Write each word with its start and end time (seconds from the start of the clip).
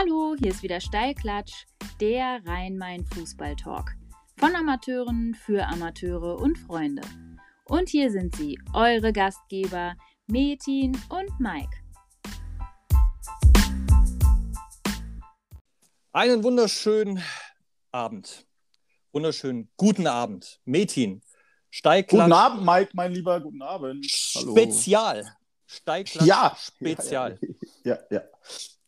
Hallo, 0.00 0.36
hier 0.38 0.52
ist 0.52 0.62
wieder 0.62 0.80
Steilklatsch, 0.80 1.66
der 2.00 2.40
Rhein-Main-Fußball-Talk. 2.46 3.96
Von 4.36 4.54
Amateuren 4.54 5.34
für 5.34 5.66
Amateure 5.66 6.38
und 6.38 6.56
Freunde. 6.56 7.02
Und 7.64 7.88
hier 7.88 8.08
sind 8.12 8.36
sie, 8.36 8.60
eure 8.72 9.12
Gastgeber 9.12 9.96
Metin 10.28 10.96
und 11.08 11.40
Mike. 11.40 11.76
Einen 16.12 16.44
wunderschönen 16.44 17.20
Abend. 17.90 18.46
Wunderschönen 19.10 19.68
guten 19.76 20.06
Abend. 20.06 20.60
Metin, 20.64 21.22
Steigklatsch. 21.70 22.22
Guten 22.22 22.32
Abend, 22.32 22.64
Mike, 22.64 22.92
mein 22.94 23.10
Lieber. 23.10 23.40
Guten 23.40 23.62
Abend. 23.62 24.06
Hallo. 24.36 24.52
Spezial. 24.52 25.36
Steigklatsch. 25.66 26.24
Ja. 26.24 26.56
Spezial. 26.56 27.40
Ja, 27.82 27.98
ja. 28.12 28.22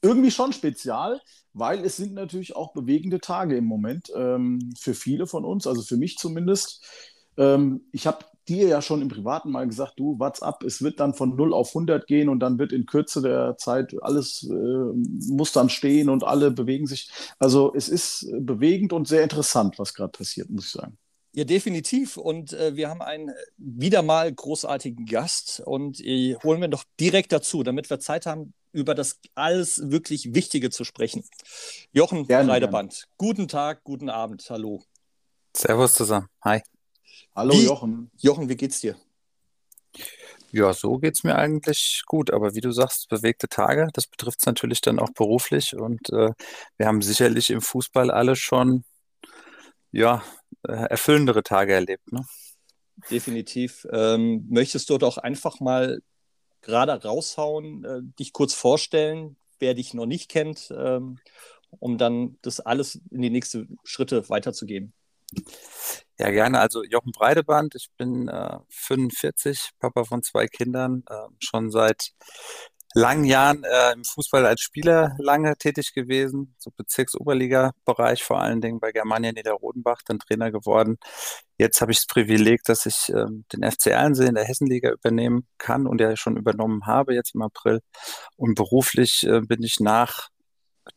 Irgendwie 0.02 0.30
schon 0.30 0.52
spezial, 0.52 1.20
weil 1.52 1.84
es 1.84 1.96
sind 1.96 2.14
natürlich 2.14 2.56
auch 2.56 2.72
bewegende 2.72 3.20
Tage 3.20 3.56
im 3.56 3.64
Moment 3.64 4.10
ähm, 4.14 4.72
für 4.78 4.94
viele 4.94 5.26
von 5.26 5.44
uns, 5.44 5.66
also 5.66 5.82
für 5.82 5.96
mich 5.96 6.16
zumindest. 6.16 6.84
Ähm, 7.36 7.82
ich 7.92 8.06
habe 8.06 8.24
dir 8.48 8.68
ja 8.68 8.82
schon 8.82 9.02
im 9.02 9.08
Privaten 9.08 9.50
mal 9.50 9.66
gesagt, 9.66 9.94
du, 9.98 10.18
what's 10.18 10.42
up, 10.42 10.64
es 10.64 10.82
wird 10.82 11.00
dann 11.00 11.14
von 11.14 11.36
0 11.36 11.54
auf 11.54 11.68
100 11.68 12.06
gehen 12.06 12.28
und 12.28 12.40
dann 12.40 12.58
wird 12.58 12.72
in 12.72 12.86
Kürze 12.86 13.22
der 13.22 13.56
Zeit 13.58 13.94
alles 14.02 14.42
äh, 14.50 15.32
muss 15.32 15.52
dann 15.52 15.68
stehen 15.68 16.08
und 16.08 16.24
alle 16.24 16.50
bewegen 16.50 16.86
sich. 16.86 17.10
Also 17.38 17.72
es 17.74 17.88
ist 17.88 18.26
bewegend 18.40 18.92
und 18.92 19.06
sehr 19.06 19.22
interessant, 19.22 19.78
was 19.78 19.94
gerade 19.94 20.12
passiert, 20.12 20.50
muss 20.50 20.66
ich 20.66 20.72
sagen. 20.72 20.98
Ja, 21.32 21.44
definitiv. 21.44 22.16
Und 22.16 22.52
äh, 22.52 22.74
wir 22.74 22.88
haben 22.88 23.02
einen 23.02 23.32
wieder 23.56 24.02
mal 24.02 24.32
großartigen 24.32 25.06
Gast 25.06 25.62
und 25.64 26.00
äh, 26.00 26.36
holen 26.42 26.60
wir 26.60 26.68
doch 26.68 26.84
direkt 26.98 27.32
dazu, 27.32 27.62
damit 27.62 27.88
wir 27.88 28.00
Zeit 28.00 28.26
haben, 28.26 28.52
über 28.72 28.94
das 28.94 29.20
alles 29.34 29.90
wirklich 29.90 30.34
Wichtige 30.34 30.70
zu 30.70 30.84
sprechen. 30.84 31.24
Jochen 31.92 32.26
Breideband, 32.26 33.06
guten 33.16 33.48
Tag, 33.48 33.84
guten 33.84 34.08
Abend, 34.08 34.46
hallo. 34.48 34.82
Servus 35.56 35.94
zusammen, 35.94 36.28
hi. 36.44 36.62
Hallo 37.34 37.54
Wie, 37.54 37.64
Jochen. 37.64 38.10
Jochen, 38.18 38.48
wie 38.48 38.56
geht's 38.56 38.80
dir? 38.80 38.96
Ja, 40.52 40.72
so 40.72 40.98
geht's 40.98 41.22
mir 41.22 41.36
eigentlich 41.36 42.02
gut. 42.06 42.32
Aber 42.32 42.54
wie 42.54 42.60
du 42.60 42.72
sagst, 42.72 43.08
bewegte 43.08 43.48
Tage, 43.48 43.88
das 43.92 44.06
betrifft 44.06 44.40
es 44.40 44.46
natürlich 44.46 44.80
dann 44.80 44.98
auch 44.98 45.10
beruflich. 45.10 45.76
Und 45.76 46.10
äh, 46.10 46.32
wir 46.76 46.86
haben 46.86 47.02
sicherlich 47.02 47.50
im 47.50 47.60
Fußball 47.60 48.10
alle 48.10 48.34
schon 48.34 48.84
ja, 49.92 50.16
äh, 50.16 50.39
erfüllendere 50.62 51.42
Tage 51.42 51.72
erlebt. 51.72 52.12
Ne? 52.12 52.24
Definitiv. 53.10 53.86
Ähm, 53.92 54.46
möchtest 54.48 54.90
du 54.90 54.98
doch 54.98 55.18
einfach 55.18 55.60
mal 55.60 56.00
gerade 56.60 56.92
raushauen, 56.92 57.84
äh, 57.84 58.00
dich 58.18 58.32
kurz 58.32 58.54
vorstellen, 58.54 59.36
wer 59.58 59.74
dich 59.74 59.94
noch 59.94 60.06
nicht 60.06 60.30
kennt, 60.30 60.72
ähm, 60.76 61.18
um 61.78 61.98
dann 61.98 62.36
das 62.42 62.60
alles 62.60 63.00
in 63.10 63.22
die 63.22 63.30
nächsten 63.30 63.78
Schritte 63.84 64.28
weiterzugeben? 64.28 64.92
Ja, 66.18 66.30
gerne. 66.30 66.58
Also 66.58 66.82
Jochen 66.82 67.12
Breideband, 67.12 67.74
ich 67.76 67.90
bin 67.96 68.28
äh, 68.28 68.58
45, 68.68 69.70
Papa 69.78 70.04
von 70.04 70.22
zwei 70.22 70.46
Kindern, 70.48 71.04
äh, 71.08 71.14
schon 71.38 71.70
seit 71.70 72.12
langen 72.94 73.24
Jahren 73.24 73.64
äh, 73.64 73.92
im 73.92 74.04
Fußball 74.04 74.46
als 74.46 74.60
Spieler 74.60 75.14
lange 75.18 75.56
tätig 75.56 75.92
gewesen, 75.94 76.54
so 76.58 76.70
Bezirksoberliga-Bereich 76.76 78.24
vor 78.24 78.40
allen 78.40 78.60
Dingen 78.60 78.80
bei 78.80 78.92
Germania 78.92 79.32
Niederrodenbach, 79.32 80.02
dann 80.06 80.18
Trainer 80.18 80.50
geworden. 80.50 80.98
Jetzt 81.58 81.80
habe 81.80 81.92
ich 81.92 81.98
das 81.98 82.06
Privileg, 82.06 82.62
dass 82.64 82.86
ich 82.86 83.08
äh, 83.10 83.26
den 83.52 83.70
FC 83.70 83.88
Erlensee 83.88 84.26
in 84.26 84.34
der 84.34 84.44
Hessenliga 84.44 84.90
übernehmen 84.90 85.46
kann 85.58 85.86
und 85.86 86.00
ja 86.00 86.16
schon 86.16 86.36
übernommen 86.36 86.86
habe 86.86 87.14
jetzt 87.14 87.34
im 87.34 87.42
April. 87.42 87.80
Und 88.36 88.54
beruflich 88.54 89.24
äh, 89.26 89.40
bin 89.40 89.62
ich 89.62 89.80
nach 89.80 90.28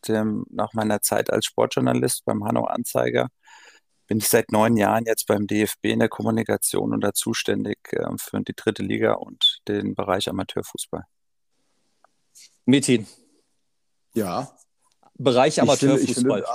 dem, 0.08 0.46
nach 0.50 0.74
meiner 0.74 1.02
Zeit 1.02 1.32
als 1.32 1.46
Sportjournalist 1.46 2.26
beim 2.26 2.44
Hanau 2.46 2.66
Anzeiger 2.66 3.30
bin 4.08 4.18
ich 4.18 4.28
seit 4.28 4.52
neun 4.52 4.78
Jahren 4.78 5.06
jetzt 5.06 5.28
beim 5.28 5.48
DFB 5.48 5.86
in 5.86 6.00
der 6.00 6.10
Kommunikation 6.10 6.94
und 6.94 7.02
da 7.02 7.14
zuständig 7.14 7.80
äh, 7.92 8.06
für 8.20 8.42
die 8.42 8.54
dritte 8.56 8.84
Liga 8.84 9.14
und 9.14 9.60
den 9.68 9.96
Bereich 9.96 10.30
Amateurfußball. 10.30 11.06
Metin. 12.66 13.08
Ja. 14.14 14.52
Bereich 15.16 15.62
Amateurfußball. 15.62 16.46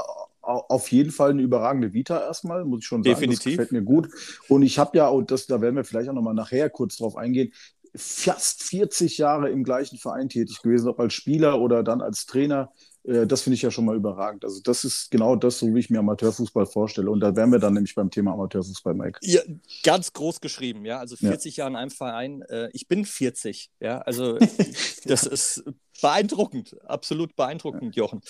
Auf 0.40 0.90
jeden 0.90 1.10
Fall 1.10 1.30
eine 1.30 1.42
überragende 1.42 1.92
Vita 1.92 2.20
erstmal, 2.20 2.64
muss 2.64 2.80
ich 2.80 2.86
schon 2.86 3.02
sagen. 3.02 3.14
Definitiv. 3.14 3.44
Das 3.44 3.68
gefällt 3.68 3.72
mir 3.72 3.82
gut. 3.82 4.08
Und 4.48 4.62
ich 4.62 4.78
habe 4.78 4.96
ja, 4.96 5.08
und 5.08 5.30
das, 5.30 5.46
da 5.46 5.60
werden 5.60 5.76
wir 5.76 5.84
vielleicht 5.84 6.08
auch 6.08 6.14
nochmal 6.14 6.34
nachher 6.34 6.70
kurz 6.70 6.96
drauf 6.96 7.16
eingehen, 7.16 7.52
fast 7.94 8.62
40 8.62 9.18
Jahre 9.18 9.50
im 9.50 9.64
gleichen 9.64 9.98
Verein 9.98 10.28
tätig 10.28 10.62
gewesen, 10.62 10.88
ob 10.88 11.00
als 11.00 11.14
Spieler 11.14 11.60
oder 11.60 11.82
dann 11.82 12.00
als 12.00 12.24
Trainer. 12.26 12.72
Äh, 13.04 13.26
das 13.26 13.42
finde 13.42 13.54
ich 13.54 13.62
ja 13.62 13.70
schon 13.70 13.84
mal 13.84 13.96
überragend. 13.96 14.44
Also 14.44 14.60
das 14.62 14.84
ist 14.84 15.10
genau 15.10 15.36
das, 15.36 15.58
so 15.58 15.74
wie 15.74 15.80
ich 15.80 15.90
mir 15.90 15.98
Amateurfußball 15.98 16.66
vorstelle. 16.66 17.10
Und 17.10 17.20
da 17.20 17.34
wären 17.34 17.52
wir 17.52 17.58
dann 17.58 17.74
nämlich 17.74 17.94
beim 17.94 18.10
Thema 18.10 18.32
Amateurfußball, 18.32 18.94
Mike. 18.94 19.18
Ja, 19.22 19.40
ganz 19.82 20.12
groß 20.12 20.40
geschrieben, 20.40 20.84
ja. 20.84 20.98
Also 20.98 21.16
40 21.16 21.56
ja. 21.56 21.62
Jahre 21.62 21.70
in 21.70 21.76
einem 21.76 21.90
Verein. 21.90 22.42
Äh, 22.42 22.68
ich 22.72 22.88
bin 22.88 23.04
40, 23.04 23.70
ja. 23.80 23.98
Also 23.98 24.38
das 25.04 25.24
ist 25.24 25.64
beeindruckend, 26.00 26.76
absolut 26.84 27.34
beeindruckend, 27.34 27.96
Jochen. 27.96 28.20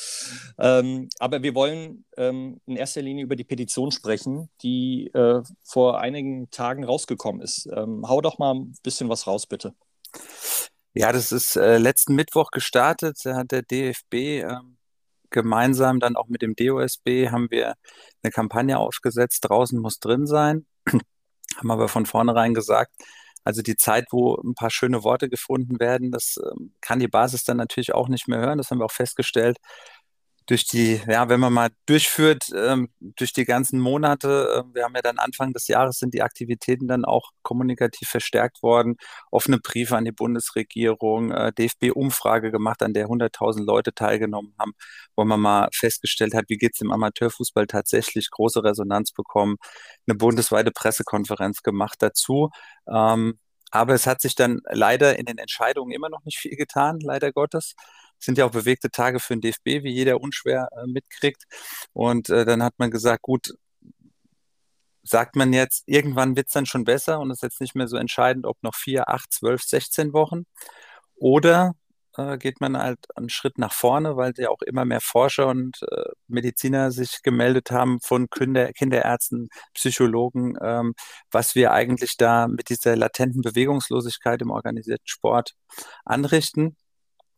Ähm, 0.59 1.09
aber 1.19 1.43
wir 1.43 1.55
wollen 1.55 2.05
ähm, 2.17 2.61
in 2.67 2.77
erster 2.77 3.03
Linie 3.03 3.25
über 3.25 3.37
die 3.37 3.45
Petition 3.45 3.91
sprechen, 3.91 4.49
die 4.63 5.09
äh, 5.09 5.43
vor 5.63 6.01
einigen 6.01 6.51
Tagen 6.51 6.85
rausgekommen 6.85 7.43
ist. 7.43 7.69
Ähm, 7.75 8.09
hau 8.09 8.21
doch 8.21 8.39
mal 8.39 8.55
ein 8.55 8.75
bisschen 8.83 9.09
was 9.09 9.27
raus, 9.27 9.47
bitte. 9.47 9.75
Ja, 11.01 11.13
das 11.13 11.31
ist 11.31 11.55
äh, 11.55 11.79
letzten 11.79 12.17
Mittwoch 12.17 12.51
gestartet. 12.51 13.21
Da 13.23 13.37
hat 13.37 13.53
der 13.53 13.63
DFB 13.63 14.15
äh, 14.15 14.57
gemeinsam 15.31 16.01
dann 16.01 16.17
auch 16.17 16.27
mit 16.27 16.43
dem 16.43 16.57
DOSB 16.57 17.29
haben 17.31 17.47
wir 17.53 17.75
eine 18.25 18.33
Kampagne 18.33 18.77
aufgesetzt. 18.81 19.45
Draußen 19.49 19.79
muss 19.79 20.01
drin 20.01 20.27
sein. 20.27 20.67
haben 21.57 21.71
aber 21.71 21.87
von 21.87 22.05
vornherein 22.05 22.53
gesagt, 22.53 22.91
also 23.45 23.63
die 23.63 23.77
Zeit, 23.77 24.07
wo 24.11 24.35
ein 24.43 24.55
paar 24.57 24.71
schöne 24.71 25.05
Worte 25.05 25.29
gefunden 25.29 25.79
werden, 25.79 26.11
das 26.11 26.37
äh, 26.39 26.51
kann 26.81 26.99
die 26.99 27.07
Basis 27.07 27.45
dann 27.45 27.59
natürlich 27.59 27.95
auch 27.95 28.09
nicht 28.09 28.27
mehr 28.27 28.41
hören. 28.41 28.59
Das 28.59 28.73
haben 28.73 28.81
wir 28.81 28.87
auch 28.87 28.91
festgestellt 28.91 29.59
durch 30.49 30.67
die, 30.67 31.01
ja, 31.07 31.29
wenn 31.29 31.41
man 31.41 31.53
mal 31.53 31.69
durchführt, 31.85 32.45
ähm, 32.57 32.89
durch 33.01 33.35
die 33.35 33.45
ganzen 33.45 33.81
Monate, 33.81 34.65
äh, 34.67 34.75
wir 34.75 34.85
haben 34.85 34.95
ja 34.95 35.03
dann 35.03 35.19
Anfang 35.19 35.53
des 35.53 35.69
Jahres 35.69 35.99
sind 35.99 36.15
die 36.15 36.23
Aktivitäten 36.23 36.89
dann 36.89 37.05
auch 37.05 37.33
kommunikativ 37.43 38.09
verstärkt 38.09 38.63
worden, 38.63 38.97
offene 39.31 39.59
Briefe 39.59 39.95
an 39.97 40.07
die 40.07 40.13
Bundesregierung, 40.13 41.33
äh, 41.33 41.53
DFB-Umfrage 41.53 42.51
gemacht, 42.51 42.83
an 42.83 42.95
der 42.95 43.09
100.000 43.09 43.67
Leute 43.67 43.93
teilgenommen 43.93 44.55
haben, 44.59 44.73
wo 45.17 45.25
man 45.25 45.39
mal 45.39 45.69
festgestellt 45.75 46.33
hat, 46.33 46.47
wie 46.49 46.57
geht's 46.57 46.81
im 46.81 46.93
Amateurfußball 46.93 47.67
tatsächlich, 47.67 48.31
große 48.31 48.65
Resonanz 48.65 49.13
bekommen, 49.13 49.57
eine 50.07 50.17
bundesweite 50.17 50.71
Pressekonferenz 50.71 51.63
gemacht 51.63 51.99
dazu. 52.01 52.49
Ähm, 52.91 53.39
aber 53.71 53.93
es 53.93 54.07
hat 54.07 54.23
sich 54.23 54.35
dann 54.35 54.61
leider 54.71 55.19
in 55.19 55.27
den 55.27 55.37
Entscheidungen 55.37 55.93
immer 55.93 56.09
noch 56.09 56.25
nicht 56.25 56.39
viel 56.39 56.57
getan, 56.57 57.01
leider 57.01 57.33
Gottes 57.33 57.75
sind 58.19 58.39
ja 58.39 58.47
auch 58.47 58.51
bewegte 58.51 58.91
Tage 58.91 59.21
für 59.21 59.35
den 59.35 59.41
DFB, 59.41 59.85
wie 59.85 59.93
jeder 59.93 60.21
unschwer 60.21 60.69
äh, 60.77 60.87
mitkriegt. 60.87 61.45
Und 61.93 62.31
äh, 62.31 62.45
dann 62.45 62.63
hat 62.63 62.75
man 62.79 62.91
gesagt, 62.91 63.23
gut, 63.23 63.55
sagt 65.03 65.37
man 65.37 65.53
jetzt, 65.53 65.85
irgendwann 65.87 66.37
wird 66.37 66.49
es 66.49 66.53
dann 66.53 66.67
schon 66.67 66.85
besser 66.85 67.21
und 67.21 67.31
ist 67.31 67.43
jetzt 67.43 67.61
nicht 67.61 67.75
mehr 67.75 67.89
so 67.89 67.97
entscheidend, 67.97 68.47
ob 68.47 68.63
noch 68.63 68.75
vier, 68.75 69.09
acht, 69.09 69.33
zwölf, 69.33 69.63
sechzehn 69.63 70.13
Wochen. 70.13 70.45
Oder 71.17 71.75
äh, 72.19 72.39
geht 72.39 72.61
man 72.61 72.77
halt 72.79 72.99
einen 73.17 73.31
Schritt 73.31 73.59
nach 73.59 73.73
vorne, 73.73 74.17
weil 74.17 74.33
ja 74.37 74.51
auch 74.51 74.63
immer 74.63 74.85
mehr 74.85 75.01
Forscher 75.01 75.49
und 75.49 75.83
äh, 75.91 76.11
Mediziner 76.29 76.91
sich 76.91 77.23
gemeldet 77.23 77.71
haben 77.71 78.01
von 78.01 78.29
Kinder, 78.31 78.73
Kinderärzten, 78.73 79.49
Psychologen, 79.75 80.57
ähm, 80.63 80.95
was 81.31 81.55
wir 81.55 81.73
eigentlich 81.73 82.17
da 82.17 82.49
mit 82.49 82.69
dieser 82.71 82.97
latenten 82.97 83.43
Bewegungslosigkeit 83.43 84.43
im 84.43 84.51
organisierten 84.51 85.07
Sport 85.07 85.55
anrichten 86.05 86.77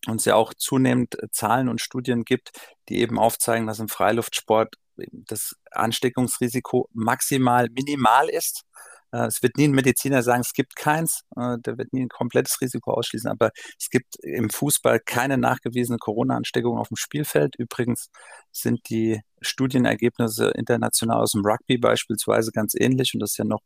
und 0.06 0.20
es 0.20 0.25
ja 0.25 0.35
auch 0.35 0.55
zunehmend 0.55 1.23
äh, 1.23 1.29
Zahlen 1.31 1.69
und 1.69 1.81
Studien 1.81 2.25
gibt, 2.25 2.50
die 2.88 3.00
eben 3.00 3.19
aufzeigen, 3.19 3.67
dass 3.67 3.79
im 3.79 3.88
Freiluftsport 3.88 4.76
das 5.12 5.55
Ansteckungsrisiko 5.70 6.88
maximal 6.93 7.69
minimal 7.70 8.29
ist. 8.29 8.64
Äh, 9.12 9.26
es 9.26 9.43
wird 9.43 9.56
nie 9.56 9.69
ein 9.69 9.73
Mediziner 9.73 10.23
sagen, 10.23 10.41
es 10.41 10.52
gibt 10.52 10.76
keins. 10.76 11.23
Äh, 11.37 11.58
der 11.58 11.79
wird 11.79 11.93
nie 11.93 12.02
ein 12.02 12.08
komplettes 12.08 12.61
Risiko 12.61 12.93
ausschließen. 12.93 13.31
Aber 13.31 13.50
es 13.79 13.91
gibt 13.91 14.17
im 14.23 14.50
Fußball 14.50 15.00
keine 15.00 15.38
nachgewiesene 15.38 15.99
Corona-Ansteckung 15.99 16.79
auf 16.79 16.88
dem 16.88 16.97
Spielfeld. 16.97 17.56
Übrigens 17.56 18.11
sind 18.52 18.88
die 18.88 19.20
Studienergebnisse 19.41 20.50
international 20.50 21.23
aus 21.23 21.32
dem 21.32 21.44
Rugby 21.44 21.79
beispielsweise 21.79 22.52
ganz 22.52 22.75
ähnlich. 22.75 23.14
Und 23.14 23.20
das 23.20 23.32
ist 23.32 23.38
ja 23.38 23.44
noch 23.44 23.61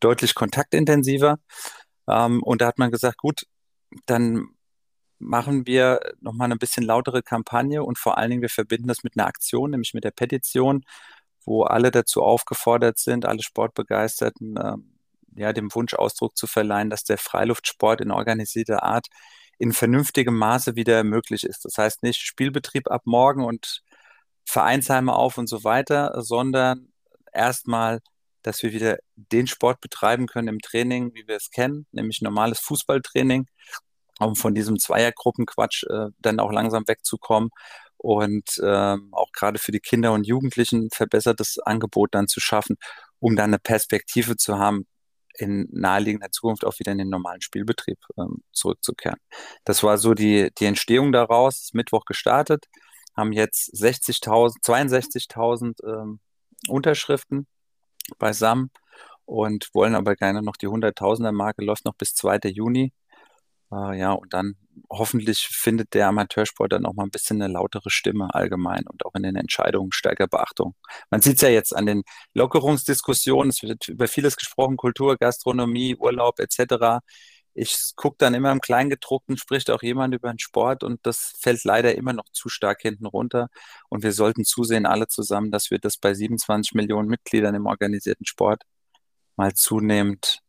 deutlich 0.00 0.34
kontaktintensiver. 0.34 1.38
Ähm, 2.08 2.42
und 2.42 2.62
da 2.62 2.66
hat 2.68 2.78
man 2.78 2.90
gesagt, 2.90 3.18
gut, 3.18 3.42
dann 4.06 4.48
machen 5.18 5.66
wir 5.66 6.00
nochmal 6.20 6.46
eine 6.46 6.56
bisschen 6.56 6.84
lautere 6.84 7.22
Kampagne 7.22 7.82
und 7.82 7.98
vor 7.98 8.18
allen 8.18 8.30
Dingen, 8.30 8.42
wir 8.42 8.48
verbinden 8.50 8.88
das 8.88 9.02
mit 9.04 9.14
einer 9.16 9.26
Aktion, 9.26 9.70
nämlich 9.70 9.94
mit 9.94 10.04
der 10.04 10.10
Petition, 10.12 10.84
wo 11.44 11.62
alle 11.64 11.90
dazu 11.90 12.22
aufgefordert 12.22 12.98
sind, 12.98 13.26
alle 13.26 13.42
Sportbegeisterten, 13.42 14.56
äh, 14.56 14.76
ja, 15.36 15.52
dem 15.52 15.74
Wunsch 15.74 15.94
Ausdruck 15.94 16.36
zu 16.36 16.46
verleihen, 16.46 16.90
dass 16.90 17.04
der 17.04 17.18
Freiluftsport 17.18 18.00
in 18.00 18.10
organisierter 18.10 18.82
Art 18.82 19.06
in 19.58 19.72
vernünftigem 19.72 20.36
Maße 20.36 20.76
wieder 20.76 21.04
möglich 21.04 21.44
ist. 21.44 21.64
Das 21.64 21.78
heißt 21.78 22.02
nicht 22.02 22.20
Spielbetrieb 22.20 22.90
ab 22.90 23.02
morgen 23.04 23.44
und 23.44 23.82
Vereinsheime 24.44 25.14
auf 25.14 25.36
und 25.38 25.48
so 25.48 25.64
weiter, 25.64 26.22
sondern 26.22 26.92
erstmal, 27.32 28.00
dass 28.42 28.62
wir 28.62 28.72
wieder 28.72 28.98
den 29.16 29.46
Sport 29.46 29.80
betreiben 29.80 30.26
können 30.26 30.48
im 30.48 30.60
Training, 30.60 31.14
wie 31.14 31.26
wir 31.26 31.36
es 31.36 31.50
kennen, 31.50 31.86
nämlich 31.92 32.22
normales 32.22 32.60
Fußballtraining, 32.60 33.46
um 34.18 34.36
von 34.36 34.54
diesem 34.54 34.78
Zweiergruppenquatsch 34.78 35.84
äh, 35.84 36.08
dann 36.18 36.40
auch 36.40 36.52
langsam 36.52 36.86
wegzukommen 36.86 37.50
und 37.96 38.60
ähm, 38.62 39.08
auch 39.12 39.32
gerade 39.32 39.58
für 39.58 39.72
die 39.72 39.80
Kinder 39.80 40.12
und 40.12 40.26
Jugendlichen 40.26 40.88
verbessertes 40.92 41.58
Angebot 41.58 42.14
dann 42.14 42.28
zu 42.28 42.40
schaffen, 42.40 42.76
um 43.18 43.36
dann 43.36 43.50
eine 43.50 43.58
Perspektive 43.58 44.36
zu 44.36 44.58
haben, 44.58 44.86
in 45.34 45.68
naheliegender 45.70 46.30
Zukunft 46.30 46.64
auch 46.64 46.78
wieder 46.78 46.92
in 46.92 46.98
den 46.98 47.10
normalen 47.10 47.40
Spielbetrieb 47.40 47.98
ähm, 48.18 48.42
zurückzukehren. 48.52 49.18
Das 49.64 49.82
war 49.82 49.98
so 49.98 50.14
die, 50.14 50.50
die 50.58 50.64
Entstehung 50.64 51.12
daraus, 51.12 51.60
ist 51.60 51.74
Mittwoch 51.74 52.04
gestartet, 52.04 52.66
haben 53.16 53.32
jetzt 53.32 53.72
60.000, 53.74 54.62
62.000 54.64 55.84
ähm, 55.84 56.20
Unterschriften 56.68 57.46
beisammen 58.18 58.70
und 59.24 59.68
wollen 59.74 59.94
aber 59.94 60.16
gerne 60.16 60.42
noch 60.42 60.56
die 60.56 60.68
100.000er 60.68 61.32
Marke, 61.32 61.64
läuft 61.64 61.84
noch 61.84 61.94
bis 61.94 62.14
2. 62.14 62.38
Juni. 62.48 62.92
Äh, 63.72 63.98
ja, 63.98 64.12
und 64.12 64.32
dann 64.32 64.54
hoffentlich 64.90 65.48
findet 65.50 65.94
der 65.94 66.08
Amateursport 66.08 66.72
dann 66.72 66.86
auch 66.86 66.94
mal 66.94 67.04
ein 67.04 67.10
bisschen 67.10 67.42
eine 67.42 67.52
lautere 67.52 67.90
Stimme 67.90 68.34
allgemein 68.34 68.84
und 68.86 69.04
auch 69.04 69.14
in 69.14 69.22
den 69.22 69.36
Entscheidungen 69.36 69.92
stärker 69.92 70.26
Beachtung. 70.28 70.74
Man 71.10 71.20
sieht 71.20 71.36
es 71.36 71.42
ja 71.42 71.48
jetzt 71.48 71.74
an 71.76 71.86
den 71.86 72.02
Lockerungsdiskussionen, 72.34 73.50
es 73.50 73.62
wird 73.62 73.88
über 73.88 74.08
vieles 74.08 74.36
gesprochen, 74.36 74.76
Kultur, 74.76 75.16
Gastronomie, 75.18 75.96
Urlaub 75.96 76.38
etc. 76.40 77.00
Ich 77.54 77.92
gucke 77.96 78.16
dann 78.18 78.34
immer 78.34 78.52
im 78.52 78.60
Kleingedruckten, 78.60 79.36
spricht 79.36 79.70
auch 79.70 79.82
jemand 79.82 80.14
über 80.14 80.30
den 80.32 80.38
Sport 80.38 80.84
und 80.84 81.00
das 81.04 81.34
fällt 81.40 81.64
leider 81.64 81.94
immer 81.96 82.12
noch 82.12 82.28
zu 82.32 82.48
stark 82.48 82.80
hinten 82.82 83.06
runter. 83.06 83.48
Und 83.88 84.02
wir 84.04 84.12
sollten 84.12 84.44
zusehen, 84.44 84.86
alle 84.86 85.08
zusammen, 85.08 85.50
dass 85.50 85.70
wir 85.70 85.78
das 85.78 85.98
bei 85.98 86.14
27 86.14 86.74
Millionen 86.74 87.08
Mitgliedern 87.08 87.54
im 87.54 87.66
organisierten 87.66 88.26
Sport 88.26 88.62
mal 89.36 89.54
zunehmend 89.54 90.40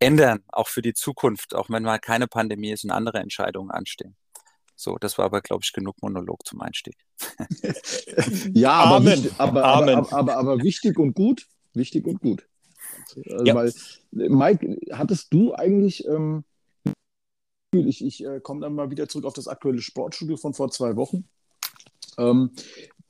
ändern, 0.00 0.42
auch 0.48 0.68
für 0.68 0.82
die 0.82 0.94
Zukunft, 0.94 1.54
auch 1.54 1.70
wenn 1.70 1.82
mal 1.82 1.98
keine 1.98 2.26
Pandemie 2.26 2.70
ist 2.72 2.84
und 2.84 2.90
andere 2.90 3.18
Entscheidungen 3.18 3.70
anstehen. 3.70 4.16
So, 4.74 4.96
das 4.98 5.18
war 5.18 5.26
aber, 5.26 5.42
glaube 5.42 5.60
ich, 5.62 5.72
genug 5.72 6.00
Monolog 6.00 6.46
zum 6.46 6.62
Einstieg. 6.62 6.96
ja, 8.54 8.72
aber, 8.72 9.04
wichtig, 9.04 9.32
aber, 9.36 9.62
aber, 9.62 10.12
aber, 10.12 10.36
aber, 10.36 10.62
wichtig 10.62 10.98
und 10.98 11.14
gut. 11.14 11.46
Wichtig 11.74 12.06
und 12.06 12.20
gut. 12.20 12.48
Also, 13.14 13.44
ja. 13.44 13.54
Weil, 13.54 13.72
Mike, 14.10 14.78
hattest 14.92 15.32
du 15.34 15.54
eigentlich, 15.54 16.06
ähm, 16.06 16.44
ich, 17.72 18.02
ich 18.02 18.24
äh, 18.24 18.40
komme 18.40 18.62
dann 18.62 18.74
mal 18.74 18.90
wieder 18.90 19.06
zurück 19.06 19.26
auf 19.26 19.34
das 19.34 19.48
aktuelle 19.48 19.82
Sportstudio 19.82 20.38
von 20.38 20.54
vor 20.54 20.70
zwei 20.70 20.96
Wochen. 20.96 21.28
Ähm, 22.16 22.50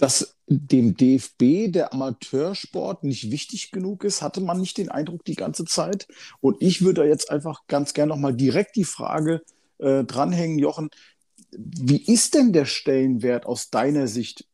dass 0.01 0.35
dem 0.47 0.97
DFB 0.97 1.71
der 1.71 1.93
Amateursport 1.93 3.05
nicht 3.05 3.31
wichtig 3.31 3.71
genug 3.71 4.03
ist, 4.03 4.23
hatte 4.23 4.41
man 4.41 4.59
nicht 4.59 4.79
den 4.79 4.89
Eindruck 4.89 5.27
die 5.27 5.35
ganze 5.35 5.67
Zeit. 5.67 6.09
Und 6.41 6.57
ich 6.61 6.83
würde 6.83 7.05
jetzt 7.05 7.31
einfach 7.31 7.67
ganz 7.69 7.93
gerne 7.93 8.09
nochmal 8.09 8.35
direkt 8.35 8.77
die 8.77 8.85
Frage 8.85 9.43
äh, 9.79 10.05
dranhängen, 10.05 10.59
Jochen, 10.59 10.89
wie 11.53 12.03
ist 12.03 12.35
denn 12.35 12.55
der 12.55 12.65
Stellenwert 12.65 13.45
aus 13.45 13.69
deiner 13.69 14.07
Sicht 14.07 14.47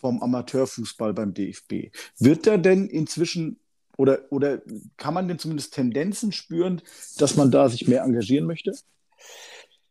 vom 0.00 0.20
Amateurfußball 0.20 1.14
beim 1.14 1.32
DFB? 1.32 1.92
Wird 2.18 2.48
er 2.48 2.58
denn 2.58 2.88
inzwischen 2.88 3.60
oder, 3.96 4.22
oder 4.30 4.62
kann 4.96 5.14
man 5.14 5.28
denn 5.28 5.38
zumindest 5.38 5.74
Tendenzen 5.74 6.32
spüren, 6.32 6.82
dass 7.18 7.36
man 7.36 7.52
da 7.52 7.68
sich 7.68 7.86
mehr 7.86 8.02
engagieren 8.02 8.46
möchte? 8.46 8.72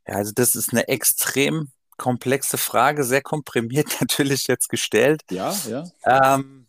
Ja, 0.06 0.16
also 0.16 0.34
das 0.36 0.56
ist 0.56 0.74
eine 0.74 0.88
extrem 0.90 1.70
komplexe 1.98 2.58
Frage, 2.58 3.04
sehr 3.04 3.22
komprimiert 3.22 3.88
natürlich 4.02 4.48
jetzt 4.48 4.70
gestellt. 4.70 5.22
Ja, 5.30 5.56
ja. 5.68 5.84
Ähm, 6.06 6.68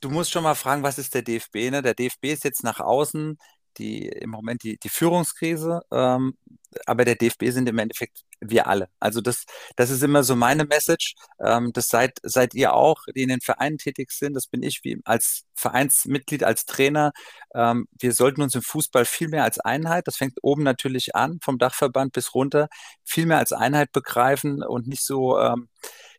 du 0.00 0.10
musst 0.10 0.30
schon 0.30 0.42
mal 0.42 0.54
fragen, 0.54 0.82
was 0.82 0.98
ist 0.98 1.14
der 1.14 1.22
DFB? 1.22 1.70
Ne? 1.70 1.82
Der 1.82 1.94
DFB 1.94 2.26
ist 2.26 2.44
jetzt 2.44 2.64
nach 2.64 2.80
außen 2.80 3.38
die 3.78 4.08
im 4.08 4.30
Moment 4.30 4.62
die, 4.62 4.78
die 4.78 4.88
Führungskrise, 4.88 5.82
ähm, 5.92 6.36
aber 6.86 7.04
der 7.04 7.16
DFB 7.16 7.50
sind 7.50 7.68
im 7.68 7.78
Endeffekt 7.78 8.24
wir 8.40 8.66
alle. 8.66 8.88
Also 9.00 9.20
das, 9.20 9.44
das 9.76 9.90
ist 9.90 10.02
immer 10.02 10.24
so 10.24 10.34
meine 10.36 10.64
Message. 10.64 11.14
Ähm, 11.40 11.72
das 11.72 11.88
seid, 11.88 12.18
seid 12.22 12.54
ihr 12.54 12.74
auch, 12.74 13.04
die 13.14 13.22
in 13.22 13.28
den 13.28 13.40
Vereinen 13.40 13.78
tätig 13.78 14.10
sind. 14.10 14.34
Das 14.34 14.46
bin 14.46 14.62
ich 14.62 14.80
wie 14.82 15.00
als 15.04 15.44
Vereinsmitglied, 15.54 16.44
als 16.44 16.64
Trainer. 16.66 17.12
Ähm, 17.54 17.86
wir 18.00 18.12
sollten 18.12 18.42
uns 18.42 18.54
im 18.54 18.62
Fußball 18.62 19.04
viel 19.04 19.28
mehr 19.28 19.44
als 19.44 19.58
Einheit, 19.60 20.06
das 20.06 20.16
fängt 20.16 20.38
oben 20.42 20.62
natürlich 20.62 21.14
an, 21.14 21.38
vom 21.42 21.58
Dachverband 21.58 22.12
bis 22.12 22.34
runter, 22.34 22.68
viel 23.04 23.26
mehr 23.26 23.38
als 23.38 23.52
Einheit 23.52 23.92
begreifen 23.92 24.62
und 24.62 24.86
nicht 24.88 25.04
so 25.04 25.38
ähm, 25.38 25.68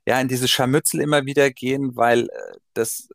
ja 0.06 0.20
in 0.20 0.28
diese 0.28 0.48
Scharmützel 0.48 1.02
immer 1.02 1.26
wieder 1.26 1.50
gehen, 1.52 1.96
weil 1.96 2.24
äh, 2.24 2.58
das 2.74 3.10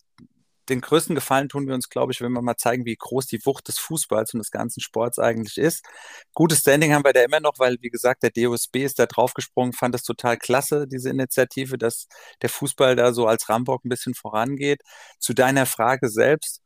den 0.68 0.80
größten 0.80 1.14
Gefallen 1.14 1.48
tun 1.48 1.66
wir 1.66 1.74
uns, 1.74 1.88
glaube 1.88 2.12
ich, 2.12 2.20
wenn 2.20 2.32
wir 2.32 2.42
mal 2.42 2.56
zeigen, 2.56 2.84
wie 2.84 2.96
groß 2.96 3.26
die 3.26 3.44
Wucht 3.44 3.68
des 3.68 3.78
Fußballs 3.78 4.34
und 4.34 4.38
des 4.38 4.50
ganzen 4.50 4.80
Sports 4.80 5.18
eigentlich 5.18 5.58
ist. 5.58 5.84
Gutes 6.34 6.60
Standing 6.60 6.92
haben 6.92 7.04
wir 7.04 7.12
da 7.12 7.22
immer 7.22 7.40
noch, 7.40 7.58
weil, 7.58 7.78
wie 7.80 7.90
gesagt, 7.90 8.22
der 8.22 8.30
DOSB 8.30 8.84
ist 8.84 8.98
da 8.98 9.06
draufgesprungen, 9.06 9.72
fand 9.72 9.94
das 9.94 10.02
total 10.02 10.36
klasse, 10.36 10.86
diese 10.86 11.10
Initiative, 11.10 11.78
dass 11.78 12.06
der 12.42 12.50
Fußball 12.50 12.96
da 12.96 13.12
so 13.12 13.26
als 13.26 13.48
Rambock 13.48 13.84
ein 13.84 13.88
bisschen 13.88 14.14
vorangeht. 14.14 14.82
Zu 15.18 15.34
deiner 15.34 15.66
Frage 15.66 16.08
selbst, 16.08 16.62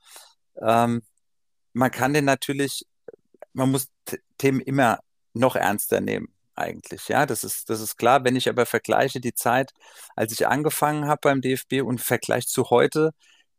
ähm, 0.60 1.02
man 1.72 1.90
kann 1.90 2.14
den 2.14 2.24
natürlich, 2.24 2.86
man 3.52 3.70
muss 3.70 3.88
Themen 4.38 4.60
immer 4.60 5.00
noch 5.34 5.56
ernster 5.56 6.00
nehmen 6.00 6.28
eigentlich. 6.54 7.08
Ja, 7.08 7.26
das 7.26 7.44
ist, 7.44 7.70
das 7.70 7.80
ist 7.80 7.96
klar. 7.96 8.24
Wenn 8.24 8.36
ich 8.36 8.48
aber 8.48 8.66
vergleiche 8.66 9.20
die 9.20 9.34
Zeit, 9.34 9.72
als 10.16 10.32
ich 10.32 10.46
angefangen 10.46 11.06
habe 11.06 11.20
beim 11.22 11.40
DFB 11.40 11.82
und 11.82 12.00
Vergleich 12.00 12.46
zu 12.46 12.70
heute, 12.70 13.12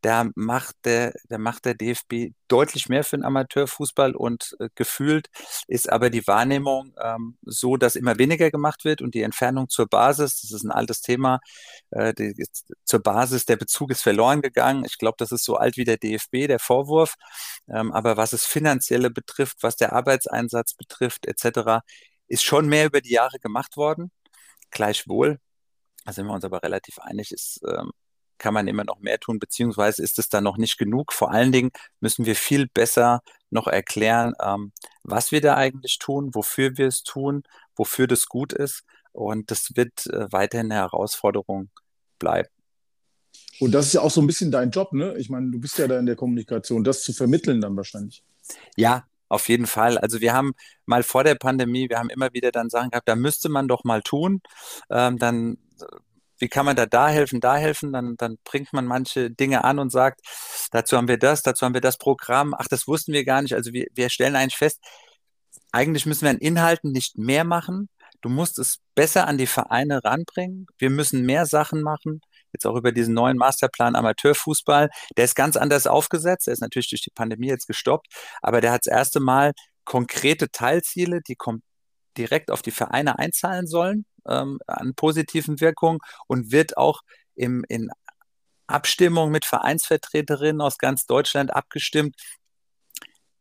da 0.04 0.30
macht 0.36 0.76
der, 0.84 1.14
da 1.30 1.38
macht 1.38 1.64
der 1.64 1.76
DFB 1.76 2.34
deutlich 2.50 2.90
mehr 2.90 3.06
für 3.06 3.18
den 3.18 3.24
Amateurfußball 3.24 4.16
und 4.16 4.56
äh, 4.60 4.68
gefühlt 4.76 5.30
ist 5.68 5.90
aber 5.90 6.10
die 6.10 6.28
Wahrnehmung 6.28 6.94
ähm, 7.02 7.38
so, 7.42 7.78
dass 7.78 7.96
immer 7.96 8.18
weniger 8.18 8.52
gemacht 8.52 8.84
wird 8.84 9.02
und 9.02 9.16
die 9.16 9.22
Entfernung 9.22 9.70
zur 9.70 9.88
Basis, 9.88 10.42
das 10.42 10.52
ist 10.52 10.64
ein 10.66 10.72
altes 10.72 11.02
Thema, 11.02 11.40
äh, 11.92 12.14
die, 12.14 12.36
zur 12.84 13.00
Basis, 13.00 13.46
der 13.46 13.56
Bezug 13.56 13.92
ist 13.92 14.02
verloren 14.04 14.42
gegangen. 14.42 14.84
Ich 14.86 14.98
glaube, 14.98 15.16
das 15.20 15.32
ist 15.32 15.46
so 15.46 15.56
alt 15.56 15.78
wie 15.78 15.86
der 15.86 15.98
DFB, 15.98 16.48
der 16.48 16.60
Vorwurf. 16.60 17.16
Ähm, 17.70 17.94
aber 17.94 18.18
was 18.18 18.34
es 18.34 18.46
finanzielle 18.46 19.10
betrifft, 19.10 19.64
was 19.64 19.78
der 19.78 19.94
Arbeitseinsatz 19.94 20.74
betrifft, 20.74 21.26
etc., 21.28 21.82
ist 22.28 22.44
schon 22.44 22.68
mehr 22.68 22.86
über 22.88 23.00
die 23.02 23.12
Jahre 23.12 23.40
gemacht 23.40 23.78
worden. 23.78 24.12
Gleichwohl, 24.72 25.40
da 26.06 26.14
sind 26.14 26.26
wir 26.28 26.34
uns 26.34 26.46
aber 26.46 26.64
relativ 26.64 27.00
einig, 27.00 27.32
ist 27.32 27.62
ähm, 27.68 27.92
kann 28.38 28.54
man 28.54 28.68
immer 28.68 28.84
noch 28.84 29.00
mehr 29.00 29.20
tun, 29.20 29.40
beziehungsweise 29.40 30.04
ist 30.04 30.20
es 30.20 30.30
da 30.30 30.42
noch 30.42 30.58
nicht 30.58 30.78
genug. 30.78 31.14
Vor 31.14 31.32
allen 31.32 31.52
Dingen 31.52 31.72
müssen 32.00 32.26
wir 32.26 32.36
viel 32.36 32.68
besser 32.68 33.22
noch 33.50 33.68
erklären, 33.68 34.34
ähm, 34.42 34.72
was 35.04 35.32
wir 35.32 35.42
da 35.42 35.56
eigentlich 35.56 36.00
tun, 36.00 36.34
wofür 36.34 36.78
wir 36.78 36.88
es 36.88 37.04
tun, 37.04 37.44
wofür 37.76 38.08
das 38.08 38.28
gut 38.28 38.54
ist. 38.54 38.84
Und 39.12 39.52
das 39.52 39.76
wird 39.76 40.08
äh, 40.08 40.32
weiterhin 40.32 40.72
eine 40.72 40.82
Herausforderung 40.82 41.70
bleiben. 42.20 42.50
Und 43.60 43.72
das 43.72 43.88
ist 43.88 43.94
ja 43.94 44.02
auch 44.02 44.12
so 44.12 44.22
ein 44.22 44.28
bisschen 44.28 44.52
dein 44.52 44.72
Job, 44.72 44.94
ne? 44.94 45.16
Ich 45.18 45.30
meine, 45.30 45.52
du 45.52 45.60
bist 45.60 45.78
ja 45.78 45.88
da 45.88 46.00
in 46.00 46.06
der 46.06 46.16
Kommunikation, 46.16 46.84
das 46.84 47.04
zu 47.04 47.14
vermitteln 47.14 47.62
dann 47.62 47.76
wahrscheinlich. 47.76 48.24
Ja, 48.76 49.06
auf 49.30 49.48
jeden 49.50 49.68
Fall. 49.68 49.98
Also 49.98 50.22
wir 50.22 50.34
haben 50.34 50.54
mal 50.86 51.04
vor 51.04 51.24
der 51.24 51.36
Pandemie, 51.36 51.90
wir 51.90 52.00
haben 52.00 52.10
immer 52.10 52.34
wieder 52.34 52.52
dann 52.52 52.70
Sachen 52.70 52.90
gehabt, 52.90 53.08
da 53.08 53.16
müsste 53.16 53.50
man 53.50 53.68
doch 53.68 53.84
mal 53.84 54.02
tun. 54.02 54.42
Ähm, 54.90 55.18
dann 55.18 55.58
wie 56.38 56.50
kann 56.50 56.66
man 56.66 56.76
da 56.76 56.86
da 56.86 57.10
helfen, 57.10 57.40
da 57.40 57.58
helfen, 57.58 57.94
dann, 57.94 58.16
dann 58.18 58.38
bringt 58.44 58.74
man 58.74 58.86
manche 58.86 59.32
Dinge 59.32 59.64
an 59.64 59.80
und 59.80 59.92
sagt, 59.92 60.22
dazu 60.72 60.98
haben 60.98 61.08
wir 61.08 61.18
das, 61.18 61.42
dazu 61.42 61.66
haben 61.66 61.74
wir 61.74 61.82
das 61.82 61.98
Programm, 61.98 62.54
ach, 62.58 62.68
das 62.68 62.88
wussten 62.88 63.14
wir 63.14 63.26
gar 63.26 63.42
nicht. 63.42 63.54
Also 63.54 63.74
wir, 63.74 63.88
wir 63.94 64.10
stellen 64.10 64.36
eigentlich 64.36 64.58
fest, 64.58 64.80
eigentlich 65.72 66.06
müssen 66.06 66.24
wir 66.24 66.32
an 66.32 66.38
Inhalten 66.38 66.92
nicht 66.92 67.18
mehr 67.18 67.44
machen. 67.44 67.90
Du 68.22 68.30
musst 68.30 68.58
es 68.60 68.78
besser 68.96 69.28
an 69.28 69.38
die 69.38 69.48
Vereine 69.48 70.04
ranbringen. 70.04 70.68
Wir 70.78 70.90
müssen 70.90 71.26
mehr 71.26 71.46
Sachen 71.46 71.82
machen. 71.82 72.22
Jetzt 72.54 72.66
auch 72.66 72.76
über 72.76 72.92
diesen 72.92 73.14
neuen 73.14 73.38
Masterplan 73.38 73.96
Amateurfußball. 73.96 74.90
Der 75.18 75.26
ist 75.26 75.36
ganz 75.36 75.58
anders 75.58 75.88
aufgesetzt. 75.88 76.48
Der 76.48 76.54
ist 76.54 76.62
natürlich 76.62 76.90
durch 76.90 77.02
die 77.02 77.10
Pandemie 77.10 77.48
jetzt 77.48 77.68
gestoppt. 77.68 78.08
Aber 78.42 78.62
der 78.62 78.72
hat 78.72 78.86
das 78.86 78.94
erste 78.94 79.20
Mal 79.20 79.54
konkrete 79.84 80.50
Teilziele, 80.52 81.22
die 81.28 81.36
direkt 82.18 82.52
auf 82.52 82.62
die 82.62 82.72
Vereine 82.72 83.20
einzahlen 83.20 83.68
sollen 83.68 84.06
ähm, 84.28 84.60
an 84.68 84.94
positiven 84.96 85.60
Wirkungen 85.60 86.00
und 86.28 86.52
wird 86.52 86.78
auch 86.78 87.02
im, 87.36 87.64
in 87.68 87.90
Abstimmung 88.68 89.32
mit 89.32 89.46
Vereinsvertreterinnen 89.46 90.62
aus 90.62 90.78
ganz 90.78 91.06
Deutschland 91.06 91.54
abgestimmt. 91.54 92.16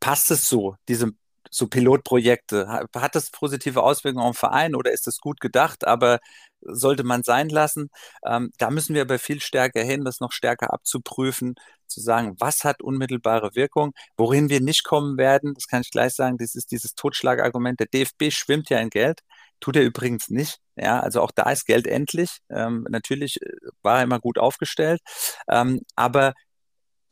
Passt 0.00 0.30
es 0.30 0.48
so, 0.48 0.76
diese 0.88 1.12
so 1.50 1.68
Pilotprojekte? 1.68 2.68
Hat 2.96 3.14
das 3.14 3.30
positive 3.30 3.82
Auswirkungen 3.82 4.24
auf 4.24 4.36
den 4.36 4.40
Verein 4.40 4.74
oder 4.74 4.90
ist 4.92 5.06
das 5.06 5.18
gut 5.18 5.40
gedacht, 5.40 5.86
aber 5.86 6.18
sollte 6.60 7.04
man 7.04 7.22
sein 7.22 7.48
lassen. 7.48 7.90
Ähm, 8.24 8.50
da 8.58 8.70
müssen 8.70 8.94
wir 8.94 9.02
aber 9.02 9.18
viel 9.18 9.40
stärker 9.40 9.82
hin, 9.82 10.04
das 10.04 10.20
noch 10.20 10.32
stärker 10.32 10.72
abzuprüfen, 10.72 11.54
zu 11.86 12.00
sagen, 12.00 12.36
was 12.38 12.64
hat 12.64 12.82
unmittelbare 12.82 13.54
Wirkung, 13.54 13.92
worin 14.16 14.48
wir 14.48 14.60
nicht 14.60 14.84
kommen 14.84 15.18
werden. 15.18 15.54
Das 15.54 15.66
kann 15.66 15.82
ich 15.82 15.90
gleich 15.90 16.14
sagen. 16.14 16.38
Das 16.38 16.54
ist 16.54 16.70
dieses 16.70 16.94
Totschlagargument. 16.94 17.80
Der 17.80 17.86
DFB 17.88 18.30
schwimmt 18.30 18.70
ja 18.70 18.78
in 18.78 18.90
Geld. 18.90 19.20
Tut 19.62 19.76
er 19.76 19.84
übrigens 19.84 20.28
nicht. 20.28 20.58
Ja, 20.76 21.00
also 21.00 21.22
auch 21.22 21.30
da 21.32 21.50
ist 21.50 21.66
Geld 21.66 21.86
endlich. 21.86 22.38
Ähm, 22.50 22.86
natürlich 22.90 23.40
äh, 23.42 23.48
war 23.82 23.98
er 23.98 24.04
immer 24.04 24.20
gut 24.20 24.38
aufgestellt, 24.38 25.00
ähm, 25.48 25.80
aber 25.96 26.34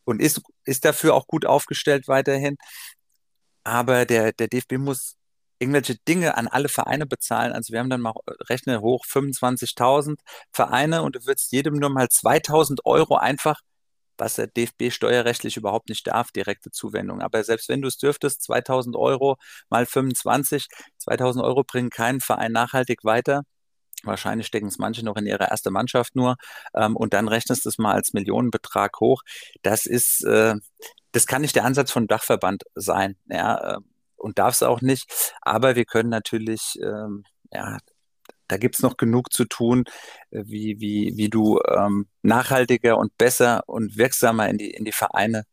und 0.05 0.21
ist, 0.21 0.43
ist 0.65 0.85
dafür 0.85 1.15
auch 1.15 1.27
gut 1.27 1.47
aufgestellt 1.47 2.09
weiterhin. 2.09 2.57
Aber 3.65 4.07
der, 4.07 4.33
der 4.33 4.49
DFB 4.49 4.79
muss 4.79 5.17
irgendwelche 5.61 5.97
Dinge 6.09 6.37
an 6.37 6.49
alle 6.49 6.69
Vereine 6.69 7.07
bezahlen. 7.07 7.53
Also 7.53 7.73
wir 7.73 7.81
haben 7.81 7.91
dann 7.91 8.01
mal 8.01 8.15
äh, 8.27 8.33
rechne 8.49 8.81
hoch 8.81 9.05
25.000 9.07 10.19
Vereine 10.53 11.03
und 11.03 11.17
du 11.17 11.27
würdest 11.27 11.53
jedem 11.53 11.75
nur 11.75 11.91
mal 11.91 12.09
2.000 12.11 12.81
Euro 12.85 13.17
einfach, 13.17 13.61
was 14.21 14.35
der 14.35 14.47
DFB 14.47 14.91
steuerrechtlich 14.91 15.57
überhaupt 15.57 15.89
nicht 15.89 16.07
darf, 16.07 16.31
direkte 16.31 16.71
Zuwendung. 16.71 17.23
Aber 17.23 17.43
selbst 17.43 17.69
wenn 17.69 17.83
du 17.83 17.89
es 17.89 17.97
dürftest, 17.97 18.43
2.000 18.43 18.97
Euro 18.97 19.37
mal 19.71 19.87
25, 19.87 20.69
2.000 21.03 21.43
Euro 21.43 21.65
bringen 21.65 21.91
keinen 21.91 22.21
Verein 22.21 22.53
nachhaltig 22.53 23.05
weiter. 23.05 23.43
Wahrscheinlich 24.05 24.47
stecken 24.47 24.69
es 24.69 24.79
manche 24.79 25.05
noch 25.05 25.17
in 25.17 25.27
ihre 25.27 25.51
erste 25.51 25.71
Mannschaft 25.71 26.17
nur 26.17 26.37
ähm, 26.75 26.97
und 26.97 27.13
dann 27.13 27.29
rechnest 27.29 27.65
du 27.65 27.69
es 27.69 27.79
mal 27.79 27.95
als 27.95 28.13
Millionenbetrag 28.13 29.01
hoch. 29.01 29.23
Das 29.63 29.87
ist, 29.87 30.25
äh, 30.25 30.55
das 31.13 31.27
kann 31.27 31.43
nicht 31.43 31.57
der 31.57 31.65
Ansatz 31.65 31.91
von 31.91 32.07
Dachverband 32.07 32.63
sein. 32.75 33.17
Ja, 33.27 33.77
äh, 33.77 33.79
und 34.17 34.39
darf 34.39 34.55
es 34.55 34.63
auch 34.63 34.81
nicht. 34.83 35.35
Aber 35.43 35.77
wir 35.77 35.85
können 35.85 36.11
natürlich, 36.11 36.79
ähm, 36.83 37.25
ja, 37.53 37.79
da 38.51 38.57
gibt 38.57 38.77
es 38.77 38.83
noch 38.83 38.97
genug 38.97 39.33
zu 39.33 39.45
tun, 39.45 39.85
äh, 40.31 40.43
wie, 40.47 40.81
wie, 40.81 41.17
wie 41.17 41.29
du 41.29 41.61
ähm, 41.69 42.07
nachhaltiger 42.23 42.99
und 42.99 43.17
besser 43.19 43.63
und 43.67 43.97
wirksamer 43.97 44.49
in 44.49 44.59
die, 44.59 44.71
in 44.71 44.85
die 44.85 44.93
Vereine 44.93 45.45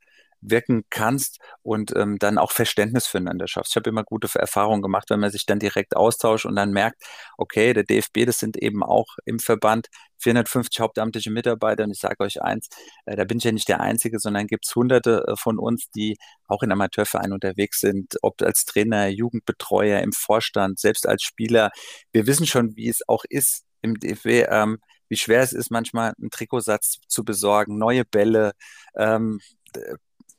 wirken 0.41 0.83
kannst 0.89 1.39
und 1.61 1.95
ähm, 1.95 2.17
dann 2.19 2.37
auch 2.37 2.51
Verständnis 2.51 3.07
füreinander 3.07 3.47
schaffst. 3.47 3.71
Ich 3.71 3.75
habe 3.75 3.89
immer 3.89 4.03
gute 4.03 4.27
Erfahrungen 4.37 4.81
gemacht, 4.81 5.09
wenn 5.09 5.19
man 5.19 5.31
sich 5.31 5.45
dann 5.45 5.59
direkt 5.59 5.95
austauscht 5.95 6.45
und 6.45 6.55
dann 6.55 6.71
merkt, 6.71 7.01
okay, 7.37 7.73
der 7.73 7.83
DFB, 7.83 8.25
das 8.25 8.39
sind 8.39 8.57
eben 8.57 8.83
auch 8.83 9.07
im 9.25 9.39
Verband 9.39 9.87
450 10.19 10.79
hauptamtliche 10.79 11.31
Mitarbeiter 11.31 11.83
und 11.83 11.91
ich 11.91 11.99
sage 11.99 12.23
euch 12.23 12.41
eins, 12.41 12.69
äh, 13.05 13.15
da 13.15 13.23
bin 13.23 13.37
ich 13.37 13.43
ja 13.43 13.51
nicht 13.51 13.67
der 13.67 13.81
Einzige, 13.81 14.19
sondern 14.19 14.47
gibt 14.47 14.65
es 14.65 14.75
hunderte 14.75 15.25
äh, 15.27 15.35
von 15.35 15.59
uns, 15.59 15.89
die 15.91 16.17
auch 16.47 16.63
in 16.63 16.71
Amateurvereinen 16.71 17.33
unterwegs 17.33 17.79
sind, 17.79 18.15
ob 18.21 18.41
als 18.41 18.65
Trainer, 18.65 19.07
Jugendbetreuer, 19.07 20.01
im 20.01 20.11
Vorstand, 20.13 20.79
selbst 20.79 21.07
als 21.07 21.23
Spieler. 21.23 21.71
Wir 22.11 22.27
wissen 22.27 22.47
schon, 22.47 22.75
wie 22.75 22.89
es 22.89 23.07
auch 23.07 23.23
ist 23.29 23.63
im 23.81 23.99
DFB, 23.99 24.47
ähm, 24.49 24.79
wie 25.09 25.17
schwer 25.17 25.41
es 25.41 25.53
ist, 25.53 25.71
manchmal 25.71 26.13
einen 26.19 26.31
Trikotsatz 26.31 26.99
zu 27.07 27.23
besorgen, 27.23 27.77
neue 27.77 28.03
Bälle, 28.05 28.53
ähm, 28.95 29.39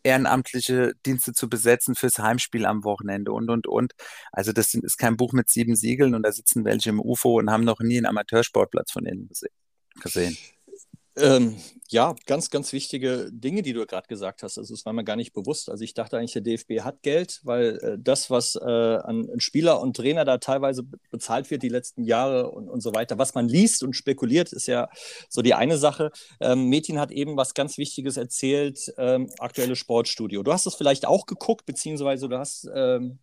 ehrenamtliche 0.02 0.94
Dienste 1.06 1.32
zu 1.32 1.48
besetzen 1.48 1.94
fürs 1.94 2.18
Heimspiel 2.18 2.66
am 2.66 2.84
Wochenende 2.84 3.32
und, 3.32 3.50
und, 3.50 3.66
und. 3.66 3.92
Also 4.32 4.52
das 4.52 4.74
ist 4.74 4.98
kein 4.98 5.16
Buch 5.16 5.32
mit 5.32 5.48
sieben 5.48 5.76
Siegeln 5.76 6.14
und 6.14 6.22
da 6.22 6.32
sitzen 6.32 6.64
welche 6.64 6.90
im 6.90 7.00
UFO 7.00 7.38
und 7.38 7.50
haben 7.50 7.64
noch 7.64 7.80
nie 7.80 7.98
einen 7.98 8.06
Amateursportplatz 8.06 8.92
von 8.92 9.06
innen 9.06 9.28
gesehen. 9.28 9.54
Ähm, 11.20 11.56
ja, 11.90 12.14
ganz, 12.26 12.50
ganz 12.50 12.72
wichtige 12.72 13.30
Dinge, 13.32 13.62
die 13.62 13.72
du 13.72 13.86
gerade 13.86 14.06
gesagt 14.08 14.42
hast. 14.42 14.58
Also, 14.58 14.74
es 14.74 14.84
war 14.84 14.92
mir 14.92 15.04
gar 15.04 15.16
nicht 15.16 15.32
bewusst. 15.32 15.70
Also, 15.70 15.84
ich 15.84 15.94
dachte 15.94 16.18
eigentlich, 16.18 16.32
der 16.32 16.42
DFB 16.42 16.80
hat 16.80 17.02
Geld, 17.02 17.40
weil 17.44 17.78
äh, 17.78 17.98
das, 17.98 18.30
was 18.30 18.56
äh, 18.56 18.64
an, 18.64 19.28
Spieler 19.38 19.80
und 19.80 19.96
Trainer 19.96 20.24
da 20.24 20.38
teilweise 20.38 20.84
bezahlt 21.10 21.50
wird 21.50 21.62
die 21.62 21.68
letzten 21.68 22.04
Jahre 22.04 22.50
und, 22.50 22.68
und 22.68 22.82
so 22.82 22.94
weiter, 22.94 23.18
was 23.18 23.34
man 23.34 23.48
liest 23.48 23.82
und 23.82 23.94
spekuliert, 23.94 24.52
ist 24.52 24.66
ja 24.66 24.88
so 25.28 25.42
die 25.42 25.54
eine 25.54 25.78
Sache. 25.78 26.10
Ähm, 26.40 26.68
Metin 26.68 27.00
hat 27.00 27.10
eben 27.10 27.36
was 27.36 27.54
ganz 27.54 27.78
Wichtiges 27.78 28.16
erzählt: 28.16 28.92
ähm, 28.98 29.30
aktuelles 29.38 29.78
Sportstudio. 29.78 30.42
Du 30.42 30.52
hast 30.52 30.66
es 30.66 30.74
vielleicht 30.74 31.06
auch 31.06 31.26
geguckt, 31.26 31.66
beziehungsweise 31.66 32.28
du 32.28 32.38
hast 32.38 32.68
ähm, 32.74 33.18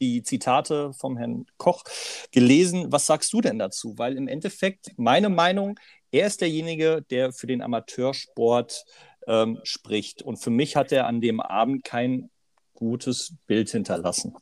die 0.00 0.22
Zitate 0.22 0.92
vom 0.92 1.16
Herrn 1.16 1.46
Koch 1.56 1.84
gelesen. 2.32 2.92
Was 2.92 3.06
sagst 3.06 3.32
du 3.32 3.40
denn 3.40 3.58
dazu? 3.58 3.94
Weil 3.96 4.16
im 4.16 4.28
Endeffekt 4.28 4.92
meine 4.96 5.28
Meinung, 5.28 5.78
er 6.10 6.26
ist 6.26 6.40
derjenige, 6.40 7.02
der 7.10 7.32
für 7.32 7.46
den 7.46 7.62
Amateursport 7.62 8.84
ähm, 9.26 9.58
spricht. 9.64 10.22
Und 10.22 10.36
für 10.36 10.50
mich 10.50 10.76
hat 10.76 10.92
er 10.92 11.06
an 11.06 11.20
dem 11.20 11.40
Abend 11.40 11.84
kein 11.84 12.30
gutes 12.74 13.34
Bild 13.46 13.70
hinterlassen. 13.70 14.34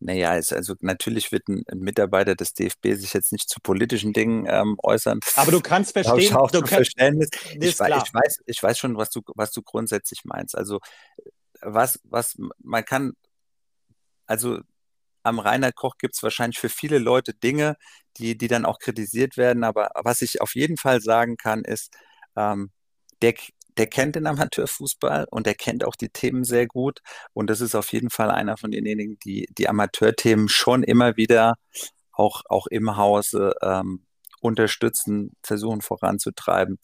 Naja, 0.00 0.30
also 0.30 0.74
natürlich 0.80 1.32
wird 1.32 1.48
ein, 1.48 1.64
Mitarbeiter 1.74 2.34
des 2.34 2.52
DFB 2.52 2.94
sich 2.94 3.14
jetzt 3.14 3.32
nicht 3.32 3.48
zu 3.48 3.60
politischen 3.62 4.12
Dingen 4.12 4.46
ähm, 4.48 4.76
äußern. 4.82 5.20
Aber 5.36 5.52
du 5.52 5.60
kannst 5.60 5.92
verstehen, 5.92 6.34
du 6.34 6.60
kannst, 6.60 6.68
Verständnis. 6.68 7.30
Ich, 7.52 7.60
ich, 7.60 7.80
weiß, 7.80 8.42
ich 8.44 8.62
weiß 8.62 8.78
schon, 8.78 8.96
was 8.96 9.10
du, 9.10 9.22
was 9.34 9.52
du 9.52 9.62
grundsätzlich 9.62 10.24
meinst. 10.24 10.56
Also 10.56 10.80
was, 11.62 11.98
was 12.04 12.36
man 12.62 12.84
kann, 12.84 13.14
also 14.26 14.60
am 15.26 15.38
Rainer 15.38 15.72
Koch 15.72 15.98
gibt 15.98 16.14
es 16.14 16.22
wahrscheinlich 16.22 16.58
für 16.58 16.68
viele 16.68 16.98
Leute 16.98 17.34
Dinge, 17.34 17.76
die, 18.16 18.38
die 18.38 18.48
dann 18.48 18.64
auch 18.64 18.78
kritisiert 18.78 19.36
werden. 19.36 19.64
Aber 19.64 19.90
was 19.94 20.22
ich 20.22 20.40
auf 20.40 20.54
jeden 20.54 20.76
Fall 20.76 21.00
sagen 21.00 21.36
kann, 21.36 21.64
ist, 21.64 21.94
ähm, 22.36 22.70
der, 23.22 23.34
der 23.76 23.86
kennt 23.88 24.16
den 24.16 24.26
Amateurfußball 24.26 25.26
und 25.30 25.46
der 25.46 25.54
kennt 25.54 25.84
auch 25.84 25.96
die 25.96 26.08
Themen 26.08 26.44
sehr 26.44 26.66
gut. 26.66 27.00
Und 27.32 27.50
das 27.50 27.60
ist 27.60 27.74
auf 27.74 27.92
jeden 27.92 28.10
Fall 28.10 28.30
einer 28.30 28.56
von 28.56 28.70
denjenigen, 28.70 29.18
die 29.24 29.46
die 29.56 29.68
Amateurthemen 29.68 30.48
schon 30.48 30.82
immer 30.82 31.16
wieder 31.16 31.54
auch, 32.12 32.42
auch 32.48 32.66
im 32.68 32.96
Hause 32.96 33.54
ähm, 33.62 34.06
unterstützen, 34.40 35.36
versuchen 35.42 35.80
voranzutreiben, 35.82 36.78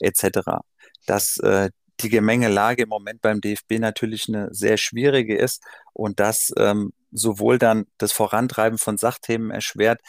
etc. 0.00 0.60
Dass 1.06 1.38
äh, 1.38 1.70
die 2.00 2.10
Gemengelage 2.10 2.82
im 2.82 2.88
Moment 2.90 3.22
beim 3.22 3.40
DFB 3.40 3.78
natürlich 3.78 4.28
eine 4.28 4.48
sehr 4.52 4.76
schwierige 4.76 5.36
ist 5.36 5.62
und 5.92 6.20
das 6.20 6.52
ähm, 6.58 6.92
sowohl 7.16 7.58
dann 7.58 7.86
das 7.98 8.12
Vorantreiben 8.12 8.78
von 8.78 8.98
Sachthemen 8.98 9.50
erschwert, 9.50 10.00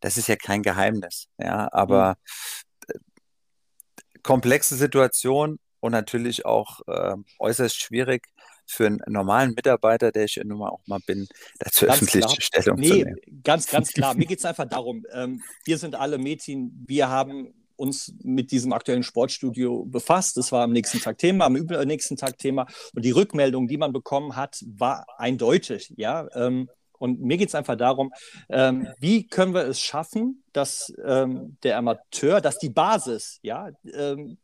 das 0.00 0.16
ist 0.16 0.28
ja 0.28 0.36
kein 0.36 0.62
Geheimnis. 0.62 1.28
Ja, 1.38 1.68
aber 1.72 2.16
mhm. 2.88 3.00
komplexe 4.22 4.76
Situation 4.76 5.58
und 5.80 5.92
natürlich 5.92 6.44
auch 6.44 6.80
äh, 6.86 7.16
äußerst 7.38 7.76
schwierig 7.76 8.26
für 8.66 8.86
einen 8.86 9.00
normalen 9.06 9.54
Mitarbeiter, 9.54 10.10
der 10.10 10.24
ich 10.24 10.34
ja 10.34 10.44
nun 10.44 10.58
mal 10.58 10.68
auch 10.68 10.80
mal 10.86 10.98
bin, 11.06 11.28
dazu 11.58 11.86
ganz 11.86 12.02
öffentliche 12.02 12.26
klar. 12.26 12.40
Stellung 12.40 12.78
nee, 12.80 12.88
zu 12.88 12.94
nehmen. 12.94 13.16
Ganz, 13.44 13.68
ganz 13.68 13.92
klar. 13.92 14.14
Mir 14.16 14.26
geht 14.26 14.40
es 14.40 14.44
einfach 14.44 14.68
darum, 14.68 15.04
ähm, 15.12 15.42
wir 15.64 15.78
sind 15.78 15.94
alle 15.94 16.18
Mädchen, 16.18 16.84
wir 16.86 17.08
haben 17.08 17.65
uns 17.76 18.14
mit 18.22 18.50
diesem 18.50 18.72
aktuellen 18.72 19.02
Sportstudio 19.02 19.84
befasst. 19.84 20.36
Das 20.36 20.52
war 20.52 20.64
am 20.64 20.72
nächsten 20.72 21.00
Tag 21.00 21.18
Thema, 21.18 21.46
am 21.46 21.54
nächsten 21.54 22.16
Tag 22.16 22.38
Thema. 22.38 22.66
Und 22.94 23.04
die 23.04 23.10
Rückmeldung, 23.10 23.68
die 23.68 23.76
man 23.76 23.92
bekommen 23.92 24.36
hat, 24.36 24.62
war 24.66 25.06
eindeutig. 25.18 25.92
Ja, 25.96 26.28
ähm, 26.34 26.68
und 26.98 27.20
mir 27.20 27.36
geht 27.36 27.48
es 27.48 27.54
einfach 27.54 27.76
darum, 27.76 28.12
ähm, 28.48 28.88
wie 28.98 29.26
können 29.26 29.54
wir 29.54 29.66
es 29.66 29.80
schaffen, 29.80 30.42
dass 30.52 30.92
ähm, 31.04 31.58
der 31.62 31.76
Amateur, 31.76 32.40
dass 32.40 32.58
die 32.58 32.70
Basis, 32.70 33.38
ja, 33.42 33.70
ähm, 33.92 34.38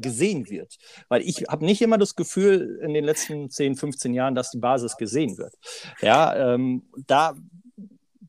gesehen 0.00 0.48
wird. 0.48 0.76
Weil 1.08 1.20
ich 1.20 1.44
habe 1.50 1.66
nicht 1.66 1.82
immer 1.82 1.98
das 1.98 2.14
Gefühl 2.14 2.80
in 2.82 2.94
den 2.94 3.04
letzten 3.04 3.50
10, 3.50 3.76
15 3.76 4.14
Jahren, 4.14 4.34
dass 4.34 4.50
die 4.50 4.58
Basis 4.58 4.96
gesehen 4.96 5.36
wird. 5.36 5.54
Ja, 6.00 6.54
ähm, 6.54 6.88
da 7.06 7.34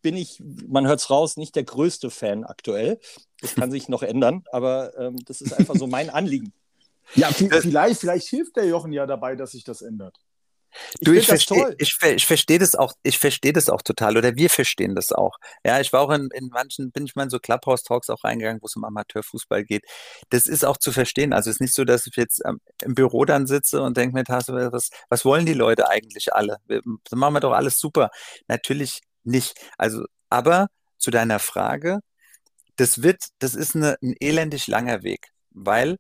bin 0.08 0.16
ich, 0.16 0.42
man 0.70 0.88
hört 0.88 1.02
es 1.02 1.10
raus, 1.10 1.36
nicht 1.36 1.54
der 1.58 1.66
größte 1.66 2.10
Fan 2.10 2.46
aktuell. 2.46 2.98
Das 3.42 3.56
kann 3.56 3.72
sich 3.72 3.90
noch 3.90 4.04
ändern, 4.04 4.46
aber 4.54 4.98
ähm, 4.98 5.18
das 5.26 5.42
ist 5.42 5.52
einfach 5.52 5.76
so 5.76 5.86
mein 5.86 6.10
Anliegen. 6.10 6.54
Ja, 7.16 7.30
vielleicht, 7.30 8.00
vielleicht 8.00 8.30
hilft 8.30 8.56
der 8.56 8.68
Jochen 8.68 8.94
ja 8.94 9.06
dabei, 9.06 9.36
dass 9.36 9.52
sich 9.52 9.66
das 9.66 9.82
ändert. 9.82 10.16
Ich 11.00 11.06
du, 11.06 11.12
ich 11.12 11.26
verstehe 11.26 11.76
ich, 11.78 11.98
ich 12.02 12.26
versteh 12.26 12.58
das 12.58 12.76
auch, 12.76 12.94
ich 13.04 13.18
verstehe 13.18 13.52
das 13.52 13.68
auch 13.68 13.82
total 13.82 14.16
oder 14.16 14.38
wir 14.38 14.50
verstehen 14.50 14.96
das 14.96 15.12
auch. 15.12 15.36
Ja, 15.66 15.82
ich 15.82 15.92
war 15.92 16.00
auch 16.00 16.12
in, 16.12 16.30
in 16.34 16.48
manchen, 16.54 16.92
bin 16.94 17.04
ich 17.04 17.16
mal 17.16 17.24
in 17.24 17.30
so 17.30 17.40
Clubhouse-Talks 17.40 18.10
auch 18.10 18.24
reingegangen, 18.24 18.62
wo 18.62 18.68
es 18.68 18.78
um 18.78 18.86
Amateurfußball 18.86 19.66
geht. 19.66 19.84
Das 20.30 20.48
ist 20.48 20.64
auch 20.64 20.78
zu 20.78 20.94
verstehen. 20.94 21.34
Also 21.34 21.50
es 21.50 21.58
ist 21.58 21.62
nicht 21.62 21.74
so, 21.74 21.84
dass 21.84 22.08
ich 22.08 22.16
jetzt 22.16 22.42
ähm, 22.46 22.62
im 22.82 22.96
Büro 22.96 23.26
dann 23.26 23.46
sitze 23.46 23.82
und 23.82 23.98
denke 23.98 24.16
mir, 24.16 24.24
was, 24.72 24.90
was 25.10 25.26
wollen 25.26 25.46
die 25.46 25.54
Leute 25.54 25.90
eigentlich 25.90 26.34
alle? 26.34 26.60
Wir, 26.66 26.82
dann 27.10 27.20
machen 27.20 27.34
wir 27.34 27.42
doch 27.42 27.54
alles 27.54 27.78
super. 27.78 28.10
Natürlich 28.48 29.02
nicht. 29.28 29.60
Also, 29.78 30.06
aber 30.30 30.68
zu 30.98 31.12
deiner 31.12 31.40
Frage, 31.40 32.00
das 32.78 33.02
wird, 33.04 33.24
das 33.40 33.56
ist 33.56 33.76
eine, 33.76 33.98
ein 34.02 34.16
elendig 34.20 34.68
langer 34.68 35.04
Weg, 35.04 35.32
weil 35.52 35.98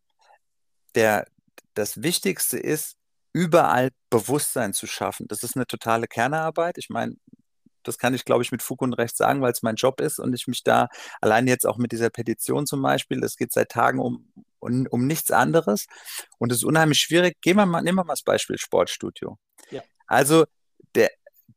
der, 0.95 1.27
das 1.73 2.01
Wichtigste 2.01 2.57
ist, 2.57 2.95
überall 3.33 3.91
Bewusstsein 4.09 4.73
zu 4.73 4.87
schaffen. 4.87 5.27
Das 5.27 5.43
ist 5.43 5.55
eine 5.55 5.67
totale 5.67 6.07
Kernarbeit. 6.07 6.77
Ich 6.77 6.89
meine, 6.89 7.17
das 7.83 7.97
kann 7.97 8.13
ich, 8.13 8.25
glaube 8.25 8.43
ich, 8.43 8.51
mit 8.51 8.63
Fug 8.63 8.81
und 8.81 8.93
Recht 8.93 9.15
sagen, 9.15 9.41
weil 9.41 9.51
es 9.51 9.61
mein 9.61 9.75
Job 9.75 10.01
ist 10.01 10.19
und 10.19 10.33
ich 10.33 10.47
mich 10.47 10.63
da 10.63 10.87
allein 11.21 11.47
jetzt 11.47 11.65
auch 11.65 11.77
mit 11.77 11.91
dieser 11.91 12.09
Petition 12.09 12.65
zum 12.65 12.81
Beispiel, 12.81 13.21
das 13.21 13.37
geht 13.37 13.53
seit 13.53 13.69
Tagen 13.69 13.99
um, 13.99 14.31
um, 14.59 14.87
um 14.89 15.07
nichts 15.07 15.31
anderes 15.31 15.85
und 16.37 16.51
es 16.51 16.59
ist 16.59 16.63
unheimlich 16.63 16.99
schwierig. 16.99 17.39
Gehen 17.41 17.57
wir 17.57 17.65
mal, 17.65 17.81
nehmen 17.81 17.97
wir 17.97 18.03
mal 18.03 18.13
das 18.13 18.23
Beispiel 18.23 18.57
Sportstudio. 18.57 19.37
Ja. 19.69 19.81
Also, 20.07 20.45
der, 20.95 21.11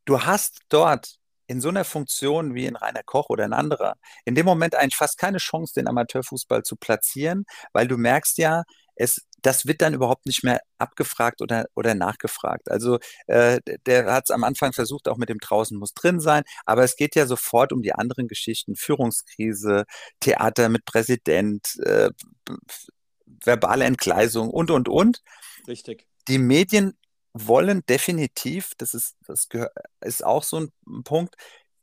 du 0.05 0.23
hast 0.23 0.61
dort 0.69 1.20
in 1.51 1.61
so 1.61 1.69
einer 1.69 1.85
Funktion 1.85 2.55
wie 2.55 2.67
in 2.67 2.77
Rainer 2.77 3.03
Koch 3.03 3.29
oder 3.29 3.43
ein 3.43 3.53
anderer, 3.53 3.97
in 4.25 4.37
dem 4.37 4.47
Moment 4.47 4.77
eigentlich 4.77 4.95
fast 4.95 5.19
keine 5.19 5.39
Chance, 5.39 5.75
den 5.75 5.89
Amateurfußball 5.89 6.63
zu 6.63 6.77
platzieren, 6.77 7.45
weil 7.73 7.89
du 7.89 7.97
merkst 7.97 8.39
ja, 8.39 8.63
es, 8.95 9.27
das 9.43 9.67
wird 9.67 9.83
dann 9.83 9.93
überhaupt 9.93 10.27
nicht 10.27 10.45
mehr 10.45 10.61
abgefragt 10.79 11.43
oder, 11.43 11.67
oder 11.75 11.97
nachgefragt. 11.97 12.71
Also 12.71 13.01
äh, 13.27 13.59
der 13.85 14.13
hat 14.13 14.27
es 14.29 14.31
am 14.31 14.45
Anfang 14.45 14.73
versucht, 14.73 15.09
auch 15.09 15.17
mit 15.17 15.29
dem 15.29 15.39
draußen 15.39 15.77
muss 15.77 15.93
drin 15.93 16.21
sein, 16.21 16.45
aber 16.67 16.85
es 16.85 16.95
geht 16.95 17.17
ja 17.17 17.27
sofort 17.27 17.73
um 17.73 17.83
die 17.83 17.95
anderen 17.95 18.29
Geschichten, 18.29 18.77
Führungskrise, 18.77 19.87
Theater 20.21 20.69
mit 20.69 20.85
Präsident, 20.85 21.67
äh, 21.85 22.11
verbale 23.45 23.87
Entgleisung 23.87 24.51
und, 24.51 24.71
und, 24.71 24.89
und. 24.89 25.21
Richtig. 25.67 26.07
Die 26.29 26.39
Medien 26.39 26.97
wollen 27.35 27.85
definitiv, 27.87 28.73
das 28.79 28.95
ist, 28.95 29.17
das 29.27 29.49
ist 30.01 30.25
auch 30.25 30.43
so 30.43 30.61
ein 30.61 31.03
Punkt, 31.05 31.37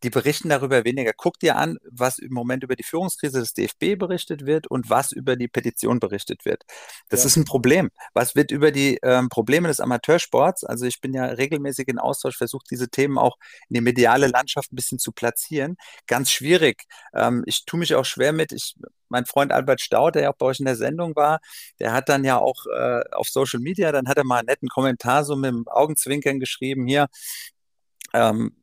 die 0.03 0.09
berichten 0.09 0.49
darüber 0.49 0.83
weniger. 0.85 1.11
Guck 1.15 1.39
dir 1.39 1.55
an, 1.55 1.77
was 1.89 2.19
im 2.19 2.33
Moment 2.33 2.63
über 2.63 2.75
die 2.75 2.83
Führungskrise 2.83 3.39
des 3.39 3.53
DFB 3.53 3.97
berichtet 3.97 4.45
wird 4.45 4.67
und 4.67 4.89
was 4.89 5.11
über 5.11 5.35
die 5.35 5.47
Petition 5.47 5.99
berichtet 5.99 6.45
wird. 6.45 6.63
Das 7.09 7.21
ja. 7.21 7.27
ist 7.27 7.35
ein 7.37 7.45
Problem. 7.45 7.89
Was 8.13 8.35
wird 8.35 8.51
über 8.51 8.71
die 8.71 8.99
ähm, 9.03 9.29
Probleme 9.29 9.67
des 9.67 9.79
Amateursports? 9.79 10.63
Also 10.63 10.85
ich 10.85 11.01
bin 11.01 11.13
ja 11.13 11.25
regelmäßig 11.25 11.87
in 11.87 11.99
Austausch, 11.99 12.37
versuche 12.37 12.65
diese 12.69 12.89
Themen 12.89 13.17
auch 13.17 13.37
in 13.69 13.75
die 13.75 13.81
mediale 13.81 14.27
Landschaft 14.27 14.71
ein 14.71 14.75
bisschen 14.75 14.99
zu 14.99 15.11
platzieren. 15.11 15.77
Ganz 16.07 16.31
schwierig. 16.31 16.83
Ähm, 17.13 17.43
ich 17.45 17.65
tue 17.65 17.79
mich 17.79 17.95
auch 17.95 18.05
schwer 18.05 18.33
mit. 18.33 18.51
Ich, 18.51 18.75
mein 19.09 19.25
Freund 19.25 19.51
Albert 19.51 19.81
Stau, 19.81 20.11
der 20.11 20.23
ja 20.23 20.29
auch 20.31 20.37
bei 20.37 20.47
euch 20.47 20.59
in 20.59 20.65
der 20.65 20.75
Sendung 20.75 21.15
war, 21.15 21.39
der 21.79 21.93
hat 21.93 22.09
dann 22.09 22.23
ja 22.23 22.37
auch 22.37 22.65
äh, 22.75 23.01
auf 23.13 23.27
Social 23.29 23.59
Media, 23.59 23.91
dann 23.91 24.07
hat 24.07 24.17
er 24.17 24.25
mal 24.25 24.39
einen 24.39 24.47
netten 24.47 24.69
Kommentar 24.69 25.23
so 25.23 25.35
mit 25.35 25.49
dem 25.49 25.67
Augenzwinkern 25.67 26.39
geschrieben, 26.39 26.87
hier, 26.87 27.07
ähm, 28.13 28.55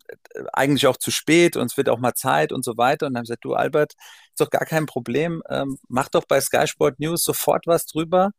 eigentlich 0.53 0.87
auch 0.87 0.97
zu 0.97 1.11
spät 1.11 1.57
und 1.57 1.67
es 1.71 1.77
wird 1.77 1.89
auch 1.89 1.99
mal 1.99 2.15
Zeit 2.15 2.53
und 2.53 2.65
so 2.65 2.77
weiter. 2.77 3.07
Und 3.07 3.15
dann 3.15 3.21
haben 3.21 3.27
sie 3.27 3.33
gesagt, 3.33 3.45
du 3.45 3.55
Albert, 3.55 3.95
ist 4.31 4.41
doch 4.41 4.51
gar 4.51 4.65
kein 4.67 4.87
Problem, 4.87 5.43
ähm, 5.49 5.79
mach 5.89 6.09
doch 6.09 6.25
bei 6.27 6.41
Sky 6.41 6.67
Sport 6.67 7.01
News 7.01 7.25
sofort 7.25 7.67
was 7.67 7.87
drüber 7.87 8.33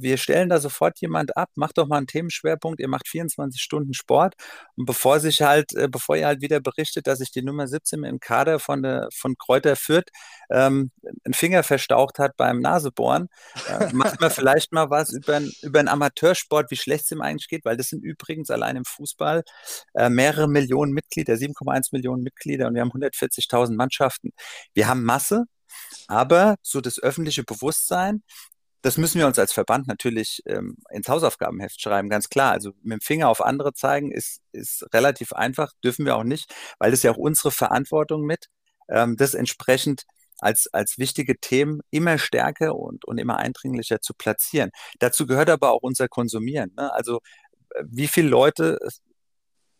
wir 0.00 0.16
stellen 0.16 0.48
da 0.48 0.58
sofort 0.60 1.00
jemand 1.00 1.36
ab, 1.36 1.50
macht 1.54 1.78
doch 1.78 1.86
mal 1.86 1.98
einen 1.98 2.06
Themenschwerpunkt, 2.06 2.80
ihr 2.80 2.88
macht 2.88 3.08
24 3.08 3.60
Stunden 3.60 3.94
Sport. 3.94 4.34
Und 4.76 4.86
bevor 4.86 5.20
sich 5.20 5.42
halt, 5.42 5.74
äh, 5.74 5.88
bevor 5.88 6.16
ihr 6.16 6.26
halt 6.26 6.40
wieder 6.40 6.60
berichtet, 6.60 7.06
dass 7.06 7.18
sich 7.18 7.30
die 7.30 7.42
Nummer 7.42 7.66
17 7.68 8.04
im 8.04 8.20
Kader 8.20 8.58
von, 8.58 8.82
der, 8.82 9.08
von 9.14 9.36
Kräuter 9.36 9.76
Fürth 9.76 10.10
ähm, 10.50 10.90
einen 11.24 11.34
Finger 11.34 11.62
verstaucht 11.62 12.18
hat 12.18 12.36
beim 12.36 12.60
Nasebohren, 12.60 13.28
äh, 13.68 13.92
macht 13.92 14.20
man 14.20 14.30
vielleicht 14.30 14.72
mal 14.72 14.90
was 14.90 15.12
über, 15.12 15.40
über 15.62 15.78
einen 15.78 15.88
Amateursport, 15.88 16.70
wie 16.70 16.76
schlecht 16.76 17.04
es 17.04 17.10
ihm 17.10 17.20
eigentlich 17.20 17.48
geht, 17.48 17.64
weil 17.64 17.76
das 17.76 17.88
sind 17.88 18.02
übrigens 18.04 18.50
allein 18.50 18.76
im 18.76 18.84
Fußball 18.84 19.42
äh, 19.94 20.08
mehrere 20.08 20.48
Millionen 20.48 20.92
Mitglieder, 20.92 21.34
7,1 21.34 21.88
Millionen 21.92 22.22
Mitglieder 22.22 22.68
und 22.68 22.74
wir 22.74 22.82
haben 22.82 22.92
140.000 22.92 23.74
Mannschaften. 23.74 24.30
Wir 24.74 24.88
haben 24.88 25.04
Masse, 25.04 25.44
aber 26.08 26.56
so 26.62 26.80
das 26.80 26.98
öffentliche 27.02 27.44
Bewusstsein, 27.44 28.22
das 28.82 28.98
müssen 28.98 29.18
wir 29.18 29.26
uns 29.26 29.38
als 29.38 29.52
Verband 29.52 29.86
natürlich 29.86 30.42
ähm, 30.46 30.76
ins 30.90 31.08
Hausaufgabenheft 31.08 31.80
schreiben, 31.80 32.08
ganz 32.08 32.28
klar. 32.28 32.52
Also 32.52 32.72
mit 32.82 32.92
dem 32.92 33.00
Finger 33.00 33.28
auf 33.28 33.40
andere 33.40 33.72
zeigen 33.72 34.12
ist, 34.12 34.40
ist 34.52 34.86
relativ 34.92 35.32
einfach, 35.32 35.72
dürfen 35.82 36.06
wir 36.06 36.16
auch 36.16 36.24
nicht, 36.24 36.54
weil 36.78 36.90
das 36.90 37.02
ja 37.02 37.10
auch 37.12 37.16
unsere 37.16 37.50
Verantwortung 37.50 38.22
mit, 38.22 38.48
ähm, 38.88 39.16
das 39.16 39.34
entsprechend 39.34 40.04
als, 40.38 40.68
als 40.72 40.98
wichtige 40.98 41.38
Themen 41.38 41.80
immer 41.90 42.18
stärker 42.18 42.76
und, 42.76 43.04
und 43.06 43.18
immer 43.18 43.38
eindringlicher 43.38 44.00
zu 44.00 44.14
platzieren. 44.14 44.70
Dazu 44.98 45.26
gehört 45.26 45.50
aber 45.50 45.72
auch 45.72 45.82
unser 45.82 46.08
Konsumieren. 46.08 46.72
Ne? 46.76 46.92
Also 46.92 47.20
äh, 47.74 47.82
wie 47.86 48.08
viele 48.08 48.28
Leute, 48.28 48.78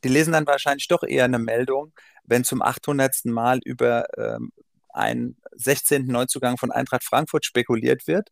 die 0.04 0.08
lesen 0.08 0.32
dann 0.32 0.46
wahrscheinlich 0.46 0.88
doch 0.88 1.02
eher 1.02 1.24
eine 1.24 1.38
Meldung, 1.38 1.92
wenn 2.24 2.44
zum 2.44 2.62
800. 2.62 3.26
Mal 3.26 3.60
über 3.64 4.06
ähm, 4.16 4.52
einen 4.96 5.36
16. 5.52 6.06
Neuzugang 6.06 6.56
von 6.56 6.72
Eintracht 6.72 7.04
Frankfurt 7.04 7.44
spekuliert 7.44 8.06
wird. 8.06 8.30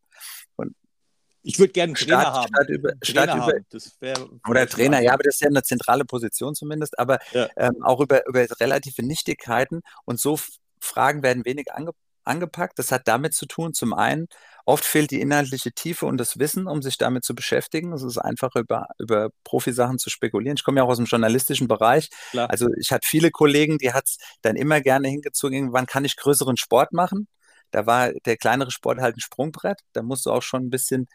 Ich 1.46 1.58
würde 1.58 1.72
gerne 1.72 1.90
einen 1.90 1.94
Trainer 1.94 2.20
statt, 2.20 2.34
haben. 2.34 2.48
Statt 2.48 2.68
über, 2.70 2.88
statt 3.02 3.28
Trainer 3.28 3.34
über, 3.36 3.46
haben. 3.46 3.64
Wär, 4.00 4.14
oder 4.48 4.66
Trainer, 4.66 5.00
ja, 5.00 5.12
aber 5.12 5.22
das 5.22 5.34
ist 5.34 5.40
ja 5.42 5.48
eine 5.48 5.62
zentrale 5.62 6.04
Position 6.04 6.54
zumindest, 6.54 6.98
aber 6.98 7.18
Ja. 7.32 7.48
ähm, 7.56 7.82
auch 7.82 8.00
über, 8.00 8.26
über 8.26 8.46
relative 8.60 9.02
Nichtigkeiten 9.02 9.82
und 10.04 10.18
so 10.18 10.38
Fragen 10.80 11.22
werden 11.22 11.44
wenig 11.44 11.72
ange, 11.72 11.92
angepackt. 12.24 12.78
Das 12.78 12.90
hat 12.92 13.06
damit 13.06 13.34
zu 13.34 13.46
tun, 13.46 13.74
zum 13.74 13.92
einen, 13.92 14.26
oft 14.64 14.84
fehlt 14.84 15.10
die 15.10 15.20
inhaltliche 15.20 15.72
Tiefe 15.72 16.06
und 16.06 16.16
das 16.18 16.38
Wissen, 16.38 16.66
um 16.66 16.80
sich 16.82 16.96
damit 16.98 17.24
zu 17.24 17.34
beschäftigen. 17.34 17.92
Es 17.92 18.02
ist 18.02 18.18
einfach 18.18 18.54
über, 18.56 18.86
über 18.98 19.28
Profisachen 19.44 19.98
zu 19.98 20.10
spekulieren. 20.10 20.56
Ich 20.56 20.64
komme 20.64 20.78
ja 20.80 20.84
auch 20.84 20.88
aus 20.88 20.96
dem 20.96 21.06
journalistischen 21.06 21.68
Bereich. 21.68 22.08
Klar. 22.30 22.50
Also 22.50 22.68
ich 22.80 22.90
hatte 22.90 23.06
viele 23.06 23.30
Kollegen, 23.30 23.78
die 23.78 23.92
hat 23.92 24.06
es 24.06 24.18
dann 24.42 24.56
immer 24.56 24.80
gerne 24.80 25.08
hingezogen, 25.08 25.72
wann 25.72 25.86
kann 25.86 26.04
ich 26.04 26.16
größeren 26.16 26.56
Sport 26.56 26.92
machen? 26.92 27.28
Da 27.70 27.86
war 27.86 28.12
der 28.24 28.36
kleinere 28.36 28.70
Sport 28.70 29.00
halt 29.00 29.16
ein 29.16 29.20
Sprungbrett. 29.20 29.80
Da 29.92 30.02
musst 30.02 30.26
du 30.26 30.30
auch 30.30 30.42
schon 30.42 30.64
ein 30.66 30.70
bisschen, 30.70 31.08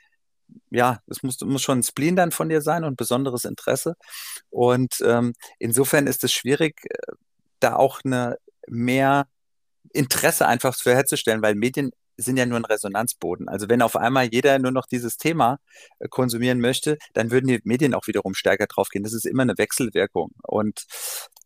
ja, 0.71 0.99
es 1.07 1.23
muss, 1.23 1.39
muss 1.41 1.62
schon 1.62 1.79
ein 1.79 1.83
Spleen 1.83 2.15
dann 2.15 2.31
von 2.31 2.49
dir 2.49 2.62
sein 2.62 2.83
und 2.83 2.97
besonderes 2.97 3.45
Interesse. 3.45 3.95
Und 4.49 4.97
ähm, 5.05 5.33
insofern 5.59 6.07
ist 6.07 6.23
es 6.23 6.31
schwierig, 6.31 6.85
äh, 6.85 7.13
da 7.59 7.75
auch 7.75 8.01
eine 8.03 8.38
mehr 8.67 9.27
Interesse 9.93 10.47
einfach 10.47 10.75
für 10.75 10.93
herzustellen, 10.95 11.41
weil 11.41 11.55
Medien 11.55 11.91
sind 12.21 12.38
ja 12.38 12.45
nur 12.45 12.59
ein 12.59 12.65
Resonanzboden. 12.65 13.47
Also 13.49 13.69
wenn 13.69 13.81
auf 13.81 13.95
einmal 13.95 14.27
jeder 14.31 14.59
nur 14.59 14.71
noch 14.71 14.85
dieses 14.85 15.17
Thema 15.17 15.59
äh, 15.99 16.07
konsumieren 16.09 16.59
möchte, 16.59 16.97
dann 17.13 17.31
würden 17.31 17.47
die 17.47 17.62
Medien 17.63 17.93
auch 17.93 18.07
wiederum 18.07 18.33
stärker 18.33 18.67
draufgehen. 18.67 19.03
Das 19.03 19.13
ist 19.13 19.25
immer 19.25 19.43
eine 19.43 19.57
Wechselwirkung. 19.57 20.31
Und 20.43 20.85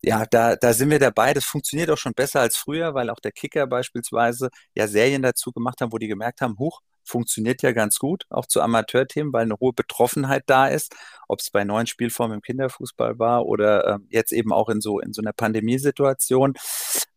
ja, 0.01 0.25
da, 0.29 0.55
da 0.55 0.73
sind 0.73 0.89
wir 0.89 0.99
dabei. 0.99 1.33
Das 1.33 1.45
funktioniert 1.45 1.89
auch 1.89 1.97
schon 1.97 2.13
besser 2.13 2.41
als 2.41 2.57
früher, 2.57 2.93
weil 2.93 3.09
auch 3.09 3.19
der 3.19 3.31
Kicker 3.31 3.67
beispielsweise 3.67 4.49
ja 4.75 4.87
Serien 4.87 5.21
dazu 5.21 5.51
gemacht 5.51 5.81
haben, 5.81 5.91
wo 5.93 5.97
die 5.97 6.07
gemerkt 6.07 6.41
haben, 6.41 6.57
huch, 6.59 6.81
funktioniert 7.03 7.61
ja 7.61 7.71
ganz 7.71 7.99
gut, 7.99 8.25
auch 8.29 8.45
zu 8.45 8.61
Amateurthemen, 8.61 9.33
weil 9.33 9.43
eine 9.43 9.55
hohe 9.59 9.73
Betroffenheit 9.73 10.43
da 10.47 10.67
ist, 10.67 10.95
ob 11.27 11.39
es 11.39 11.49
bei 11.49 11.63
neuen 11.63 11.87
Spielformen 11.87 12.35
im 12.35 12.41
Kinderfußball 12.41 13.19
war 13.19 13.45
oder 13.45 13.87
ähm, 13.87 14.07
jetzt 14.09 14.31
eben 14.31 14.51
auch 14.53 14.69
in 14.69 14.81
so 14.81 14.99
in 14.99 15.13
so 15.13 15.21
einer 15.21 15.33
Pandemiesituation. 15.33 16.53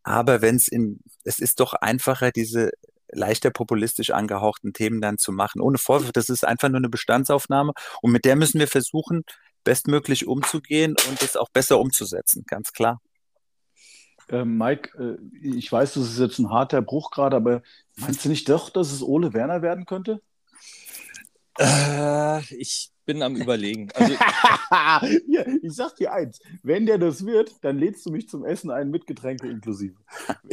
Aber 0.03 0.43
wenn 0.43 0.57
es 0.57 0.69
in, 0.69 1.01
es 1.25 1.39
ist 1.39 1.61
doch 1.61 1.75
einfacher, 1.75 2.31
diese 2.31 2.71
leichter 3.09 3.51
populistisch 3.51 4.11
angehauchten 4.11 4.73
Themen 4.73 5.01
dann 5.01 5.19
zu 5.19 5.33
machen. 5.33 5.61
Ohne 5.61 5.79
Vorwurf, 5.79 6.13
das 6.13 6.29
ist 6.29 6.45
einfach 6.45 6.69
nur 6.69 6.79
eine 6.79 6.89
Bestandsaufnahme 6.89 7.73
und 8.03 8.13
mit 8.13 8.25
der 8.25 8.37
müssen 8.37 8.59
wir 8.59 8.69
versuchen, 8.69 9.25
bestmöglich 9.65 10.27
umzugehen 10.27 10.95
und 11.09 11.23
es 11.23 11.37
auch 11.37 11.49
besser 11.51 11.81
umzusetzen, 11.81 12.45
ganz 12.47 12.73
klar. 12.73 13.01
Äh, 14.29 14.45
Mike, 14.45 14.91
äh, 14.99 15.47
ich 15.47 15.71
weiß, 15.71 15.95
das 15.95 16.05
ist 16.11 16.19
jetzt 16.19 16.39
ein 16.39 16.51
harter 16.51 16.83
Bruch 16.83 17.11
gerade, 17.11 17.37
aber 17.37 17.63
meinst 17.97 18.25
du 18.25 18.29
nicht 18.29 18.49
doch, 18.49 18.71
dass 18.71 18.93
es 18.93 19.03
Ole 19.03 19.33
Werner 19.33 19.63
werden 19.63 19.87
könnte? 19.87 20.21
Äh, 21.59 22.41
ich 22.55 22.91
bin 23.07 23.23
am 23.23 23.37
Überlegen. 23.37 23.89
Also, 23.95 24.15
Hier, 25.27 25.47
ich 25.63 25.73
sag 25.75 25.97
dir 25.97 26.13
eins, 26.13 26.41
wenn 26.63 26.87
der 26.87 26.99
das 26.99 27.25
wird, 27.25 27.53
dann 27.63 27.79
lädst 27.79 28.05
du 28.05 28.11
mich 28.11 28.29
zum 28.29 28.45
Essen 28.45 28.71
ein 28.71 28.91
mit 28.91 29.07
Getränke 29.07 29.49
inklusive. 29.49 29.95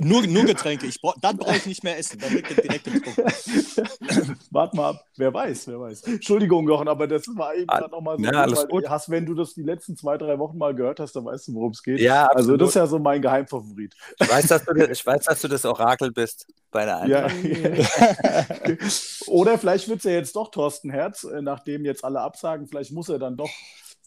nur, 0.02 0.26
nur 0.28 0.46
Getränke. 0.46 0.86
Ich 0.86 1.02
brauch, 1.02 1.16
dann 1.22 1.38
brauche 1.38 1.58
ich 1.58 1.66
nicht 1.66 1.84
mehr 1.84 1.98
essen. 1.98 2.20
Dann 2.20 2.32
wird 2.32 2.50
direkt 2.50 2.88
im. 2.88 3.02
Warte 4.52 4.76
mal 4.78 4.90
ab, 4.92 5.06
wer 5.18 5.34
weiß, 5.34 5.68
wer 5.68 5.80
weiß. 5.80 6.04
Entschuldigung, 6.04 6.68
Jochen, 6.68 6.88
aber 6.88 7.08
das 7.08 7.26
war 7.36 7.56
eben 7.56 7.70
Ah, 7.70 7.88
nochmal 7.90 8.18
so. 8.18 8.24
ja, 8.24 8.32
alles 8.32 8.68
gut. 8.68 8.88
Hast, 8.88 9.10
wenn 9.10 9.26
du 9.26 9.34
das 9.34 9.54
die 9.56 9.64
letzten 9.64 9.98
zwei, 9.98 10.18
drei 10.18 10.38
Wochen 10.40 10.58
mal 10.58 10.76
gehört 10.76 11.00
hast, 11.00 11.16
dann 11.16 11.26
weißt 11.26 11.48
du, 11.48 11.54
worum 11.56 11.72
es 11.72 11.82
geht. 11.82 12.00
Ja, 12.00 12.28
also 12.28 12.38
absolut. 12.54 12.62
das 12.62 12.70
ist 12.70 12.76
ja 12.76 12.88
so 12.88 13.00
mein 13.00 13.22
Geheimfavorit. 13.22 13.96
Ich 14.20 14.30
weiß, 14.30 14.48
dass 14.48 14.64
du, 14.64 14.74
ich 14.92 15.06
weiß, 15.06 15.26
dass 15.26 15.42
du 15.42 15.48
das 15.48 15.66
Orakel 15.66 16.12
bist 16.12 16.46
bei 16.72 16.86
der 16.86 17.06
Ja. 17.08 17.26
Eintracht. 17.26 18.84
Oder 19.28 19.58
vielleicht 19.58 19.88
wird 19.90 20.00
es 20.00 20.04
ja 20.06 20.12
jetzt 20.12 20.36
doch 20.36 20.50
Thorsten 20.52 20.90
Herz, 20.90 21.24
äh, 21.24 21.42
nachdem 21.42 21.86
jetzt 21.86 22.04
alle 22.04 22.20
absagen, 22.22 22.43
vielleicht 22.68 22.92
muss 22.92 23.10
er 23.10 23.20
dann 23.20 23.38
doch, 23.38 23.50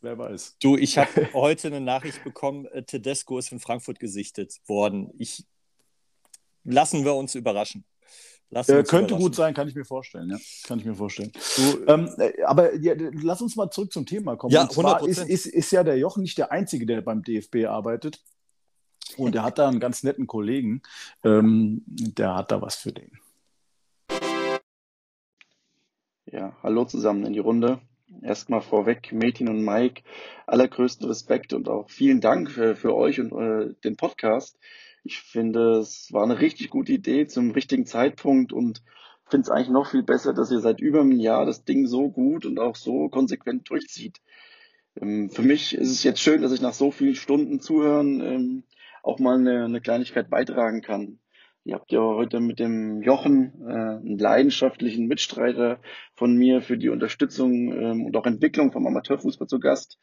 wer 0.02 0.18
weiß. 0.18 0.56
Du, 0.60 0.76
ich 0.76 0.98
habe 0.98 1.08
heute 1.32 1.68
eine 1.68 1.80
Nachricht 1.80 2.22
bekommen, 2.24 2.66
äh, 2.66 2.82
Tedesco 2.82 3.38
ist 3.38 3.52
in 3.52 3.60
Frankfurt 3.60 3.98
gesichtet 3.98 4.56
worden. 4.66 5.10
Ich, 5.18 5.44
lassen 6.64 7.04
wir 7.04 7.14
uns 7.14 7.34
überraschen. 7.34 7.84
Äh, 8.50 8.62
könnte 8.64 8.86
überraschen. 8.86 9.18
gut 9.18 9.34
sein, 9.34 9.54
kann 9.54 9.68
ich 9.68 9.74
mir 9.74 9.84
vorstellen, 9.84 10.30
ja. 10.30 10.38
Kann 10.64 10.78
ich 10.78 10.84
mir 10.84 10.94
vorstellen. 10.94 11.32
Du, 11.56 11.84
Ähm, 11.86 12.08
äh, 12.18 12.42
aber 12.44 12.74
ja, 12.76 12.94
lass 12.96 13.42
uns 13.42 13.56
mal 13.56 13.70
zurück 13.70 13.92
zum 13.92 14.06
Thema 14.06 14.36
kommen. 14.36 14.52
Ja, 14.52 14.62
Und 14.62 14.72
zwar 14.72 15.02
100%. 15.02 15.08
ist, 15.08 15.18
ist, 15.18 15.46
ist 15.46 15.72
ja 15.72 15.82
der 15.82 15.98
Jochen 15.98 16.22
nicht 16.22 16.38
der 16.38 16.52
Einzige, 16.52 16.86
der 16.86 17.00
beim 17.00 17.22
DFB 17.22 17.66
arbeitet. 17.66 18.22
Und 19.16 19.34
er 19.34 19.42
hat 19.42 19.58
da 19.58 19.68
einen 19.68 19.80
ganz 19.80 20.02
netten 20.02 20.26
Kollegen, 20.26 20.82
ähm, 21.24 21.82
der 21.86 22.34
hat 22.34 22.50
da 22.50 22.60
was 22.60 22.76
für 22.76 22.92
den. 22.92 23.18
Ja, 26.26 26.56
hallo 26.62 26.84
zusammen 26.84 27.24
in 27.24 27.32
die 27.32 27.38
Runde. 27.38 27.80
Erstmal 28.22 28.60
vorweg, 28.60 29.12
Metin 29.12 29.48
und 29.48 29.64
Mike, 29.64 30.02
allergrößten 30.46 31.06
Respekt 31.06 31.52
und 31.52 31.68
auch 31.68 31.90
vielen 31.90 32.20
Dank 32.20 32.50
für, 32.50 32.74
für 32.74 32.94
euch 32.94 33.20
und 33.20 33.32
äh, 33.32 33.74
den 33.84 33.96
Podcast. 33.96 34.58
Ich 35.04 35.18
finde, 35.18 35.78
es 35.78 36.12
war 36.12 36.24
eine 36.24 36.40
richtig 36.40 36.70
gute 36.70 36.92
Idee 36.92 37.26
zum 37.26 37.52
richtigen 37.52 37.86
Zeitpunkt 37.86 38.52
und 38.52 38.82
finde 39.28 39.42
es 39.42 39.50
eigentlich 39.50 39.70
noch 39.70 39.90
viel 39.90 40.02
besser, 40.02 40.34
dass 40.34 40.50
ihr 40.50 40.60
seit 40.60 40.80
über 40.80 41.00
einem 41.00 41.18
Jahr 41.18 41.46
das 41.46 41.64
Ding 41.64 41.86
so 41.86 42.10
gut 42.10 42.46
und 42.46 42.58
auch 42.58 42.76
so 42.76 43.08
konsequent 43.08 43.70
durchzieht. 43.70 44.20
Ähm, 45.00 45.30
für 45.30 45.42
mich 45.42 45.74
ist 45.74 45.90
es 45.90 46.02
jetzt 46.02 46.20
schön, 46.20 46.42
dass 46.42 46.52
ich 46.52 46.60
nach 46.60 46.74
so 46.74 46.90
vielen 46.90 47.14
Stunden 47.14 47.60
Zuhören 47.60 48.20
ähm, 48.20 48.64
auch 49.02 49.18
mal 49.18 49.38
eine, 49.38 49.64
eine 49.64 49.80
Kleinigkeit 49.80 50.30
beitragen 50.30 50.82
kann. 50.82 51.18
Ihr 51.66 51.74
habt 51.74 51.90
ja 51.90 51.98
heute 51.98 52.38
mit 52.38 52.60
dem 52.60 53.02
Jochen 53.02 53.52
äh, 53.66 53.72
einen 53.72 54.18
leidenschaftlichen 54.18 55.08
Mitstreiter 55.08 55.80
von 56.14 56.36
mir 56.36 56.62
für 56.62 56.78
die 56.78 56.90
Unterstützung 56.90 57.72
ähm, 57.72 58.04
und 58.04 58.16
auch 58.16 58.24
Entwicklung 58.24 58.70
vom 58.70 58.86
Amateurfußball 58.86 59.48
zu 59.48 59.58
Gast. 59.58 59.98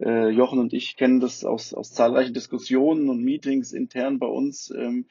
Äh, 0.00 0.30
Jochen 0.30 0.58
und 0.58 0.72
ich 0.72 0.96
kennen 0.96 1.20
das 1.20 1.44
aus, 1.44 1.72
aus 1.74 1.92
zahlreichen 1.92 2.34
Diskussionen 2.34 3.08
und 3.08 3.22
Meetings 3.22 3.70
intern 3.72 4.18
bei 4.18 4.26
uns, 4.26 4.74
ähm, 4.76 5.06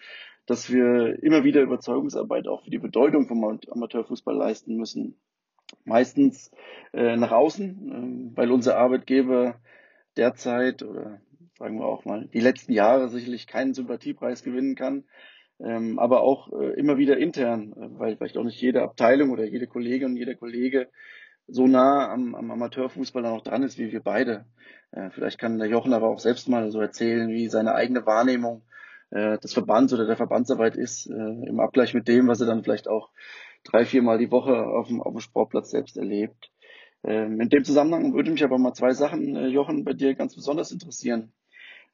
dass 0.45 0.69
wir 0.69 1.23
immer 1.23 1.45
wieder 1.45 1.61
Überzeugungsarbeit 1.61 2.49
auch 2.49 2.65
für 2.65 2.71
die 2.71 2.79
Bedeutung 2.79 3.29
vom 3.29 3.41
Amateurfußball 3.45 4.35
leisten 4.35 4.75
müssen. 4.75 5.15
Meistens 5.85 6.51
äh, 6.91 7.15
nach 7.15 7.31
außen, 7.31 8.33
äh, 8.33 8.37
weil 8.37 8.51
unser 8.51 8.77
Arbeitgeber 8.77 9.61
derzeit 10.17 10.83
oder 10.83 11.21
sagen 11.57 11.79
wir 11.79 11.85
auch 11.85 12.03
mal 12.03 12.27
die 12.33 12.41
letzten 12.41 12.73
Jahre 12.73 13.07
sicherlich 13.07 13.47
keinen 13.47 13.73
Sympathiepreis 13.73 14.43
gewinnen 14.43 14.75
kann, 14.75 15.05
ähm, 15.59 15.99
aber 15.99 16.21
auch 16.21 16.51
äh, 16.51 16.79
immer 16.79 16.97
wieder 16.97 17.17
intern, 17.17 17.73
äh, 17.73 17.99
weil 17.99 18.17
vielleicht 18.17 18.37
auch 18.37 18.43
nicht 18.43 18.61
jede 18.61 18.81
Abteilung 18.81 19.31
oder 19.31 19.45
jede 19.45 19.67
Kollegin 19.67 20.11
und 20.11 20.17
jeder 20.17 20.35
Kollege 20.35 20.87
so 21.47 21.67
nah 21.67 22.11
am, 22.11 22.35
am 22.35 22.51
Amateurfußball 22.51 23.23
dann 23.23 23.33
auch 23.33 23.43
dran 23.43 23.63
ist 23.63 23.77
wie 23.77 23.91
wir 23.91 24.01
beide. 24.01 24.45
Äh, 24.91 25.09
vielleicht 25.11 25.39
kann 25.39 25.59
der 25.59 25.67
Jochen 25.67 25.93
aber 25.93 26.07
auch 26.09 26.19
selbst 26.19 26.49
mal 26.49 26.71
so 26.71 26.79
erzählen, 26.79 27.29
wie 27.29 27.47
seine 27.47 27.75
eigene 27.75 28.05
Wahrnehmung 28.05 28.63
äh, 29.11 29.37
des 29.37 29.53
Verbands 29.53 29.93
oder 29.93 30.05
der 30.05 30.17
Verbandsarbeit 30.17 30.75
ist, 30.75 31.07
äh, 31.07 31.13
im 31.13 31.59
Abgleich 31.59 31.93
mit 31.93 32.07
dem, 32.07 32.27
was 32.27 32.41
er 32.41 32.47
dann 32.47 32.63
vielleicht 32.63 32.87
auch 32.87 33.09
drei, 33.63 33.85
viermal 33.85 34.17
die 34.17 34.31
Woche 34.31 34.65
auf 34.65 34.87
dem, 34.87 35.01
auf 35.01 35.13
dem 35.13 35.19
Sportplatz 35.19 35.71
selbst 35.71 35.97
erlebt. 35.97 36.51
Ähm, 37.03 37.39
in 37.39 37.49
dem 37.49 37.63
Zusammenhang 37.63 38.13
würde 38.13 38.31
mich 38.31 38.43
aber 38.43 38.57
mal 38.57 38.73
zwei 38.73 38.93
Sachen, 38.93 39.35
äh, 39.35 39.47
Jochen, 39.47 39.83
bei 39.83 39.93
dir 39.93 40.15
ganz 40.15 40.35
besonders 40.35 40.71
interessieren. 40.71 41.33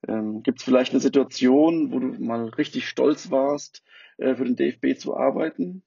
Ähm, 0.08 0.44
Gibt 0.44 0.60
es 0.60 0.66
vielleicht 0.66 0.92
eine 0.92 1.00
Situation, 1.00 1.92
wo 1.92 2.00
du 2.00 2.08
mal 2.24 2.46
richtig 2.50 2.88
stolz 2.88 3.32
warst, 3.32 3.84
äh, 4.18 4.36
für 4.36 4.46
den 4.46 4.56
DFB 4.56 4.98
zu 4.98 5.16
arbeiten? 5.16 5.84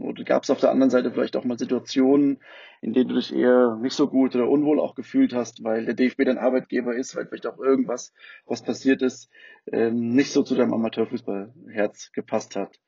Oder 0.00 0.24
gab 0.24 0.44
es 0.44 0.50
auf 0.50 0.60
der 0.60 0.70
anderen 0.70 0.90
Seite 0.90 1.12
vielleicht 1.12 1.36
auch 1.36 1.44
mal 1.44 1.58
Situationen, 1.58 2.38
in 2.80 2.94
denen 2.94 3.08
du 3.08 3.16
dich 3.16 3.34
eher 3.34 3.76
nicht 3.82 3.92
so 3.94 4.08
gut 4.08 4.34
oder 4.34 4.48
unwohl 4.48 4.80
auch 4.80 4.94
gefühlt 4.94 5.34
hast, 5.34 5.62
weil 5.62 5.84
der 5.84 5.94
DFB 5.94 6.24
dein 6.24 6.38
Arbeitgeber 6.38 6.94
ist, 6.94 7.14
weil 7.14 7.26
vielleicht 7.26 7.46
auch 7.46 7.58
irgendwas, 7.58 8.14
was 8.46 8.62
passiert 8.62 9.02
ist, 9.02 9.30
ähm, 9.70 10.14
nicht 10.14 10.32
so 10.32 10.42
zu 10.42 10.54
deinem 10.54 10.72
Amateurfußballherz 10.72 12.12
gepasst 12.12 12.56
hat? 12.56 12.80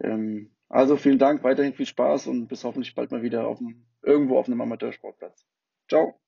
Ähm, 0.00 0.50
also 0.68 0.96
vielen 0.96 1.18
Dank, 1.18 1.42
weiterhin 1.44 1.74
viel 1.74 1.86
Spaß 1.86 2.26
und 2.26 2.48
bis 2.48 2.64
hoffentlich 2.64 2.94
bald 2.94 3.10
mal 3.10 3.22
wieder 3.22 3.46
auf 3.46 3.58
dem, 3.58 3.86
irgendwo 4.02 4.38
auf 4.38 4.46
einem 4.46 4.60
Amateursportplatz. 4.60 5.46
Ciao. 5.88 6.18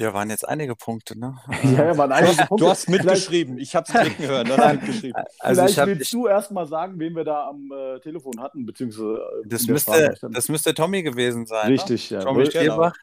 Ja, 0.00 0.14
waren 0.14 0.30
jetzt 0.30 0.48
einige 0.48 0.76
Punkte, 0.76 1.18
ne? 1.18 1.36
Ja, 1.62 1.84
ja, 1.84 1.98
waren 1.98 2.10
einige 2.10 2.46
Punkte. 2.46 2.64
Du 2.64 2.70
hast 2.70 2.88
mitgeschrieben. 2.88 3.58
Ich 3.58 3.76
habe 3.76 3.84
es 3.86 3.92
klicken 3.92 4.26
hören. 4.26 4.46
Du 4.46 4.56
hast 4.56 4.72
mitgeschrieben. 4.72 5.22
Also 5.38 5.66
Vielleicht 5.66 5.86
willst 5.86 6.02
ich, 6.02 6.10
du 6.10 6.26
erst 6.26 6.50
mal 6.52 6.66
sagen, 6.66 6.98
wen 6.98 7.14
wir 7.14 7.24
da 7.24 7.48
am 7.48 7.70
äh, 7.70 8.00
Telefon 8.00 8.40
hatten, 8.40 8.64
beziehungsweise 8.64 9.16
äh, 9.44 9.48
das 9.48 9.66
müsste, 9.66 10.14
das 10.22 10.48
müsste 10.48 10.72
Tommy 10.72 11.02
gewesen 11.02 11.44
sein. 11.44 11.66
Ne? 11.66 11.74
Richtig, 11.74 12.10
ne? 12.10 12.16
ja. 12.16 12.24
Tommy 12.24 12.46
Stierbach. 12.46 12.94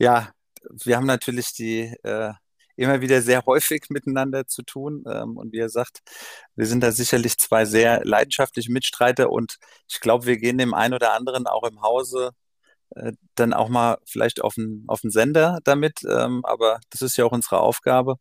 Ja, 0.00 0.30
wir 0.84 0.96
haben 0.96 1.06
natürlich 1.06 1.52
die 1.52 1.94
äh, 2.02 2.32
immer 2.74 3.00
wieder 3.00 3.22
sehr 3.22 3.44
häufig 3.46 3.84
miteinander 3.90 4.48
zu 4.48 4.62
tun. 4.62 5.04
Ähm, 5.06 5.36
und 5.36 5.52
wie 5.52 5.58
er 5.58 5.68
sagt, 5.68 6.00
wir 6.56 6.66
sind 6.66 6.82
da 6.82 6.90
sicherlich 6.90 7.38
zwei 7.38 7.64
sehr 7.66 8.04
leidenschaftliche 8.04 8.72
Mitstreiter 8.72 9.30
und 9.30 9.58
ich 9.88 10.00
glaube, 10.00 10.26
wir 10.26 10.38
gehen 10.38 10.58
dem 10.58 10.74
einen 10.74 10.94
oder 10.94 11.12
anderen 11.12 11.46
auch 11.46 11.62
im 11.62 11.82
Hause 11.82 12.32
äh, 12.96 13.12
dann 13.34 13.52
auch 13.52 13.68
mal 13.68 13.98
vielleicht 14.06 14.42
auf 14.42 14.54
den, 14.54 14.84
auf 14.88 15.00
den 15.00 15.10
Sender 15.10 15.58
damit. 15.64 16.00
Ähm, 16.08 16.42
aber 16.44 16.80
das 16.90 17.02
ist 17.02 17.16
ja 17.16 17.24
auch 17.24 17.32
unsere 17.32 17.60
Aufgabe, 17.60 18.16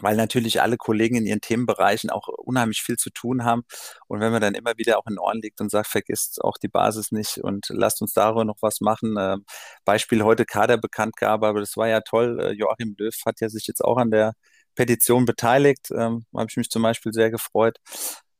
weil 0.00 0.16
natürlich 0.16 0.62
alle 0.62 0.76
Kollegen 0.76 1.16
in 1.16 1.26
ihren 1.26 1.40
Themenbereichen 1.40 2.10
auch 2.10 2.28
unheimlich 2.28 2.82
viel 2.82 2.96
zu 2.96 3.10
tun 3.10 3.44
haben. 3.44 3.62
Und 4.06 4.20
wenn 4.20 4.32
man 4.32 4.40
dann 4.40 4.54
immer 4.54 4.76
wieder 4.76 4.98
auch 4.98 5.06
in 5.08 5.18
Ohren 5.18 5.40
liegt 5.40 5.60
und 5.60 5.70
sagt, 5.70 5.88
vergisst 5.88 6.42
auch 6.42 6.58
die 6.58 6.68
Basis 6.68 7.12
nicht 7.12 7.38
und 7.38 7.66
lasst 7.70 8.00
uns 8.02 8.12
darüber 8.12 8.44
noch 8.44 8.58
was 8.60 8.80
machen. 8.80 9.16
Äh, 9.16 9.36
Beispiel 9.84 10.22
heute 10.22 10.44
Kaderbekanntgabe, 10.44 11.46
aber 11.46 11.60
das 11.60 11.76
war 11.76 11.88
ja 11.88 12.00
toll. 12.00 12.40
Äh, 12.40 12.52
Joachim 12.52 12.94
Löw 12.98 13.14
hat 13.26 13.40
ja 13.40 13.48
sich 13.48 13.66
jetzt 13.66 13.84
auch 13.84 13.96
an 13.98 14.10
der 14.10 14.34
Petition 14.74 15.24
beteiligt. 15.24 15.90
Ähm, 15.92 16.26
Habe 16.34 16.46
ich 16.50 16.56
mich 16.56 16.70
zum 16.70 16.82
Beispiel 16.82 17.12
sehr 17.12 17.30
gefreut. 17.30 17.78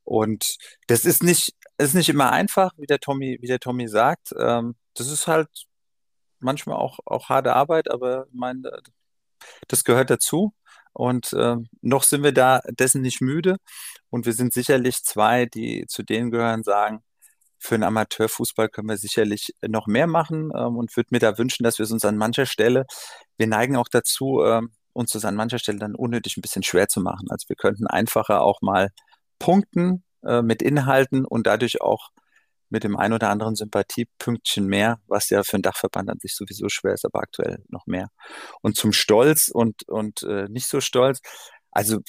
Und 0.05 0.57
das 0.87 1.05
ist 1.05 1.23
nicht, 1.23 1.53
ist 1.79 1.95
nicht 1.95 2.09
immer 2.09 2.33
einfach, 2.33 2.73
wie 2.77 2.87
der 2.87 3.01
Tommy, 3.01 3.39
wie 3.41 3.47
der 3.47 3.61
Tommy 3.61 3.89
sagt. 3.89 4.35
Ähm, 4.39 4.77
das 4.95 5.09
ist 5.09 5.27
halt 5.27 5.49
manchmal 6.41 6.77
auch, 6.77 6.99
auch 7.07 7.29
harte 7.29 7.55
Arbeit, 7.55 7.91
aber 7.91 8.27
ich 8.29 8.35
meine, 8.35 8.71
das 9.69 9.85
gehört 9.85 10.11
dazu. 10.11 10.53
Und 10.93 11.33
äh, 11.33 11.57
noch 11.81 12.03
sind 12.03 12.25
wir 12.25 12.33
da 12.33 12.61
dessen 12.69 13.03
nicht 13.03 13.21
müde. 13.21 13.57
Und 14.11 14.27
wir 14.27 14.33
sind 14.33 14.53
sicherlich 14.53 15.05
zwei, 15.05 15.47
die 15.47 15.87
zu 15.87 16.03
denen 16.03 16.31
gehören, 16.31 16.65
sagen, 16.65 17.03
für 17.59 17.75
den 17.77 17.85
Amateurfußball 17.85 18.69
können 18.69 18.89
wir 18.89 18.97
sicherlich 18.97 19.55
noch 19.67 19.87
mehr 19.87 20.07
machen 20.07 20.51
ähm, 20.57 20.77
und 20.77 20.97
würde 20.97 21.09
mir 21.13 21.19
da 21.21 21.39
wünschen, 21.39 21.65
dass 21.65 21.79
wir 21.79 21.85
es 21.85 21.93
uns 21.93 22.05
an 22.05 22.17
mancher 22.17 22.47
Stelle, 22.47 22.87
wir 23.37 23.47
neigen 23.49 23.77
auch 23.77 23.89
dazu, 23.89 24.43
ähm, 24.45 24.73
uns 24.93 25.13
das 25.13 25.25
an 25.25 25.37
mancher 25.37 25.59
Stelle 25.59 25.79
dann 25.79 25.95
unnötig 25.95 26.37
ein 26.37 26.43
bisschen 26.43 26.63
schwer 26.63 26.89
zu 26.89 27.01
machen. 27.01 27.27
Also 27.31 27.49
wir 27.49 27.57
könnten 27.57 27.87
einfacher 27.87 28.43
auch 28.43 28.63
mal 28.63 28.91
punkten 29.39 30.05
äh, 30.25 30.43
mit 30.43 30.63
Inhalten 30.63 31.25
und 31.25 31.47
dadurch 31.47 31.81
auch 31.81 32.11
mit 32.71 32.85
dem 32.85 32.97
ein 32.97 33.13
oder 33.13 33.31
anderen 33.31 33.55
Sympathiepünktchen 33.55 34.67
mehr, 34.67 35.01
was 35.07 35.31
ja 35.31 35.43
für 35.43 35.55
einen 35.55 35.63
Dachverband 35.63 36.11
an 36.11 36.19
sich 36.19 36.35
sowieso 36.35 36.69
schwer 36.69 36.95
ist, 36.95 37.05
aber 37.05 37.21
aktuell 37.21 37.65
noch 37.69 37.87
mehr. 37.87 38.09
Und 38.63 38.77
zum 38.77 38.93
Stolz 38.93 39.49
und, 39.49 39.89
und 39.89 40.23
äh, 40.23 40.49
nicht 40.49 40.69
so 40.69 40.81
stolz. 40.81 41.21
Also, 41.71 42.01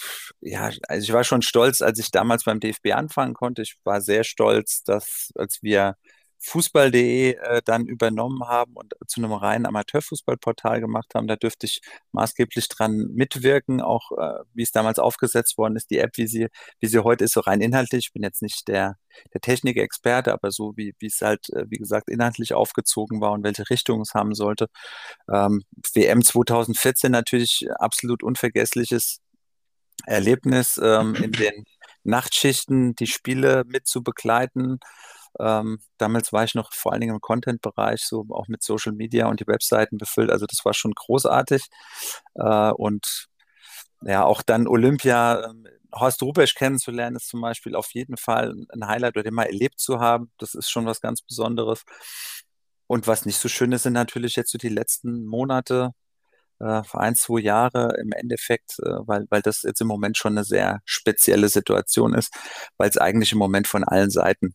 ja, 0.41 0.71
also 0.87 1.03
ich 1.03 1.13
war 1.13 1.23
schon 1.23 1.41
stolz, 1.41 1.81
als 1.81 1.99
ich 1.99 2.11
damals 2.11 2.43
beim 2.43 2.59
DFB 2.59 2.93
anfangen 2.93 3.33
konnte. 3.33 3.61
Ich 3.61 3.75
war 3.83 4.01
sehr 4.01 4.23
stolz, 4.23 4.83
dass 4.83 5.31
als 5.35 5.59
wir 5.61 5.95
Fußball.de 6.41 7.33
äh, 7.33 7.61
dann 7.65 7.85
übernommen 7.85 8.47
haben 8.47 8.73
und 8.75 8.93
zu 9.07 9.21
einem 9.21 9.33
reinen 9.33 9.65
Amateurfußballportal 9.65 10.79
gemacht 10.79 11.13
haben. 11.13 11.27
Da 11.27 11.35
dürfte 11.35 11.65
ich 11.65 11.81
maßgeblich 12.13 12.69
dran 12.69 13.09
mitwirken, 13.13 13.81
auch 13.81 14.11
äh, 14.17 14.43
wie 14.53 14.63
es 14.63 14.71
damals 14.71 14.99
aufgesetzt 14.99 15.57
worden 15.57 15.75
ist, 15.75 15.89
die 15.91 15.99
App, 15.99 16.11
wie 16.15 16.27
sie, 16.27 16.47
wie 16.79 16.87
sie 16.87 17.03
heute 17.03 17.25
ist, 17.25 17.33
so 17.33 17.41
rein 17.41 17.61
inhaltlich. 17.61 18.07
Ich 18.07 18.13
bin 18.13 18.23
jetzt 18.23 18.41
nicht 18.41 18.67
der, 18.69 18.97
der 19.33 19.41
Technikexperte, 19.41 20.31
aber 20.33 20.51
so 20.51 20.73
wie, 20.77 20.95
wie 20.99 21.07
es 21.07 21.19
halt, 21.21 21.49
äh, 21.49 21.65
wie 21.69 21.77
gesagt, 21.77 22.09
inhaltlich 22.09 22.53
aufgezogen 22.53 23.19
war 23.19 23.33
und 23.33 23.43
welche 23.43 23.69
Richtung 23.69 24.01
es 24.01 24.13
haben 24.13 24.33
sollte. 24.33 24.67
Ähm, 25.31 25.63
WM 25.93 26.23
2014 26.23 27.11
natürlich 27.11 27.67
absolut 27.79 28.23
unvergessliches 28.23 29.19
Erlebnis 30.05 30.79
ähm, 30.81 31.15
in 31.15 31.33
den 31.33 31.65
Nachtschichten, 32.03 32.95
die 32.95 33.07
Spiele 33.07 33.63
mit 33.67 33.87
zu 33.87 34.01
begleiten 34.03 34.79
ähm, 35.39 35.79
damals 35.97 36.33
war 36.33 36.43
ich 36.43 36.55
noch 36.55 36.73
vor 36.73 36.91
allen 36.91 37.01
Dingen 37.01 37.15
im 37.15 37.21
Content-Bereich, 37.21 38.01
so 38.03 38.25
auch 38.29 38.47
mit 38.47 38.63
Social 38.63 38.93
Media 38.93 39.27
und 39.27 39.39
die 39.39 39.47
Webseiten 39.47 39.97
befüllt. 39.97 40.31
Also 40.31 40.45
das 40.45 40.63
war 40.65 40.73
schon 40.73 40.93
großartig. 40.93 41.67
Äh, 42.35 42.71
und 42.71 43.27
ja, 44.01 44.23
auch 44.25 44.41
dann 44.41 44.67
Olympia, 44.67 45.41
äh, 45.41 45.53
Horst 45.93 46.21
Rubesch 46.21 46.55
kennenzulernen, 46.55 47.15
ist 47.15 47.29
zum 47.29 47.41
Beispiel 47.41 47.75
auf 47.75 47.91
jeden 47.93 48.17
Fall 48.17 48.55
ein 48.69 48.87
Highlight 48.87 49.15
oder 49.15 49.23
den 49.23 49.33
mal 49.33 49.45
erlebt 49.45 49.79
zu 49.79 49.99
haben. 49.99 50.31
Das 50.37 50.55
ist 50.55 50.69
schon 50.69 50.85
was 50.85 51.01
ganz 51.01 51.21
Besonderes. 51.21 51.83
Und 52.87 53.07
was 53.07 53.25
nicht 53.25 53.37
so 53.37 53.49
schön 53.49 53.71
ist, 53.71 53.83
sind 53.83 53.93
natürlich 53.93 54.35
jetzt 54.35 54.51
so 54.51 54.57
die 54.57 54.69
letzten 54.69 55.25
Monate, 55.25 55.91
äh, 56.59 56.81
ein, 56.93 57.15
zwei 57.15 57.39
Jahre 57.41 57.95
im 58.01 58.11
Endeffekt, 58.11 58.79
äh, 58.79 59.07
weil, 59.07 59.25
weil 59.29 59.41
das 59.41 59.63
jetzt 59.63 59.81
im 59.81 59.87
Moment 59.87 60.17
schon 60.17 60.33
eine 60.33 60.43
sehr 60.43 60.81
spezielle 60.85 61.49
Situation 61.49 62.13
ist, 62.13 62.33
weil 62.77 62.89
es 62.89 62.97
eigentlich 62.97 63.31
im 63.31 63.37
Moment 63.39 63.67
von 63.67 63.83
allen 63.83 64.09
Seiten 64.09 64.53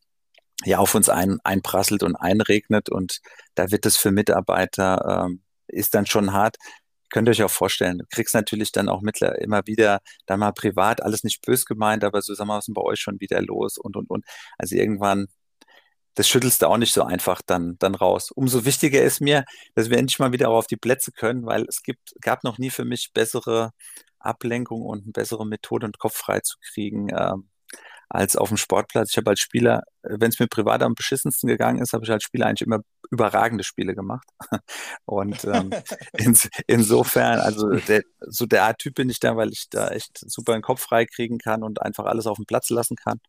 ja 0.64 0.79
auf 0.79 0.94
uns 0.94 1.09
ein, 1.09 1.38
einprasselt 1.44 2.03
und 2.03 2.16
einregnet 2.16 2.88
und 2.88 3.20
da 3.55 3.70
wird 3.70 3.87
es 3.87 3.96
für 3.96 4.11
Mitarbeiter, 4.11 5.27
ähm, 5.27 5.42
ist 5.68 5.94
dann 5.94 6.07
schon 6.07 6.33
hart. 6.33 6.57
Könnt 7.11 7.29
ihr 7.29 7.33
euch 7.33 7.42
auch 7.44 7.50
vorstellen, 7.50 7.98
du 7.98 8.07
kriegst 8.11 8.35
natürlich 8.35 8.72
dann 8.72 8.88
auch 8.88 9.00
mittler 9.03 9.38
immer 9.40 9.66
wieder 9.66 10.00
da 10.27 10.37
mal 10.37 10.53
privat, 10.53 11.03
alles 11.03 11.22
nicht 11.24 11.42
bös 11.42 11.64
gemeint, 11.64 12.05
aber 12.05 12.22
so 12.22 12.35
sagen 12.35 12.48
wir, 12.48 12.57
was 12.57 12.68
ist 12.68 12.74
bei 12.74 12.83
euch 12.83 13.00
schon 13.00 13.20
wieder 13.20 13.40
los 13.42 13.79
und 13.79 13.96
und 13.96 14.11
und. 14.11 14.24
Also 14.59 14.77
irgendwann, 14.77 15.29
das 16.14 16.29
schüttelst 16.29 16.62
du 16.62 16.66
auch 16.66 16.77
nicht 16.79 16.94
so 16.94 17.05
einfach 17.05 17.42
dann, 17.42 17.77
dann 17.79 17.94
raus. 17.94 18.31
Umso 18.31 18.64
wichtiger 18.64 19.03
ist 19.03 19.20
mir, 19.20 19.44
dass 19.74 19.90
wir 19.90 19.98
endlich 19.98 20.18
mal 20.18 20.33
wieder 20.33 20.48
auf 20.50 20.66
die 20.66 20.77
Plätze 20.77 21.12
können, 21.12 21.46
weil 21.46 21.64
es 21.68 21.83
gibt, 21.83 22.14
gab 22.20 22.44
noch 22.44 22.59
nie 22.59 22.70
für 22.70 22.85
mich 22.85 23.12
bessere 23.12 23.72
Ablenkung 24.18 24.83
und 24.83 25.05
eine 25.05 25.12
bessere 25.12 25.46
Methode, 25.46 25.87
und 25.87 25.98
Kopf 25.98 26.16
frei 26.16 26.40
zu 26.40 26.57
kriegen, 26.61 27.09
ähm, 27.11 27.48
als 28.08 28.36
auf 28.36 28.48
dem 28.48 28.56
Sportplatz. 28.56 29.10
Ich 29.10 29.16
habe 29.16 29.30
als 29.30 29.40
Spieler, 29.40 29.82
wenn 30.02 30.30
es 30.30 30.38
mir 30.38 30.46
privat 30.46 30.82
am 30.82 30.94
beschissensten 30.94 31.48
gegangen 31.48 31.82
ist, 31.82 31.92
habe 31.92 32.04
ich 32.04 32.10
als 32.10 32.22
Spieler 32.22 32.46
eigentlich 32.46 32.66
immer 32.66 32.80
überragende 33.10 33.64
Spiele 33.64 33.94
gemacht. 33.94 34.26
Und 35.04 35.44
ähm, 35.44 35.70
in, 36.14 36.36
insofern, 36.66 37.40
also 37.40 37.68
der, 37.70 38.02
so 38.20 38.46
der 38.46 38.64
Art 38.64 38.78
Typ 38.78 38.94
bin 38.94 39.10
ich 39.10 39.20
da, 39.20 39.36
weil 39.36 39.50
ich 39.50 39.68
da 39.70 39.88
echt 39.88 40.18
super 40.18 40.52
den 40.52 40.62
Kopf 40.62 40.82
frei 40.82 41.06
kriegen 41.06 41.38
kann 41.38 41.62
und 41.62 41.82
einfach 41.82 42.04
alles 42.04 42.26
auf 42.26 42.36
dem 42.36 42.46
Platz 42.46 42.70
lassen 42.70 42.96
kann. 42.96 43.20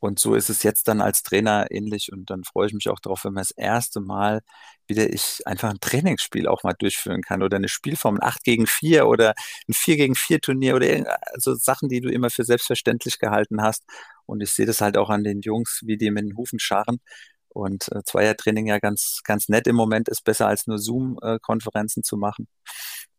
Und 0.00 0.18
so 0.18 0.34
ist 0.34 0.50
es 0.50 0.64
jetzt 0.64 0.88
dann 0.88 1.00
als 1.00 1.22
Trainer 1.22 1.66
ähnlich 1.70 2.12
und 2.12 2.28
dann 2.30 2.42
freue 2.44 2.66
ich 2.66 2.72
mich 2.72 2.88
auch 2.88 2.98
darauf, 2.98 3.24
wenn 3.24 3.34
man 3.34 3.42
das 3.42 3.52
erste 3.52 4.00
Mal 4.00 4.40
wieder 4.88 5.12
ich 5.12 5.46
einfach 5.46 5.70
ein 5.70 5.80
Trainingsspiel 5.80 6.48
auch 6.48 6.64
mal 6.64 6.74
durchführen 6.74 7.22
kann 7.22 7.42
oder 7.42 7.56
eine 7.56 7.68
Spielform, 7.68 8.16
ein 8.16 8.22
8 8.22 8.42
gegen 8.44 8.66
4 8.66 9.06
oder 9.06 9.34
ein 9.68 9.74
4 9.74 9.96
gegen 9.96 10.14
4 10.14 10.40
Turnier 10.40 10.74
oder 10.74 11.16
also 11.32 11.54
Sachen, 11.54 11.88
die 11.88 12.00
du 12.00 12.10
immer 12.10 12.30
für 12.30 12.44
selbstverständlich 12.44 13.18
gehalten 13.18 13.62
hast. 13.62 13.84
Und 14.26 14.42
ich 14.42 14.50
sehe 14.50 14.66
das 14.66 14.80
halt 14.80 14.96
auch 14.96 15.08
an 15.08 15.24
den 15.24 15.40
Jungs, 15.40 15.82
wie 15.84 15.96
die 15.96 16.10
mit 16.10 16.24
den 16.24 16.36
Hufen 16.36 16.58
scharren. 16.58 17.00
Und 17.48 17.92
äh, 17.92 18.02
Zweiertraining 18.04 18.66
ja 18.66 18.78
ganz, 18.78 19.20
ganz 19.24 19.48
nett 19.48 19.66
im 19.66 19.76
Moment 19.76 20.08
ist 20.08 20.24
besser 20.24 20.48
als 20.48 20.66
nur 20.66 20.78
Zoom-Konferenzen 20.78 22.02
zu 22.02 22.16
machen. 22.16 22.48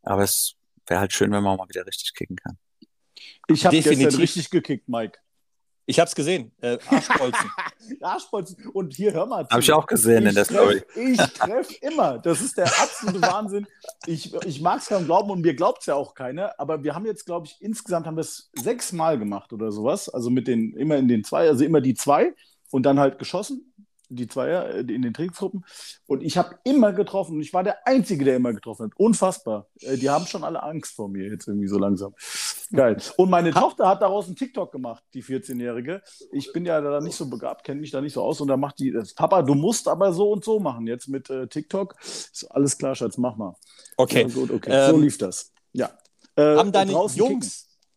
Aber 0.02 0.24
es 0.24 0.56
wäre 0.88 1.00
halt 1.00 1.14
schön, 1.14 1.32
wenn 1.32 1.44
man 1.44 1.54
auch 1.54 1.60
mal 1.60 1.70
wieder 1.70 1.86
richtig 1.86 2.14
kicken 2.14 2.36
kann. 2.36 2.58
Ich 3.48 3.66
habe 3.66 3.80
gestern 3.80 4.16
richtig 4.16 4.50
gekickt, 4.50 4.90
Mike. 4.90 5.20
Ich 5.86 6.00
habe 6.00 6.08
es 6.08 6.16
gesehen. 6.16 6.52
Äh, 6.62 6.78
Arschbolzen. 6.88 7.50
Arschbolzen. 8.02 8.68
Und 8.74 8.94
hier, 8.94 9.14
hör 9.14 9.26
mal. 9.26 9.46
Habe 9.50 9.62
ich 9.62 9.72
auch 9.72 9.86
gesehen 9.86 10.24
ich 10.24 10.30
in 10.30 10.36
der 10.36 10.46
Story. 10.46 10.82
ich 10.96 11.18
treffe 11.34 11.74
immer. 11.82 12.20
Das 12.20 12.42
ist 12.42 12.58
der 12.58 12.68
absolute 12.68 13.22
Wahnsinn. 13.22 13.68
Ich, 14.06 14.34
ich 14.46 14.62
mag 14.62 14.80
es 14.80 14.88
kaum 14.88 15.06
glauben 15.06 15.30
und 15.30 15.42
mir 15.42 15.56
glaubt 15.56 15.82
es 15.82 15.88
ja 15.88 15.96
auch 15.96 16.14
keiner. 16.14 16.58
Aber 16.60 16.84
wir 16.84 16.96
haben 16.96 17.06
jetzt, 17.06 17.26
glaube 17.26 17.48
ich, 17.48 17.58
insgesamt 17.60 18.08
haben 18.08 18.16
wir 18.16 18.22
es 18.22 18.50
sechsmal 18.54 19.20
gemacht 19.20 19.52
oder 19.52 19.72
sowas. 19.72 20.08
Also 20.08 20.30
mit 20.30 20.48
den, 20.48 20.74
immer 20.76 20.98
in 20.98 21.08
den 21.08 21.24
zwei, 21.24 21.50
also 21.50 21.66
immer 21.66 21.82
die 21.82 21.96
zwei 21.96 22.34
und 22.72 22.84
dann 22.86 23.00
halt 23.00 23.20
geschossen 23.20 23.74
die 24.16 24.28
Zweier 24.28 24.70
äh, 24.70 24.80
in 24.80 25.02
den 25.02 25.14
Trainingsgruppen. 25.14 25.66
Und 26.06 26.24
ich 26.24 26.38
habe 26.38 26.58
immer 26.64 26.94
getroffen. 26.94 27.36
Und 27.36 27.42
ich 27.42 27.54
war 27.54 27.64
der 27.64 27.86
Einzige, 27.88 28.26
der 28.26 28.36
immer 28.36 28.54
getroffen 28.54 28.86
hat. 28.86 28.92
Unfassbar. 28.98 29.68
Äh, 29.82 29.98
die 29.98 30.10
haben 30.10 30.26
schon 30.26 30.44
alle 30.44 30.64
Angst 30.64 30.96
vor 30.96 31.10
mir 31.10 31.30
jetzt 31.30 31.48
irgendwie 31.48 31.68
so 31.68 31.78
langsam. 31.78 32.14
Geil. 32.76 32.98
Und 33.18 33.30
meine 33.30 33.54
ha 33.54 33.60
Tochter 33.60 33.88
hat 33.88 34.02
daraus 34.02 34.26
einen 34.26 34.36
TikTok 34.36 34.72
gemacht, 34.72 35.04
die 35.14 35.24
14-Jährige. 35.24 36.02
Ich 36.32 36.52
bin 36.54 36.66
ja 36.66 36.82
da 36.82 37.00
nicht 37.02 37.16
so 37.16 37.30
begabt, 37.30 37.64
kenne 37.64 37.80
mich 37.80 37.92
da 37.92 38.02
nicht 38.02 38.14
so 38.14 38.24
aus. 38.24 38.42
Und 38.42 38.48
da 38.48 38.58
macht 38.58 38.80
die, 38.80 38.92
Papa, 39.16 39.44
du 39.44 39.54
musst 39.54 39.88
aber 39.88 40.12
so 40.12 40.32
und 40.32 40.44
so 40.44 40.60
machen 40.60 40.88
jetzt 40.88 41.08
mit 41.08 41.30
äh, 41.30 41.48
TikTok. 41.48 41.96
Ist 42.02 42.46
alles 42.50 42.78
klar, 42.78 42.96
Schatz, 42.96 43.18
mach 43.18 43.36
mal. 43.36 43.56
Okay. 43.96 44.24
Ja, 44.28 44.34
gut, 44.34 44.52
okay. 44.52 44.72
Ähm, 44.72 44.92
so 44.92 44.98
lief 45.00 45.18
das. 45.20 45.52
Ja. 45.72 45.92
Äh, 46.36 46.56
haben 46.58 46.72
deine 46.72 46.92
Jungs. 46.92 47.16
Kicken. 47.16 47.44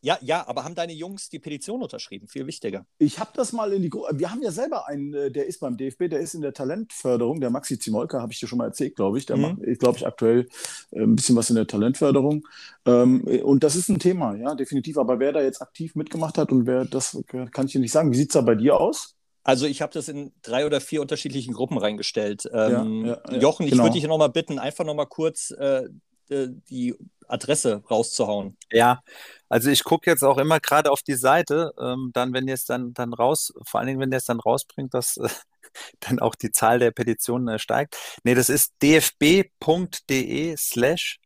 Ja, 0.07 0.19
ja, 0.21 0.47
aber 0.47 0.63
haben 0.63 0.77
deine 0.77 0.93
Jungs 0.93 1.31
die 1.31 1.41
Petition 1.41 1.83
unterschrieben? 1.83 2.29
Viel 2.29 2.47
wichtiger. 2.47 2.87
Ich 2.99 3.19
habe 3.19 3.31
das 3.35 3.53
mal 3.53 3.73
in 3.73 3.83
die 3.83 3.91
Gruppe. 3.91 4.17
Wir 4.17 4.31
haben 4.31 4.41
ja 4.41 4.53
selber 4.53 4.87
einen, 4.87 5.13
äh, 5.13 5.33
der 5.33 5.47
ist 5.47 5.59
beim 5.59 5.77
DFB, 5.77 6.09
der 6.09 6.21
ist 6.21 6.33
in 6.35 6.43
der 6.43 6.53
Talentförderung, 6.53 7.41
der 7.41 7.51
Maxi 7.51 7.77
Zimolka, 7.77 8.21
habe 8.21 8.33
ich 8.33 8.39
dir 8.39 8.47
schon 8.47 8.59
mal 8.59 8.67
erzählt, 8.67 8.95
glaube 8.95 9.19
ich. 9.19 9.27
Der 9.27 9.37
mhm. 9.37 9.43
macht, 9.43 9.79
glaube 9.81 9.99
ich, 9.99 10.07
aktuell 10.07 10.47
äh, 10.93 11.01
ein 11.01 11.17
bisschen 11.17 11.35
was 11.35 11.51
in 11.51 11.57
der 11.57 11.67
Talentförderung. 11.67 12.47
Ähm, 12.85 13.23
und 13.43 13.65
das 13.65 13.75
ist 13.75 13.89
ein 13.89 13.99
Thema, 13.99 14.37
ja, 14.37 14.55
definitiv. 14.55 14.97
Aber 14.97 15.19
wer 15.19 15.33
da 15.33 15.43
jetzt 15.43 15.61
aktiv 15.61 15.97
mitgemacht 15.97 16.39
hat 16.39 16.53
und 16.53 16.67
wer 16.67 16.85
das, 16.85 17.19
kann 17.27 17.67
ich 17.67 17.73
dir 17.73 17.81
nicht 17.81 17.91
sagen. 17.91 18.13
Wie 18.13 18.17
sieht 18.17 18.29
es 18.29 18.35
da 18.35 18.43
bei 18.43 18.55
dir 18.55 18.79
aus? 18.79 19.17
Also 19.43 19.67
ich 19.67 19.83
habe 19.83 19.93
das 19.93 20.09
in 20.09 20.31
drei 20.41 20.67
oder 20.67 20.81
vier 20.81 21.03
unterschiedlichen 21.03 21.53
Gruppen 21.53 21.79
reingestellt. 21.79 22.49
Ähm, 22.53 23.07
ja, 23.07 23.21
ja, 23.29 23.39
Jochen, 23.39 23.67
genau. 23.67 23.83
ich 23.83 23.83
würde 23.83 23.95
dich 23.95 24.07
noch 24.07 24.19
mal 24.19 24.29
bitten, 24.29 24.61
einfach 24.61 24.85
noch 24.85 24.95
mal 24.95 25.07
kurz 25.07 25.51
äh, 25.51 25.89
äh, 26.31 26.49
die 26.69 26.95
Adresse 27.29 27.83
rauszuhauen. 27.91 28.57
Ja, 28.71 29.03
also 29.49 29.71
ich 29.71 29.85
gucke 29.85 30.11
jetzt 30.11 30.23
auch 30.23 30.39
immer 30.39 30.61
gerade 30.61 30.91
auf 30.91 31.03
die 31.03 31.15
Seite, 31.15 31.73
ähm, 31.81 32.11
dann, 32.13 32.33
wenn 32.33 32.49
ihr 32.49 32.55
es 32.55 32.65
dann, 32.65 32.95
dann 32.95 33.13
raus, 33.13 33.53
vor 33.65 33.81
allen 33.81 33.89
Dingen, 33.89 34.01
wenn 34.01 34.13
ihr 34.13 34.19
es 34.19 34.25
dann 34.25 34.41
rausbringt, 34.41 34.95
dass 34.95 35.17
äh, 35.17 35.29
dann 36.01 36.19
auch 36.21 36.35
die 36.35 36.53
Zahl 36.53 36.79
der 36.79 36.91
Petitionen 36.91 37.49
äh, 37.49 37.59
steigt. 37.59 37.97
Nee, 38.25 38.35
das 38.35 38.49
ist 38.49 38.75
dfb.de 38.83 40.57
slash 40.57 41.19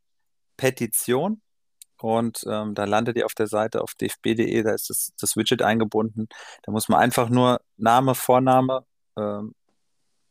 Petition. 0.56 1.42
Und 1.98 2.44
ähm, 2.46 2.74
da 2.74 2.84
landet 2.84 3.16
ihr 3.16 3.26
auf 3.26 3.34
der 3.34 3.46
Seite 3.46 3.82
auf 3.82 3.94
dfb.de, 3.94 4.62
da 4.62 4.72
ist 4.72 4.88
das, 4.88 5.12
das 5.20 5.36
Widget 5.36 5.60
eingebunden. 5.62 6.28
Da 6.62 6.72
muss 6.72 6.88
man 6.88 6.98
einfach 6.98 7.28
nur 7.28 7.60
Name, 7.76 8.14
Vorname, 8.14 8.86
ähm, 9.18 9.54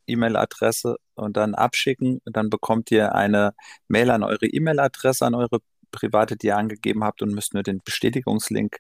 E-Mail-Adresse 0.09 0.97
und 1.15 1.37
dann 1.37 1.55
abschicken. 1.55 2.21
dann 2.25 2.49
bekommt 2.49 2.91
ihr 2.91 3.15
eine 3.15 3.53
Mail 3.87 4.11
an 4.11 4.23
eure 4.23 4.45
E-Mail-Adresse, 4.45 5.25
an 5.25 5.35
eure 5.35 5.59
private, 5.91 6.37
die 6.37 6.47
ihr 6.47 6.57
angegeben 6.57 7.03
habt 7.03 7.21
und 7.21 7.33
müsst 7.33 7.53
nur 7.53 7.63
den 7.63 7.81
Bestätigungslink 7.83 8.77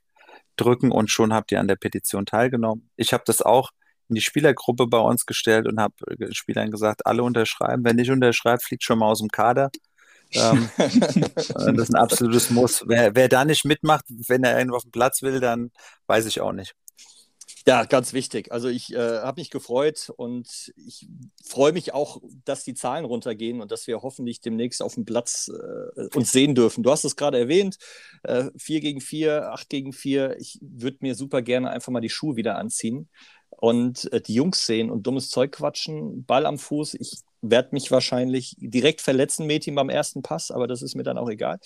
drücken 0.55 0.91
und 0.91 1.09
schon 1.09 1.33
habt 1.33 1.51
ihr 1.51 1.59
an 1.59 1.67
der 1.67 1.75
Petition 1.75 2.25
teilgenommen. 2.25 2.89
Ich 2.97 3.13
habe 3.13 3.23
das 3.25 3.41
auch 3.41 3.71
in 4.09 4.15
die 4.15 4.21
Spielergruppe 4.21 4.87
bei 4.87 4.97
uns 4.97 5.25
gestellt 5.25 5.67
und 5.67 5.79
habe 5.79 5.93
Spielern 6.31 6.71
gesagt, 6.71 7.05
alle 7.05 7.23
unterschreiben. 7.23 7.83
Wer 7.85 7.93
nicht 7.93 8.11
unterschreibt, 8.11 8.63
fliegt 8.63 8.83
schon 8.83 8.99
mal 8.99 9.07
aus 9.07 9.19
dem 9.19 9.29
Kader. 9.29 9.69
ähm, 10.33 10.69
das 10.77 11.57
ist 11.57 11.93
ein 11.93 12.01
absolutes 12.01 12.49
Muss. 12.49 12.83
Wer, 12.87 13.15
wer 13.15 13.29
da 13.29 13.45
nicht 13.45 13.65
mitmacht, 13.65 14.05
wenn 14.27 14.43
er 14.43 14.57
irgendwo 14.57 14.77
auf 14.77 14.83
dem 14.83 14.91
Platz 14.91 15.21
will, 15.21 15.39
dann 15.39 15.71
weiß 16.07 16.25
ich 16.25 16.41
auch 16.41 16.53
nicht. 16.53 16.75
Ja, 17.67 17.83
ganz 17.83 18.13
wichtig. 18.13 18.51
Also 18.51 18.67
ich 18.69 18.93
äh, 18.93 19.19
habe 19.19 19.41
mich 19.41 19.49
gefreut 19.49 20.11
und 20.15 20.71
ich 20.75 21.07
freue 21.43 21.73
mich 21.73 21.93
auch, 21.93 22.21
dass 22.45 22.63
die 22.63 22.73
Zahlen 22.73 23.05
runtergehen 23.05 23.61
und 23.61 23.71
dass 23.71 23.87
wir 23.87 24.01
hoffentlich 24.01 24.41
demnächst 24.41 24.81
auf 24.81 24.95
dem 24.95 25.05
Platz 25.05 25.49
äh, 25.49 26.07
uns 26.15 26.31
sehen 26.31 26.55
dürfen. 26.55 26.83
Du 26.83 26.91
hast 26.91 27.03
es 27.03 27.15
gerade 27.15 27.37
erwähnt, 27.37 27.77
äh, 28.23 28.45
4 28.57 28.79
gegen 28.79 29.01
4, 29.01 29.51
8 29.51 29.69
gegen 29.69 29.93
4. 29.93 30.37
Ich 30.39 30.59
würde 30.61 30.97
mir 31.01 31.15
super 31.15 31.41
gerne 31.41 31.69
einfach 31.69 31.91
mal 31.91 32.01
die 32.01 32.09
Schuhe 32.09 32.35
wieder 32.35 32.57
anziehen 32.57 33.09
und 33.49 34.11
äh, 34.13 34.21
die 34.21 34.33
Jungs 34.33 34.65
sehen 34.65 34.89
und 34.89 35.03
dummes 35.03 35.29
Zeug 35.29 35.51
quatschen, 35.53 36.25
Ball 36.25 36.45
am 36.45 36.57
Fuß. 36.57 36.95
Ich 36.95 37.19
werde 37.41 37.69
mich 37.71 37.89
wahrscheinlich 37.91 38.55
direkt 38.59 39.01
verletzen, 39.01 39.47
Metin, 39.47 39.75
beim 39.75 39.89
ersten 39.89 40.21
Pass, 40.21 40.51
aber 40.51 40.67
das 40.67 40.81
ist 40.81 40.95
mir 40.95 41.03
dann 41.03 41.17
auch 41.17 41.29
egal. 41.29 41.59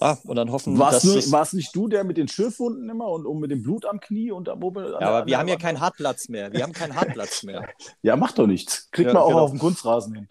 Ah, 0.00 0.16
und 0.24 0.36
dann 0.36 0.50
hoffen 0.50 0.78
wir, 0.78 0.90
dass. 0.90 1.30
War 1.30 1.42
es 1.42 1.52
nicht 1.52 1.74
du, 1.76 1.88
der 1.88 2.04
mit 2.04 2.16
den 2.16 2.28
Schürfwunden 2.28 2.88
immer 2.88 3.08
und, 3.08 3.26
und 3.26 3.38
mit 3.40 3.50
dem 3.50 3.62
Blut 3.62 3.84
am 3.84 4.00
Knie 4.00 4.30
und 4.30 4.48
am 4.48 4.62
Ober 4.62 4.92
Ja, 4.92 5.00
aber 5.00 5.26
wir 5.26 5.38
haben 5.38 5.48
ja 5.48 5.56
keinen 5.56 5.80
Hartplatz 5.80 6.28
mehr. 6.28 6.52
Wir 6.52 6.62
haben 6.62 6.72
keinen 6.72 6.96
Hartplatz 6.96 7.42
mehr. 7.42 7.68
ja, 8.02 8.16
macht 8.16 8.38
doch 8.38 8.46
nichts. 8.46 8.90
Kriegt 8.90 9.08
ja, 9.08 9.14
man 9.14 9.22
auch 9.22 9.28
genau. 9.28 9.40
auf 9.40 9.50
dem 9.50 9.58
Kunstrasen 9.58 10.14
hin. 10.14 10.28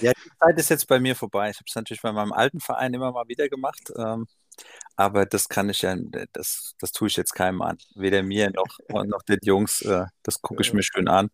ja, 0.00 0.12
die 0.12 0.38
Zeit 0.38 0.58
ist 0.58 0.70
jetzt 0.70 0.86
bei 0.86 1.00
mir 1.00 1.16
vorbei. 1.16 1.50
Ich 1.50 1.56
habe 1.56 1.66
es 1.66 1.74
natürlich 1.74 2.02
bei 2.02 2.12
meinem 2.12 2.32
alten 2.32 2.60
Verein 2.60 2.94
immer 2.94 3.10
mal 3.12 3.26
wieder 3.28 3.48
gemacht. 3.48 3.92
Ähm, 3.96 4.26
aber 5.00 5.24
das 5.24 5.48
kann 5.48 5.70
ich 5.70 5.80
ja, 5.80 5.96
das, 6.34 6.74
das 6.78 6.92
tue 6.92 7.08
ich 7.08 7.16
jetzt 7.16 7.32
keinem 7.32 7.62
an. 7.62 7.78
Weder 7.94 8.22
mir 8.22 8.50
noch, 8.50 9.04
noch 9.06 9.22
den 9.22 9.38
Jungs. 9.42 9.80
Äh, 9.80 10.04
das 10.22 10.42
gucke 10.42 10.60
ich 10.60 10.74
mir 10.74 10.82
schön 10.82 11.08
an. 11.08 11.30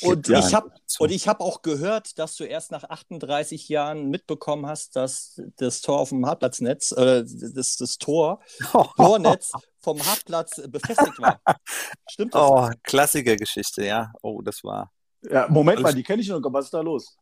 Und 0.00 0.28
ja, 0.28 0.38
ich 0.38 0.54
habe 0.54 0.72
und 0.98 1.10
ich 1.10 1.28
habe 1.28 1.40
auch 1.40 1.60
gehört, 1.60 2.18
dass 2.18 2.36
du 2.36 2.44
erst 2.44 2.70
nach 2.70 2.84
38 2.84 3.68
Jahren 3.68 4.08
mitbekommen 4.08 4.66
hast, 4.66 4.96
dass 4.96 5.40
das 5.56 5.82
Tor 5.82 6.00
auf 6.00 6.08
dem 6.08 6.24
Hartplatznetz, 6.24 6.92
äh, 6.92 7.22
das, 7.54 7.76
das 7.76 7.98
Tor, 7.98 8.40
Tornetz 8.96 9.52
vom 9.80 10.02
Hartplatz 10.04 10.62
befestigt 10.68 11.18
war. 11.18 11.40
Stimmt 12.08 12.34
das? 12.34 12.42
Oh, 12.42 12.70
Klassikergeschichte, 12.82 13.84
ja. 13.84 14.10
Oh, 14.22 14.40
das 14.40 14.64
war. 14.64 14.90
Ja, 15.22 15.48
Moment 15.48 15.82
mal, 15.82 15.92
die 15.92 16.02
kenne 16.02 16.22
ich 16.22 16.28
noch. 16.28 16.40
Was 16.44 16.66
ist 16.66 16.74
da 16.74 16.80
los? 16.80 17.14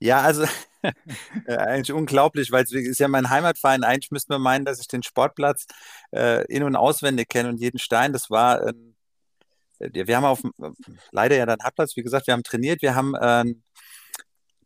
Ja, 0.00 0.20
also 0.22 0.44
eigentlich 1.46 1.92
unglaublich, 1.92 2.50
weil 2.50 2.64
es 2.64 2.72
ist 2.72 3.00
ja 3.00 3.08
mein 3.08 3.30
Heimatverein. 3.30 3.84
Eigentlich 3.84 4.10
müsste 4.10 4.32
man 4.34 4.42
meinen, 4.42 4.64
dass 4.64 4.80
ich 4.80 4.88
den 4.88 5.02
Sportplatz 5.02 5.66
äh, 6.12 6.44
in- 6.46 6.62
und 6.62 6.76
auswendig 6.76 7.28
kenne 7.28 7.48
und 7.48 7.60
jeden 7.60 7.78
Stein. 7.78 8.12
Das 8.12 8.30
war 8.30 8.62
ein 8.66 8.96
wir 9.78 10.16
haben 10.16 10.24
auf 10.24 10.42
leider 11.10 11.36
ja 11.36 11.46
dann 11.46 11.60
Hartplatz, 11.62 11.96
wie 11.96 12.02
gesagt, 12.02 12.26
wir 12.26 12.34
haben 12.34 12.42
trainiert, 12.42 12.82
wir 12.82 12.94
haben 12.94 13.14
äh, 13.14 13.44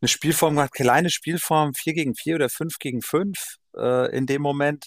eine 0.01 0.09
Spielform 0.09 0.55
gemacht, 0.55 0.73
kleine 0.73 1.11
Spielform, 1.11 1.75
4 1.75 1.95
gegen 1.95 2.15
4 2.15 2.37
oder 2.37 2.49
5 2.49 2.79
gegen 2.79 3.03
5 3.03 3.57
äh, 3.77 4.17
in 4.17 4.27
dem 4.27 4.43
Moment, 4.43 4.87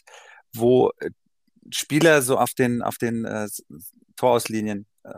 wo 0.54 0.92
äh, 1.00 1.10
Spieler 1.72 2.22
so 2.22 2.38
auf 2.38 2.54
den, 2.54 2.82
auf 2.82 2.98
den 2.98 3.26
äh, 3.26 3.48
Torauslinien 4.16 4.88
äh, 5.04 5.14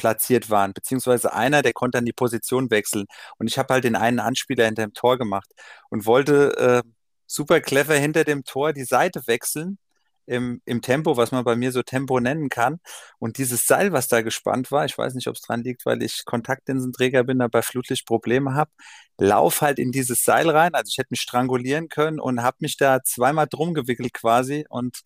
platziert 0.00 0.48
waren, 0.48 0.72
beziehungsweise 0.72 1.34
einer, 1.34 1.60
der 1.60 1.74
konnte 1.74 1.98
dann 1.98 2.06
die 2.06 2.14
Position 2.14 2.70
wechseln. 2.70 3.04
Und 3.38 3.48
ich 3.48 3.58
habe 3.58 3.74
halt 3.74 3.84
den 3.84 3.96
einen 3.96 4.18
Anspieler 4.18 4.64
hinter 4.64 4.82
dem 4.86 4.94
Tor 4.94 5.18
gemacht 5.18 5.52
und 5.90 6.06
wollte 6.06 6.56
äh, 6.56 6.82
super 7.26 7.60
clever 7.60 7.94
hinter 7.96 8.24
dem 8.24 8.44
Tor 8.44 8.72
die 8.72 8.84
Seite 8.84 9.20
wechseln 9.26 9.78
im, 10.26 10.62
im 10.64 10.80
Tempo, 10.80 11.18
was 11.18 11.32
man 11.32 11.44
bei 11.44 11.54
mir 11.56 11.70
so 11.70 11.82
Tempo 11.82 12.18
nennen 12.18 12.48
kann. 12.48 12.78
Und 13.18 13.36
dieses 13.36 13.66
Seil, 13.66 13.92
was 13.92 14.08
da 14.08 14.22
gespannt 14.22 14.70
war, 14.72 14.86
ich 14.86 14.96
weiß 14.96 15.14
nicht, 15.14 15.28
ob 15.28 15.34
es 15.34 15.42
dran 15.42 15.62
liegt, 15.62 15.84
weil 15.84 16.02
ich 16.02 16.24
Kontaktlinsenträger 16.24 17.24
bin, 17.24 17.42
aber 17.42 17.62
Flutlicht 17.62 18.06
Probleme 18.06 18.54
habe, 18.54 18.70
lauf 19.18 19.60
halt 19.60 19.78
in 19.78 19.92
dieses 19.92 20.24
Seil 20.24 20.48
rein. 20.48 20.74
Also 20.74 20.88
ich 20.90 20.98
hätte 20.98 21.08
mich 21.10 21.20
strangulieren 21.20 21.88
können 21.88 22.20
und 22.20 22.42
habe 22.42 22.56
mich 22.60 22.76
da 22.78 23.02
zweimal 23.02 23.48
drum 23.50 23.74
gewickelt 23.74 24.14
quasi 24.14 24.64
und 24.70 25.00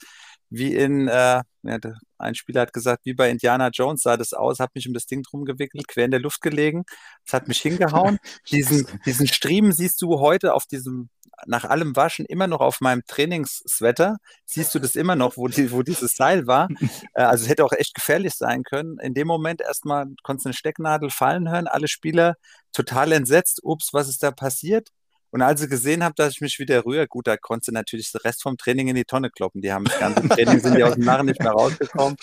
wie 0.50 0.74
in, 0.74 1.09
äh, 1.09 1.42
ja, 1.62 1.78
ein 2.18 2.35
Spieler 2.35 2.62
hat 2.62 2.72
gesagt, 2.72 3.04
wie 3.04 3.14
bei 3.14 3.30
Indiana 3.30 3.68
Jones 3.68 4.02
sah 4.02 4.16
das 4.16 4.33
aus, 4.33 4.61
habe 4.61 4.72
mich 4.74 4.87
um 4.87 4.94
das 4.94 5.07
Ding 5.07 5.22
drum 5.22 5.44
gewickelt, 5.44 5.88
quer 5.88 6.04
in 6.04 6.11
der 6.11 6.20
Luft 6.20 6.40
gelegen. 6.40 6.85
Es 7.26 7.33
hat 7.33 7.48
mich 7.48 7.61
hingehauen. 7.61 8.18
diesen, 8.50 8.87
diesen 9.07 9.26
Striemen 9.26 9.72
siehst 9.72 10.00
du 10.02 10.20
heute 10.20 10.54
auf 10.54 10.66
diesem 10.66 11.09
nach 11.46 11.64
allem 11.64 11.96
Waschen 11.96 12.26
immer 12.26 12.46
noch 12.46 12.61
auf 12.61 12.80
meinem 12.80 13.02
Trainingssweater. 13.07 14.18
Siehst 14.46 14.74
du 14.74 14.78
das 14.78 14.94
immer 14.94 15.16
noch, 15.16 15.37
wo, 15.37 15.48
die, 15.48 15.72
wo 15.72 15.83
dieses 15.83 16.16
Seil 16.16 16.46
war? 16.46 16.68
Äh, 17.14 17.22
also 17.22 17.44
es 17.44 17.50
hätte 17.50 17.64
auch 17.64 17.72
echt 17.72 17.94
gefährlich 17.94 18.35
sein 18.35 18.62
können. 18.62 18.98
In 18.98 19.14
dem 19.14 19.26
Moment 19.26 19.61
erstmal 19.61 20.07
konntest 20.22 20.46
du 20.46 20.48
eine 20.48 20.54
Stecknadel 20.54 21.11
fallen 21.11 21.50
hören, 21.50 21.66
alle 21.66 21.88
Spieler 21.88 22.37
total 22.72 23.12
entsetzt. 23.12 23.61
Ups, 23.62 23.92
was 23.92 24.09
ist 24.09 24.22
da 24.22 24.30
passiert? 24.30 24.90
Und 25.35 25.42
als 25.42 25.61
sie 25.61 25.68
gesehen 25.68 26.05
haben, 26.05 26.14
dass 26.14 26.35
ich 26.35 26.40
mich 26.40 26.61
wieder 26.61 26.85
rühre, 26.85 27.09
gut, 27.09 27.27
da 27.27 27.37
konnte 27.37 27.73
natürlich 27.73 28.12
den 28.12 28.20
Rest 28.20 28.40
vom 28.40 28.57
Training 28.57 28.87
in 28.87 28.94
die 28.94 29.05
Tonne 29.05 29.31
kloppen. 29.31 29.62
Die 29.62 29.73
haben 29.73 29.85
das 29.85 29.99
ganze 29.99 30.29
Training, 30.29 30.61
sind 30.61 30.77
die 30.77 30.85
aus 30.85 30.94
dem 30.94 31.03
Narren 31.03 31.27
nicht 31.27 31.40
mehr 31.40 31.51
rausgekommen. 31.51 32.16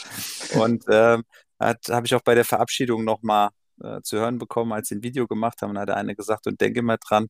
Und 0.53 0.85
ähm, 0.89 1.25
habe 1.59 2.05
ich 2.05 2.15
auch 2.15 2.21
bei 2.21 2.35
der 2.35 2.45
Verabschiedung 2.45 3.03
nochmal 3.03 3.49
äh, 3.83 3.99
zu 4.01 4.17
hören 4.17 4.37
bekommen, 4.37 4.71
als 4.71 4.87
sie 4.87 4.95
ein 4.95 5.03
Video 5.03 5.27
gemacht 5.27 5.61
haben. 5.61 5.71
Und 5.71 5.79
hat 5.79 5.89
eine 5.89 6.15
gesagt, 6.15 6.47
und 6.47 6.61
denke 6.61 6.81
mal 6.83 6.99
dran, 7.05 7.27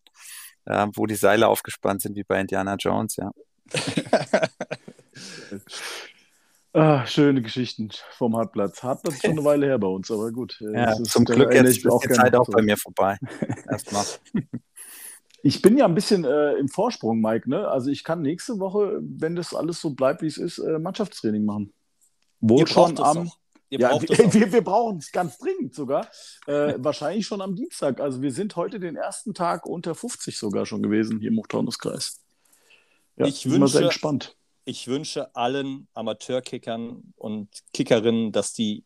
äh, 0.66 0.86
wo 0.94 1.08
die 1.08 1.16
Seile 1.16 1.48
aufgespannt 1.48 2.04
sind, 2.04 2.16
wie 2.16 2.26
bei 2.26 2.40
Indiana 2.40 2.76
Jones, 2.76 3.16
ja. 3.16 3.32
Ah, 6.74 7.08
schöne 7.08 7.42
Geschichten 7.42 7.90
vom 8.12 8.38
Hartplatz. 8.38 8.84
Hartplatz 8.84 9.16
ist 9.16 9.24
schon 9.24 9.32
eine 9.32 9.44
Weile 9.44 9.66
her 9.66 9.80
bei 9.80 9.88
uns, 9.88 10.12
aber 10.12 10.32
gut. 10.32 10.62
Äh, 10.62 10.74
ja, 10.74 10.94
zum 11.04 11.26
Glück 11.26 11.52
jetzt 11.52 11.78
ist 11.78 11.84
die 11.84 12.10
Zeit 12.10 12.36
auch 12.36 12.48
bei 12.48 12.62
mir 12.62 12.78
vorbei. 12.78 13.18
Erstmal. 13.68 14.06
Ich 15.44 15.62
bin 15.62 15.78
ja 15.78 15.86
ein 15.86 15.96
bisschen 15.96 16.24
äh, 16.24 16.54
im 16.54 16.68
Vorsprung, 16.68 17.20
Mike. 17.20 17.50
Ne? 17.50 17.68
Also 17.68 17.90
ich 17.90 18.04
kann 18.04 18.22
nächste 18.22 18.60
Woche, 18.60 19.00
wenn 19.02 19.36
das 19.36 19.54
alles 19.54 19.82
so 19.82 19.92
bleibt, 19.92 20.22
wie 20.22 20.28
es 20.28 20.38
ist, 20.38 20.60
äh, 20.60 20.80
Mannschaftstraining 20.80 21.46
machen. 21.46 21.74
Wohl 22.40 22.68
schon 22.68 23.00
am. 23.00 23.32
Ja, 23.70 24.00
wir, 24.02 24.10
wir, 24.34 24.54
wir, 24.54 24.64
brauchen 24.64 24.98
es 24.98 25.12
ganz 25.12 25.38
dringend 25.38 25.74
sogar. 25.74 26.08
Äh, 26.46 26.76
wahrscheinlich 26.78 27.26
schon 27.26 27.42
am 27.42 27.56
Dienstag. 27.56 28.00
Also 28.00 28.22
wir 28.22 28.32
sind 28.32 28.56
heute 28.56 28.80
den 28.80 28.96
ersten 28.96 29.34
Tag 29.34 29.66
unter 29.66 29.96
50 29.96 30.38
sogar 30.38 30.66
schon 30.66 30.84
gewesen 30.84 31.20
hier 31.20 31.30
im 31.30 31.38
Hochtaunuskreis. 31.38 32.22
Ja, 33.18 33.26
ich 33.26 33.44
bin 33.44 33.54
wünsche, 33.54 33.78
sehr 33.78 33.88
gespannt 33.88 34.36
ich 34.66 34.88
wünsche 34.88 35.36
allen 35.36 35.88
Amateurkickern 35.94 37.14
und 37.16 37.50
Kickerinnen, 37.74 38.32
dass 38.32 38.54
die 38.54 38.84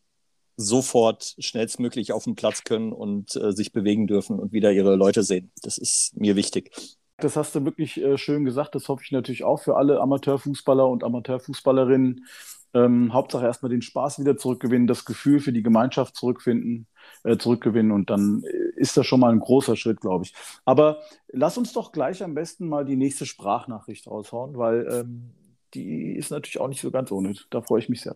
sofort 0.56 1.34
schnellstmöglich 1.38 2.12
auf 2.12 2.24
den 2.24 2.34
Platz 2.34 2.64
können 2.64 2.92
und 2.92 3.36
äh, 3.36 3.52
sich 3.52 3.72
bewegen 3.72 4.06
dürfen 4.06 4.38
und 4.38 4.52
wieder 4.52 4.72
ihre 4.72 4.96
Leute 4.96 5.22
sehen. 5.22 5.50
Das 5.62 5.78
ist 5.78 6.16
mir 6.16 6.36
wichtig. 6.36 6.70
Das 7.18 7.36
hast 7.36 7.54
du 7.54 7.64
wirklich 7.64 8.02
äh, 8.02 8.18
schön 8.18 8.44
gesagt. 8.44 8.74
Das 8.74 8.88
hoffe 8.88 9.02
ich 9.04 9.12
natürlich 9.12 9.44
auch 9.44 9.62
für 9.62 9.76
alle 9.76 10.00
Amateurfußballer 10.00 10.86
und 10.86 11.04
Amateurfußballerinnen. 11.04 12.26
Ähm, 12.74 13.12
Hauptsache 13.14 13.46
erstmal 13.46 13.70
den 13.70 13.80
Spaß 13.80 14.18
wieder 14.18 14.36
zurückgewinnen, 14.36 14.86
das 14.86 15.06
Gefühl 15.06 15.40
für 15.40 15.52
die 15.52 15.62
Gemeinschaft 15.62 16.14
zurückfinden, 16.14 16.86
äh, 17.24 17.38
zurückgewinnen 17.38 17.92
und 17.92 18.10
dann 18.10 18.42
äh, 18.44 18.78
ist 18.78 18.96
das 18.96 19.06
schon 19.06 19.20
mal 19.20 19.32
ein 19.32 19.40
großer 19.40 19.76
Schritt, 19.76 20.00
glaube 20.00 20.24
ich. 20.24 20.34
Aber 20.66 20.98
lass 21.28 21.56
uns 21.56 21.72
doch 21.72 21.92
gleich 21.92 22.22
am 22.22 22.34
besten 22.34 22.68
mal 22.68 22.84
die 22.84 22.96
nächste 22.96 23.24
Sprachnachricht 23.24 24.06
raushauen, 24.08 24.58
weil 24.58 24.86
ähm, 24.92 25.30
die 25.72 26.16
ist 26.16 26.30
natürlich 26.30 26.60
auch 26.60 26.68
nicht 26.68 26.80
so 26.82 26.90
ganz 26.90 27.10
ohne. 27.12 27.34
Da 27.50 27.62
freue 27.62 27.80
ich 27.80 27.88
mich 27.88 28.02
sehr. 28.02 28.14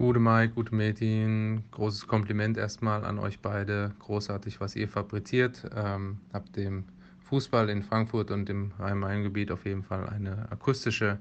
Gute 0.00 0.18
Mike, 0.18 0.54
gute 0.54 0.74
Metin, 0.74 1.62
großes 1.72 2.06
Kompliment 2.06 2.56
erstmal 2.56 3.04
an 3.04 3.18
euch 3.18 3.38
beide. 3.40 3.92
Großartig, 3.98 4.58
was 4.58 4.74
ihr 4.74 4.88
fabriziert. 4.88 5.70
Ähm, 5.76 6.16
habt 6.32 6.56
dem 6.56 6.84
Fußball 7.24 7.68
in 7.68 7.82
Frankfurt 7.82 8.30
und 8.30 8.48
im 8.48 8.72
Rhein-Main-Gebiet 8.78 9.52
auf 9.52 9.66
jeden 9.66 9.82
Fall 9.82 10.08
eine 10.08 10.50
akustische 10.50 11.18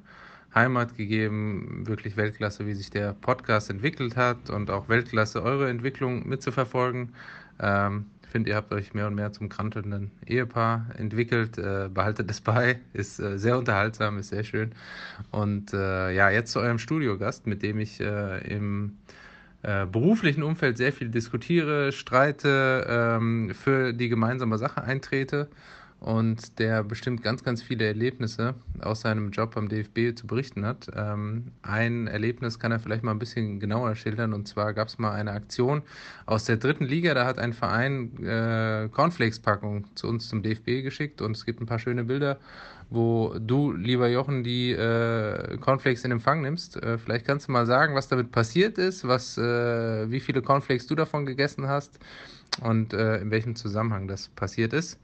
Heimat 0.56 0.96
gegeben. 0.96 1.86
Wirklich 1.88 2.16
Weltklasse, 2.16 2.66
wie 2.68 2.74
sich 2.74 2.90
der 2.90 3.12
Podcast 3.12 3.70
entwickelt 3.70 4.16
hat 4.16 4.50
und 4.50 4.72
auch 4.72 4.88
Weltklasse, 4.88 5.44
eure 5.44 5.70
Entwicklung 5.70 6.26
mitzuverfolgen. 6.26 7.14
Ähm, 7.60 8.06
finde, 8.30 8.52
ihr 8.52 8.56
habt 8.56 8.72
euch 8.72 8.94
mehr 8.94 9.08
und 9.08 9.16
mehr 9.16 9.32
zum 9.32 9.50
krantelnden 9.50 10.12
Ehepaar 10.26 10.88
entwickelt. 10.98 11.58
Äh, 11.58 11.90
behaltet 11.94 12.30
es 12.32 12.42
bei. 12.42 12.80
Ist 12.94 13.20
äh, 13.20 13.38
sehr 13.38 13.58
unterhaltsam, 13.58 14.18
ist 14.18 14.30
sehr 14.30 14.44
schön. 14.44 14.72
Und 15.32 15.74
äh, 15.74 16.12
ja, 16.12 16.30
jetzt 16.30 16.52
zu 16.52 16.60
eurem 16.60 16.80
Studiogast, 16.80 17.48
mit 17.48 17.64
dem 17.64 17.80
ich 17.80 18.00
äh, 18.00 18.40
im 18.48 18.98
äh, 19.62 19.86
beruflichen 19.86 20.44
Umfeld 20.44 20.78
sehr 20.78 20.94
viel 20.94 21.10
diskutiere, 21.10 21.92
streite, 21.92 22.86
ähm, 22.88 23.52
für 23.54 23.94
die 23.94 24.10
gemeinsame 24.10 24.58
Sache 24.58 24.84
eintrete 24.84 25.50
und 26.00 26.60
der 26.60 26.84
bestimmt 26.84 27.24
ganz, 27.24 27.44
ganz 27.44 27.62
viele 27.62 27.86
Erlebnisse 27.86 28.56
aus 28.82 29.02
seinem 29.02 29.32
Job 29.32 29.58
am 29.58 29.68
DFB 29.68 30.18
zu 30.18 30.28
berichten 30.28 30.66
hat. 30.66 30.88
Ähm, 30.96 31.52
ein 31.62 32.08
Erlebnis 32.08 32.58
kann 32.58 32.72
er 32.72 32.80
vielleicht 32.80 33.04
mal 33.04 33.12
ein 33.12 33.20
bisschen 33.20 33.60
genauer 33.60 33.96
schildern 33.96 34.34
und 34.34 34.48
zwar 34.48 34.74
gab 34.74 34.88
es 34.88 34.98
mal 34.98 35.12
eine 35.12 35.32
Aktion 35.32 35.82
aus 36.26 36.46
der 36.46 36.58
dritten 36.58 36.86
Liga, 36.86 37.14
da 37.14 37.26
hat 37.26 37.38
ein 37.38 37.54
Verein 37.54 38.18
äh, 38.24 38.88
Cornflakes-Packung 38.90 39.86
zu 39.96 40.08
uns 40.08 40.30
zum 40.30 40.42
DFB 40.42 40.84
geschickt 40.84 41.22
und 41.22 41.36
es 41.36 41.46
gibt 41.46 41.62
ein 41.62 41.66
paar 41.66 41.80
schöne 41.80 42.06
Bilder, 42.06 42.40
wo 42.90 43.36
du, 43.38 43.72
lieber 43.74 44.08
Jochen, 44.08 44.44
die 44.44 44.72
äh, 44.72 45.58
Cornflakes 45.58 46.06
in 46.06 46.12
Empfang 46.12 46.42
nimmst. 46.42 46.82
Äh, 46.82 46.98
vielleicht 46.98 47.26
kannst 47.26 47.48
du 47.48 47.52
mal 47.52 47.66
sagen, 47.66 47.94
was 47.94 48.08
damit 48.08 48.32
passiert 48.32 48.78
ist, 48.78 49.08
was, 49.08 49.38
äh, 49.38 50.10
wie 50.10 50.20
viele 50.20 50.42
Cornflakes 50.42 50.88
du 50.88 50.96
davon 50.96 51.26
gegessen 51.26 51.68
hast 51.68 52.00
und 52.62 52.94
äh, 52.94 53.18
in 53.18 53.32
welchem 53.32 53.56
Zusammenhang 53.56 54.08
das 54.08 54.30
passiert 54.30 54.74
ist. 54.74 55.00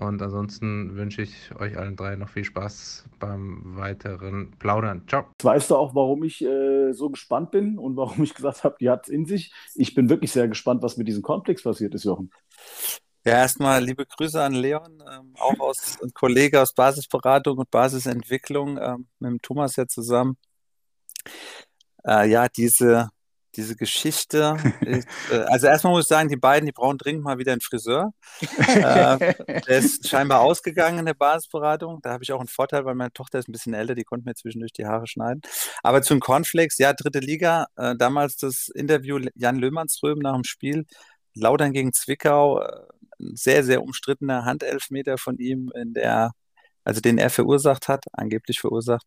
Und 0.00 0.22
ansonsten 0.22 0.94
wünsche 0.94 1.22
ich 1.22 1.52
euch 1.58 1.76
allen 1.76 1.96
drei 1.96 2.14
noch 2.14 2.28
viel 2.28 2.44
Spaß 2.44 3.06
beim 3.18 3.76
weiteren 3.76 4.52
Plaudern. 4.58 5.02
Ciao. 5.08 5.24
Weißt 5.42 5.72
du 5.72 5.76
auch, 5.76 5.92
warum 5.92 6.22
ich 6.22 6.40
äh, 6.40 6.92
so 6.92 7.10
gespannt 7.10 7.50
bin 7.50 7.78
und 7.78 7.96
warum 7.96 8.22
ich 8.22 8.34
gesagt 8.34 8.62
habe, 8.62 8.76
die 8.80 8.90
hat 8.90 9.06
es 9.06 9.08
in 9.08 9.26
sich? 9.26 9.52
Ich 9.74 9.96
bin 9.96 10.08
wirklich 10.08 10.30
sehr 10.30 10.46
gespannt, 10.46 10.84
was 10.84 10.98
mit 10.98 11.08
diesem 11.08 11.22
Konflikt 11.22 11.64
passiert 11.64 11.94
ist, 11.94 12.04
Jochen. 12.04 12.30
Ja, 13.24 13.38
erstmal 13.38 13.82
liebe 13.82 14.06
Grüße 14.06 14.40
an 14.40 14.54
Leon, 14.54 15.02
ähm, 15.12 15.34
auch 15.36 15.58
aus 15.58 15.98
ein 16.00 16.12
Kollege 16.14 16.62
aus 16.62 16.72
Basisberatung 16.72 17.58
und 17.58 17.70
Basisentwicklung, 17.70 18.78
ähm, 18.78 19.08
mit 19.18 19.32
dem 19.32 19.42
Thomas 19.42 19.74
ja 19.74 19.88
zusammen. 19.88 20.36
Äh, 22.06 22.30
ja, 22.30 22.48
diese 22.48 23.10
diese 23.58 23.76
Geschichte. 23.76 24.56
Ich, 24.80 25.04
äh, 25.30 25.40
also 25.48 25.66
erstmal 25.66 25.92
muss 25.92 26.04
ich 26.04 26.08
sagen, 26.08 26.28
die 26.28 26.36
beiden, 26.36 26.66
die 26.66 26.72
brauchen 26.72 26.96
dringend 26.98 27.24
mal 27.24 27.38
wieder 27.38 27.52
einen 27.52 27.60
Friseur. 27.60 28.12
äh, 28.40 29.34
der 29.66 29.78
ist 29.78 30.08
scheinbar 30.08 30.40
ausgegangen 30.40 31.00
in 31.00 31.04
der 31.04 31.14
Basisberatung. 31.14 32.00
Da 32.02 32.12
habe 32.12 32.22
ich 32.22 32.32
auch 32.32 32.38
einen 32.38 32.48
Vorteil, 32.48 32.84
weil 32.84 32.94
meine 32.94 33.12
Tochter 33.12 33.38
ist 33.38 33.48
ein 33.48 33.52
bisschen 33.52 33.74
älter, 33.74 33.94
die 33.94 34.04
konnte 34.04 34.24
mir 34.24 34.34
zwischendurch 34.34 34.72
die 34.72 34.86
Haare 34.86 35.06
schneiden. 35.06 35.42
Aber 35.82 36.00
zu 36.02 36.14
den 36.14 36.20
Cornflakes, 36.20 36.78
ja, 36.78 36.92
dritte 36.92 37.18
Liga. 37.18 37.66
Äh, 37.76 37.96
damals 37.96 38.36
das 38.36 38.68
Interview 38.68 39.18
Jan 39.34 39.56
Löhmannsröhm 39.56 40.20
nach 40.20 40.34
dem 40.34 40.44
Spiel, 40.44 40.86
Laudern 41.34 41.72
gegen 41.72 41.92
Zwickau, 41.92 42.60
äh, 42.62 42.86
ein 43.20 43.36
sehr, 43.36 43.64
sehr 43.64 43.82
umstrittener 43.82 44.44
Handelfmeter 44.44 45.18
von 45.18 45.38
ihm 45.38 45.70
in 45.74 45.92
der 45.92 46.32
also 46.88 47.02
den 47.02 47.18
er 47.18 47.28
verursacht 47.28 47.86
hat, 47.86 48.06
angeblich 48.12 48.60
verursacht. 48.60 49.06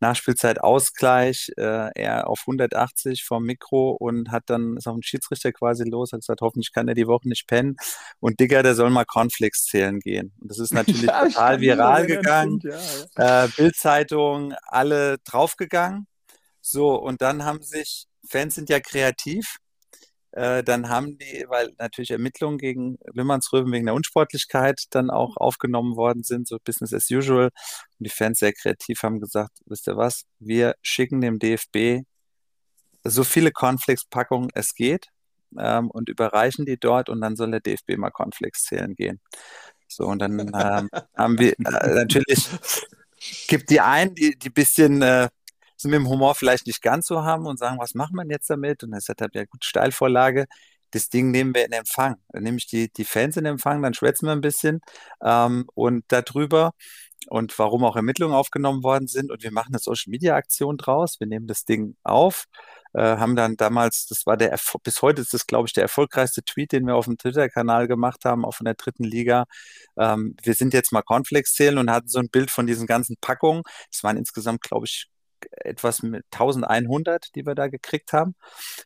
Nachspielzeit 0.00 0.60
Ausgleich, 0.60 1.52
äh, 1.56 1.90
er 1.94 2.28
auf 2.28 2.40
180 2.48 3.22
vom 3.22 3.44
Mikro 3.44 3.92
und 3.92 4.32
hat 4.32 4.42
dann, 4.46 4.76
ist 4.76 4.88
auf 4.88 4.96
den 4.96 5.04
Schiedsrichter 5.04 5.52
quasi 5.52 5.84
los, 5.84 6.12
hat 6.12 6.20
gesagt, 6.20 6.40
hoffentlich 6.40 6.72
kann 6.72 6.88
er 6.88 6.94
die 6.94 7.06
Woche 7.06 7.28
nicht 7.28 7.46
pennen. 7.46 7.76
Und 8.18 8.40
Digga, 8.40 8.64
der 8.64 8.74
soll 8.74 8.90
mal 8.90 9.04
Cornflakes 9.04 9.66
zählen 9.66 10.00
gehen. 10.00 10.32
Und 10.40 10.50
das 10.50 10.58
ist 10.58 10.74
natürlich 10.74 11.02
ja, 11.02 11.26
total 11.26 11.60
viral 11.60 12.06
gegangen. 12.06 12.58
Ja, 12.64 12.76
ja. 13.16 13.44
Äh, 13.44 13.48
Bildzeitung, 13.56 14.54
alle 14.66 15.18
draufgegangen. 15.18 16.08
So, 16.60 16.96
und 16.96 17.22
dann 17.22 17.44
haben 17.44 17.62
sich, 17.62 18.06
Fans 18.28 18.56
sind 18.56 18.68
ja 18.68 18.80
kreativ, 18.80 19.58
äh, 20.32 20.62
dann 20.64 20.88
haben 20.88 21.18
die, 21.18 21.44
weil 21.48 21.72
natürlich 21.78 22.10
Ermittlungen 22.10 22.58
gegen 22.58 22.98
Wimmernsröben 23.12 23.72
wegen 23.72 23.86
der 23.86 23.94
Unsportlichkeit 23.94 24.84
dann 24.90 25.10
auch 25.10 25.36
aufgenommen 25.36 25.96
worden 25.96 26.22
sind, 26.22 26.48
so 26.48 26.58
Business 26.62 26.92
as 26.92 27.10
usual. 27.10 27.50
Und 27.98 28.06
die 28.06 28.10
Fans 28.10 28.38
sehr 28.38 28.52
kreativ 28.52 29.02
haben 29.02 29.20
gesagt, 29.20 29.58
wisst 29.66 29.86
ihr 29.88 29.96
was, 29.96 30.24
wir 30.38 30.74
schicken 30.82 31.20
dem 31.20 31.38
DFB 31.38 32.04
so 33.04 33.24
viele 33.24 33.50
Cornflakes-Packungen 33.50 34.50
es 34.54 34.74
geht 34.74 35.08
ähm, 35.58 35.90
und 35.90 36.08
überreichen 36.08 36.66
die 36.66 36.78
dort 36.78 37.08
und 37.08 37.20
dann 37.20 37.36
soll 37.36 37.50
der 37.50 37.60
DFB 37.60 37.96
mal 37.96 38.10
Cornflakes 38.10 38.64
zählen 38.64 38.94
gehen. 38.94 39.20
So, 39.88 40.06
und 40.06 40.20
dann 40.20 40.38
ähm, 40.38 40.88
haben 41.16 41.38
wir 41.38 41.52
äh, 41.52 41.94
natürlich 41.94 42.48
gibt 43.48 43.70
die 43.70 43.80
einen, 43.80 44.14
die, 44.14 44.38
die 44.38 44.50
bisschen 44.50 45.02
äh, 45.02 45.28
sie 45.82 45.88
mit 45.88 45.96
dem 45.98 46.08
Humor 46.08 46.34
vielleicht 46.34 46.66
nicht 46.66 46.82
ganz 46.82 47.06
so 47.06 47.24
haben 47.24 47.46
und 47.46 47.58
sagen, 47.58 47.78
was 47.78 47.94
macht 47.94 48.12
man 48.14 48.30
jetzt 48.30 48.48
damit? 48.50 48.82
Und 48.84 48.92
dann 48.92 49.00
sagt 49.00 49.20
er, 49.20 49.28
ja 49.32 49.44
gut, 49.44 49.64
Steilvorlage, 49.64 50.46
das 50.92 51.08
Ding 51.08 51.30
nehmen 51.30 51.54
wir 51.54 51.66
in 51.66 51.72
Empfang. 51.72 52.16
Dann 52.28 52.42
nehme 52.42 52.58
ich 52.58 52.66
die, 52.66 52.92
die 52.92 53.04
Fans 53.04 53.36
in 53.36 53.46
Empfang, 53.46 53.82
dann 53.82 53.94
schwätzen 53.94 54.26
wir 54.26 54.32
ein 54.32 54.40
bisschen 54.40 54.80
ähm, 55.22 55.66
und 55.74 56.04
darüber 56.08 56.72
und 57.28 57.58
warum 57.58 57.84
auch 57.84 57.96
Ermittlungen 57.96 58.34
aufgenommen 58.34 58.82
worden 58.82 59.08
sind. 59.08 59.30
Und 59.30 59.42
wir 59.42 59.52
machen 59.52 59.72
eine 59.72 59.78
Social-Media-Aktion 59.78 60.76
draus. 60.76 61.20
Wir 61.20 61.26
nehmen 61.26 61.46
das 61.46 61.64
Ding 61.64 61.96
auf, 62.02 62.46
äh, 62.94 63.16
haben 63.16 63.36
dann 63.36 63.56
damals, 63.56 64.06
das 64.06 64.26
war 64.26 64.36
der, 64.36 64.58
bis 64.82 65.02
heute 65.02 65.22
ist 65.22 65.32
das, 65.34 65.46
glaube 65.46 65.66
ich, 65.66 65.72
der 65.72 65.84
erfolgreichste 65.84 66.42
Tweet, 66.42 66.72
den 66.72 66.86
wir 66.86 66.96
auf 66.96 67.06
dem 67.06 67.18
Twitter-Kanal 67.18 67.88
gemacht 67.88 68.24
haben, 68.24 68.44
auch 68.44 68.54
von 68.54 68.64
der 68.64 68.74
dritten 68.74 69.04
Liga. 69.04 69.44
Ähm, 69.98 70.36
wir 70.42 70.54
sind 70.54 70.74
jetzt 70.74 70.92
mal 70.92 71.02
Cornflakes 71.02 71.54
zählen 71.54 71.78
und 71.78 71.90
hatten 71.90 72.08
so 72.08 72.18
ein 72.18 72.28
Bild 72.28 72.50
von 72.50 72.66
diesen 72.66 72.86
ganzen 72.86 73.16
Packungen. 73.20 73.62
Es 73.90 74.02
waren 74.04 74.16
insgesamt, 74.16 74.62
glaube 74.62 74.86
ich, 74.86 75.08
etwas 75.52 76.02
mit 76.02 76.24
1100, 76.32 77.34
die 77.34 77.46
wir 77.46 77.54
da 77.54 77.68
gekriegt 77.68 78.12
haben. 78.12 78.34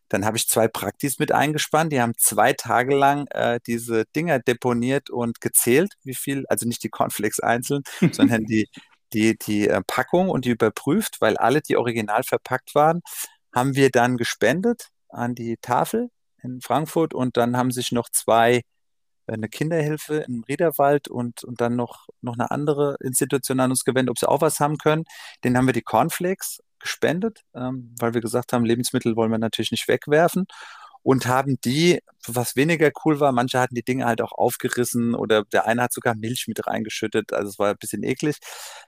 Dann 0.09 0.25
habe 0.25 0.37
ich 0.37 0.49
zwei 0.49 0.69
Praktis 0.69 1.19
mit 1.19 1.33
eingespannt. 1.33 1.93
Die 1.93 2.01
haben 2.01 2.15
zwei 2.17 2.53
Tage 2.53 2.95
lang 2.95 3.27
äh, 3.29 3.61
diese 3.67 4.05
Dinger 4.17 4.39
deponiert 4.39 5.11
und 5.11 5.41
gezählt, 5.41 5.95
wie 6.03 6.15
viel, 6.15 6.45
also 6.49 6.67
nicht 6.67 6.83
die 6.83 6.89
Cornflakes 6.89 7.41
einzeln, 7.41 7.83
sondern 8.13 8.45
die, 8.45 8.69
die, 9.13 9.37
die 9.39 9.69
äh, 9.69 9.83
Packung 9.87 10.29
und 10.29 10.45
die 10.45 10.51
überprüft, 10.51 11.21
weil 11.21 11.37
alle, 11.37 11.61
die 11.63 11.77
original 11.77 12.23
verpackt 12.23 12.75
waren, 12.75 13.01
haben 13.55 13.75
wir 13.75 13.91
dann 13.91 14.17
gespendet 14.17 14.89
an 15.09 15.35
die 15.35 15.57
Tafel 15.61 16.11
in 16.43 16.61
Frankfurt 16.61 17.15
und 17.15 17.37
dann 17.37 17.57
haben 17.57 17.71
sich 17.71 17.93
noch 17.93 18.09
zwei 18.11 18.63
eine 19.27 19.49
Kinderhilfe 19.49 20.19
im 20.29 20.45
Riederwald 20.49 21.09
und, 21.09 21.45
und 21.45 21.61
dann 21.61 21.77
noch, 21.77 22.07
noch 22.21 22.35
eine 22.35 22.51
andere 22.51 22.97
Institution 23.01 23.61
an 23.61 23.71
uns 23.71 23.85
gewendet, 23.85 24.11
ob 24.11 24.19
sie 24.19 24.29
auch 24.29 24.41
was 24.41 24.61
haben 24.61 24.79
können. 24.79 25.05
Den 25.45 25.57
haben 25.57 25.67
wir 25.67 25.73
die 25.73 25.83
Cornflakes 25.83 26.61
gespendet, 26.79 27.43
ähm, 27.55 27.95
weil 27.99 28.15
wir 28.15 28.21
gesagt 28.21 28.53
haben, 28.53 28.65
Lebensmittel 28.65 29.17
wollen 29.17 29.31
wir 29.31 29.39
natürlich 29.39 29.71
nicht 29.73 29.89
wegwerfen 29.89 30.47
und 31.07 31.27
haben 31.27 31.57
die, 31.65 32.01
was 32.27 32.57
weniger 32.57 32.91
cool 33.05 33.21
war, 33.21 33.31
manche 33.31 33.61
hatten 33.61 33.77
die 33.77 33.85
Dinge 33.85 34.07
halt 34.07 34.21
auch 34.21 34.33
aufgerissen 34.33 35.15
oder 35.15 35.45
der 35.45 35.67
eine 35.67 35.83
hat 35.83 35.93
sogar 35.93 36.17
Milch 36.17 36.47
mit 36.49 36.67
reingeschüttet, 36.67 37.33
also 37.33 37.49
es 37.49 37.59
war 37.61 37.71
ein 37.71 37.79
bisschen 37.79 38.03
eklig. 38.03 38.39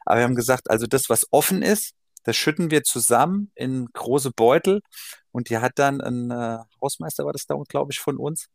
Aber 0.04 0.16
wir 0.18 0.24
haben 0.24 0.34
gesagt, 0.34 0.68
also 0.68 0.86
das, 0.88 1.08
was 1.08 1.26
offen 1.30 1.62
ist, 1.62 1.94
das 2.24 2.36
schütten 2.36 2.72
wir 2.72 2.82
zusammen 2.82 3.52
in 3.54 3.86
große 3.92 4.32
Beutel 4.32 4.80
und 5.30 5.48
die 5.48 5.58
hat 5.58 5.72
dann 5.76 6.00
ein 6.00 6.32
äh, 6.32 6.58
Hausmeister, 6.82 7.24
war 7.24 7.32
das 7.32 7.46
da, 7.46 7.54
glaube 7.68 7.92
ich, 7.92 8.00
von 8.00 8.16
uns, 8.16 8.48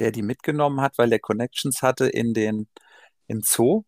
der 0.00 0.12
die 0.12 0.22
mitgenommen 0.22 0.80
hat, 0.80 0.98
weil 0.98 1.10
der 1.10 1.20
Connections 1.20 1.82
hatte 1.82 2.06
in 2.08 2.34
den 2.34 2.68
im 3.28 3.42
Zoo 3.42 3.84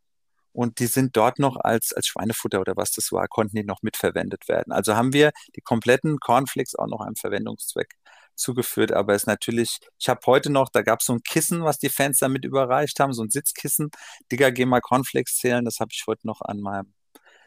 und 0.53 0.81
die 0.81 0.87
sind 0.87 1.17
dort 1.17 1.39
noch 1.39 1.57
als, 1.57 1.93
als 1.93 2.09
Schweinefutter 2.09 2.61
oder 2.61 2.77
was 2.77 2.91
das 2.93 3.13
war, 3.13 3.29
konnten 3.29 3.57
die 3.57 3.65
noch 3.65 3.83
mitverwendet 3.83 4.49
werden. 4.49 4.73
Also 4.73 4.97
haben 4.97 5.13
wir 5.13 5.31
die 5.57 5.61
kompletten 5.61 6.19
Cornflakes 6.19 6.75
auch 6.75 6.89
noch 6.89 7.01
einem 7.01 7.17
Verwendungszweck 7.17 7.95
zugeführt, 8.35 8.93
aber 8.93 9.15
es 9.15 9.23
ist 9.23 9.27
natürlich, 9.27 9.79
ich 9.99 10.09
habe 10.09 10.21
heute 10.27 10.51
noch, 10.51 10.69
da 10.71 10.83
gab 10.83 11.01
es 11.01 11.07
so 11.07 11.13
ein 11.15 11.23
Kissen, 11.23 11.65
was 11.65 11.79
die 11.79 11.89
Fans 11.89 12.19
damit 12.19 12.45
überreicht 12.45 13.01
haben, 13.01 13.13
so 13.13 13.23
ein 13.23 13.31
Sitzkissen, 13.31 13.91
Digga, 14.33 14.51
geh 14.51 14.65
mal 14.67 14.81
Cornflakes 14.81 15.37
zählen, 15.37 15.65
das 15.65 15.81
habe 15.81 15.91
ich 15.93 16.05
heute 16.07 16.27
noch 16.27 16.41
an 16.41 16.61
meinem 16.61 16.95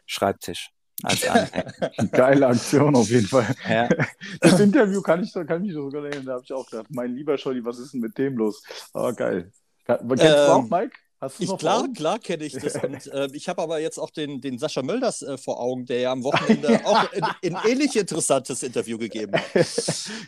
Schreibtisch. 0.06 0.70
Als 1.02 1.20
Geile 2.12 2.46
Aktion 2.46 2.94
auf 2.94 3.08
jeden 3.08 3.26
Fall. 3.26 3.54
Ja. 3.68 3.88
Das 4.40 4.60
Interview 4.60 5.02
kann 5.02 5.22
ich, 5.22 5.32
kann 5.32 5.64
ich 5.64 5.72
sogar 5.72 6.04
erinnern, 6.04 6.26
da 6.26 6.32
habe 6.34 6.42
ich 6.44 6.52
auch 6.52 6.68
gedacht, 6.68 6.86
mein 6.90 7.14
lieber 7.14 7.36
Scholli, 7.38 7.64
was 7.64 7.78
ist 7.78 7.92
denn 7.92 8.00
mit 8.00 8.16
dem 8.18 8.36
los? 8.36 8.62
Aber 8.92 9.12
geil. 9.12 9.50
Kennst 9.86 10.02
ähm, 10.10 10.18
du 10.18 10.52
auch, 10.52 10.68
Mike? 10.68 10.96
ich, 11.38 11.56
klar, 11.58 11.88
klar 11.94 12.18
kenne 12.18 12.44
ich 12.44 12.52
das. 12.54 12.76
Und, 12.82 13.06
äh, 13.08 13.28
ich 13.32 13.48
habe 13.48 13.62
aber 13.62 13.78
jetzt 13.80 13.98
auch 13.98 14.10
den, 14.10 14.40
den 14.40 14.58
Sascha 14.58 14.82
Mölders 14.82 15.22
äh, 15.22 15.38
vor 15.38 15.60
Augen, 15.60 15.86
der 15.86 16.00
ja 16.00 16.12
am 16.12 16.24
Wochenende 16.24 16.80
auch 16.84 17.12
ein, 17.12 17.24
ein 17.24 17.70
ähnlich 17.70 17.96
interessantes 17.96 18.62
Interview 18.62 18.98
gegeben 18.98 19.32
hat. 19.34 19.66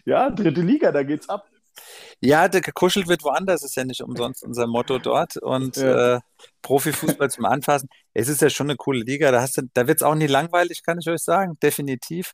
ja, 0.05 0.31
dritte 0.31 0.61
Liga, 0.61 0.93
da 0.93 1.03
geht's 1.03 1.29
ab. 1.29 1.47
Ja, 2.21 2.49
der 2.49 2.61
gekuschelt 2.61 3.09
wird 3.09 3.25
woanders, 3.25 3.63
ist 3.63 3.77
ja 3.77 3.85
nicht 3.85 4.03
umsonst 4.03 4.43
unser 4.43 4.67
Motto 4.67 4.99
dort. 4.99 5.37
Und 5.37 5.77
ja. 5.77 6.17
äh, 6.17 6.21
Profifußball 6.63 7.31
zum 7.31 7.45
Anfassen. 7.45 7.89
Es 8.13 8.29
ist 8.29 8.41
ja 8.41 8.51
schon 8.51 8.69
eine 8.69 8.77
coole 8.77 9.01
Liga. 9.01 9.31
Da, 9.31 9.47
da 9.75 9.87
wird 9.87 10.01
es 10.01 10.03
auch 10.03 10.15
nie 10.15 10.27
langweilig, 10.27 10.83
kann 10.83 10.99
ich 10.99 11.09
euch 11.09 11.23
sagen, 11.23 11.59
definitiv. 11.63 12.33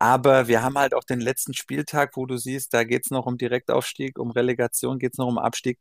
Aber 0.00 0.46
wir 0.46 0.62
haben 0.62 0.78
halt 0.78 0.94
auch 0.94 1.02
den 1.02 1.20
letzten 1.20 1.54
Spieltag, 1.54 2.16
wo 2.16 2.24
du 2.24 2.36
siehst, 2.36 2.72
da 2.72 2.84
geht 2.84 3.06
es 3.06 3.10
noch 3.10 3.26
um 3.26 3.36
Direktaufstieg, 3.36 4.18
um 4.18 4.30
Relegation, 4.30 4.98
geht 4.98 5.14
es 5.14 5.18
noch 5.18 5.26
um 5.26 5.38
Abstieg 5.38 5.78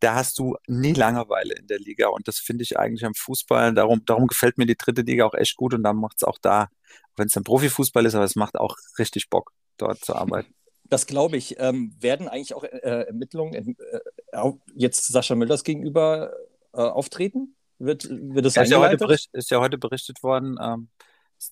da 0.00 0.14
hast 0.14 0.38
du 0.38 0.56
nie 0.66 0.92
Langeweile 0.92 1.54
in 1.54 1.66
der 1.66 1.78
Liga. 1.78 2.08
Und 2.08 2.28
das 2.28 2.38
finde 2.38 2.62
ich 2.62 2.78
eigentlich 2.78 3.04
am 3.04 3.14
Fußball. 3.14 3.74
Darum, 3.74 4.04
darum 4.04 4.26
gefällt 4.26 4.58
mir 4.58 4.66
die 4.66 4.76
dritte 4.76 5.02
Liga 5.02 5.24
auch 5.24 5.34
echt 5.34 5.56
gut 5.56 5.74
und 5.74 5.82
dann 5.82 5.96
macht 5.96 6.16
es 6.18 6.24
auch 6.24 6.38
da, 6.40 6.68
wenn 7.16 7.26
es 7.26 7.36
ein 7.36 7.44
Profifußball 7.44 8.06
ist, 8.06 8.14
aber 8.14 8.24
es 8.24 8.36
macht 8.36 8.56
auch 8.56 8.76
richtig 8.98 9.28
Bock, 9.28 9.52
dort 9.76 10.04
zu 10.04 10.14
arbeiten. 10.14 10.54
Das 10.88 11.06
glaube 11.06 11.36
ich. 11.36 11.56
Ähm, 11.58 11.94
werden 12.00 12.28
eigentlich 12.28 12.54
auch 12.54 12.64
äh, 12.64 13.06
Ermittlungen 13.06 13.76
äh, 13.78 14.52
jetzt 14.74 15.06
Sascha 15.08 15.34
Müllers 15.34 15.64
gegenüber 15.64 16.32
äh, 16.72 16.80
auftreten? 16.80 17.54
Wird, 17.78 18.08
wird 18.10 18.44
das 18.44 18.54
ja, 18.54 18.62
ist, 18.62 18.70
ja 18.70 18.80
heute 18.80 18.96
bericht, 18.96 19.28
ist 19.32 19.50
ja 19.50 19.60
heute 19.60 19.78
berichtet 19.78 20.22
worden. 20.22 20.56
Ähm, 20.60 20.88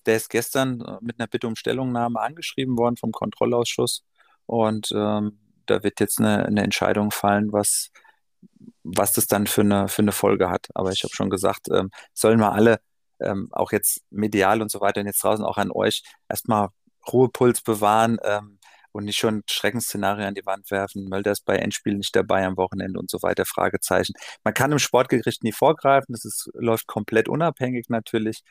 der 0.05 0.17
ist 0.17 0.29
gestern 0.29 0.81
äh, 0.81 0.97
mit 1.01 1.19
einer 1.19 1.27
Bitte 1.27 1.47
um 1.47 1.55
Stellungnahme 1.55 2.19
angeschrieben 2.19 2.77
worden 2.77 2.97
vom 2.97 3.11
Kontrollausschuss. 3.11 4.03
Und 4.45 4.91
ähm, 4.93 5.39
da 5.65 5.83
wird 5.83 5.99
jetzt 5.99 6.19
eine, 6.19 6.45
eine 6.45 6.63
Entscheidung 6.63 7.11
fallen, 7.11 7.51
was, 7.53 7.91
was 8.83 9.13
das 9.13 9.27
dann 9.27 9.47
für 9.47 9.61
eine, 9.61 9.87
für 9.87 10.01
eine 10.01 10.11
Folge 10.11 10.49
hat. 10.49 10.67
Aber 10.73 10.91
ich 10.91 11.03
habe 11.03 11.13
schon 11.13 11.29
gesagt, 11.29 11.67
ähm, 11.69 11.91
sollen 12.13 12.39
wir 12.39 12.53
alle, 12.53 12.79
ähm, 13.19 13.49
auch 13.51 13.71
jetzt 13.71 14.01
medial 14.09 14.61
und 14.61 14.71
so 14.71 14.81
weiter 14.81 15.01
und 15.01 15.07
jetzt 15.07 15.23
draußen 15.23 15.45
auch 15.45 15.57
an 15.57 15.71
euch, 15.71 16.03
erstmal 16.29 16.69
Ruhepuls 17.11 17.61
bewahren 17.61 18.17
ähm, 18.23 18.56
und 18.97 19.05
nicht 19.05 19.17
schon 19.17 19.43
Schreckensszenarien 19.47 20.29
an 20.29 20.33
die 20.33 20.45
Wand 20.47 20.71
werfen. 20.71 21.07
Mölder 21.07 21.31
ist 21.31 21.45
bei 21.45 21.55
Endspielen 21.57 21.99
nicht 21.99 22.15
dabei 22.15 22.43
am 22.47 22.57
Wochenende 22.57 22.99
und 22.99 23.11
so 23.11 23.21
weiter, 23.21 23.45
Fragezeichen. 23.45 24.13
Man 24.43 24.55
kann 24.55 24.71
im 24.71 24.79
Sportgericht 24.79 25.43
nie 25.43 25.51
vorgreifen, 25.51 26.13
das 26.13 26.25
ist, 26.25 26.49
läuft 26.55 26.87
komplett 26.87 27.29
unabhängig 27.29 27.89
natürlich, 27.89 28.41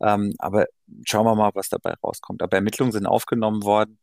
ähm, 0.00 0.32
aber 0.38 0.66
schauen 1.04 1.26
wir 1.26 1.34
mal, 1.34 1.50
was 1.54 1.68
dabei 1.70 1.94
rauskommt. 2.04 2.40
Aber 2.42 2.56
Ermittlungen 2.56 2.92
sind 2.92 3.06
aufgenommen 3.06 3.64
worden. 3.64 3.98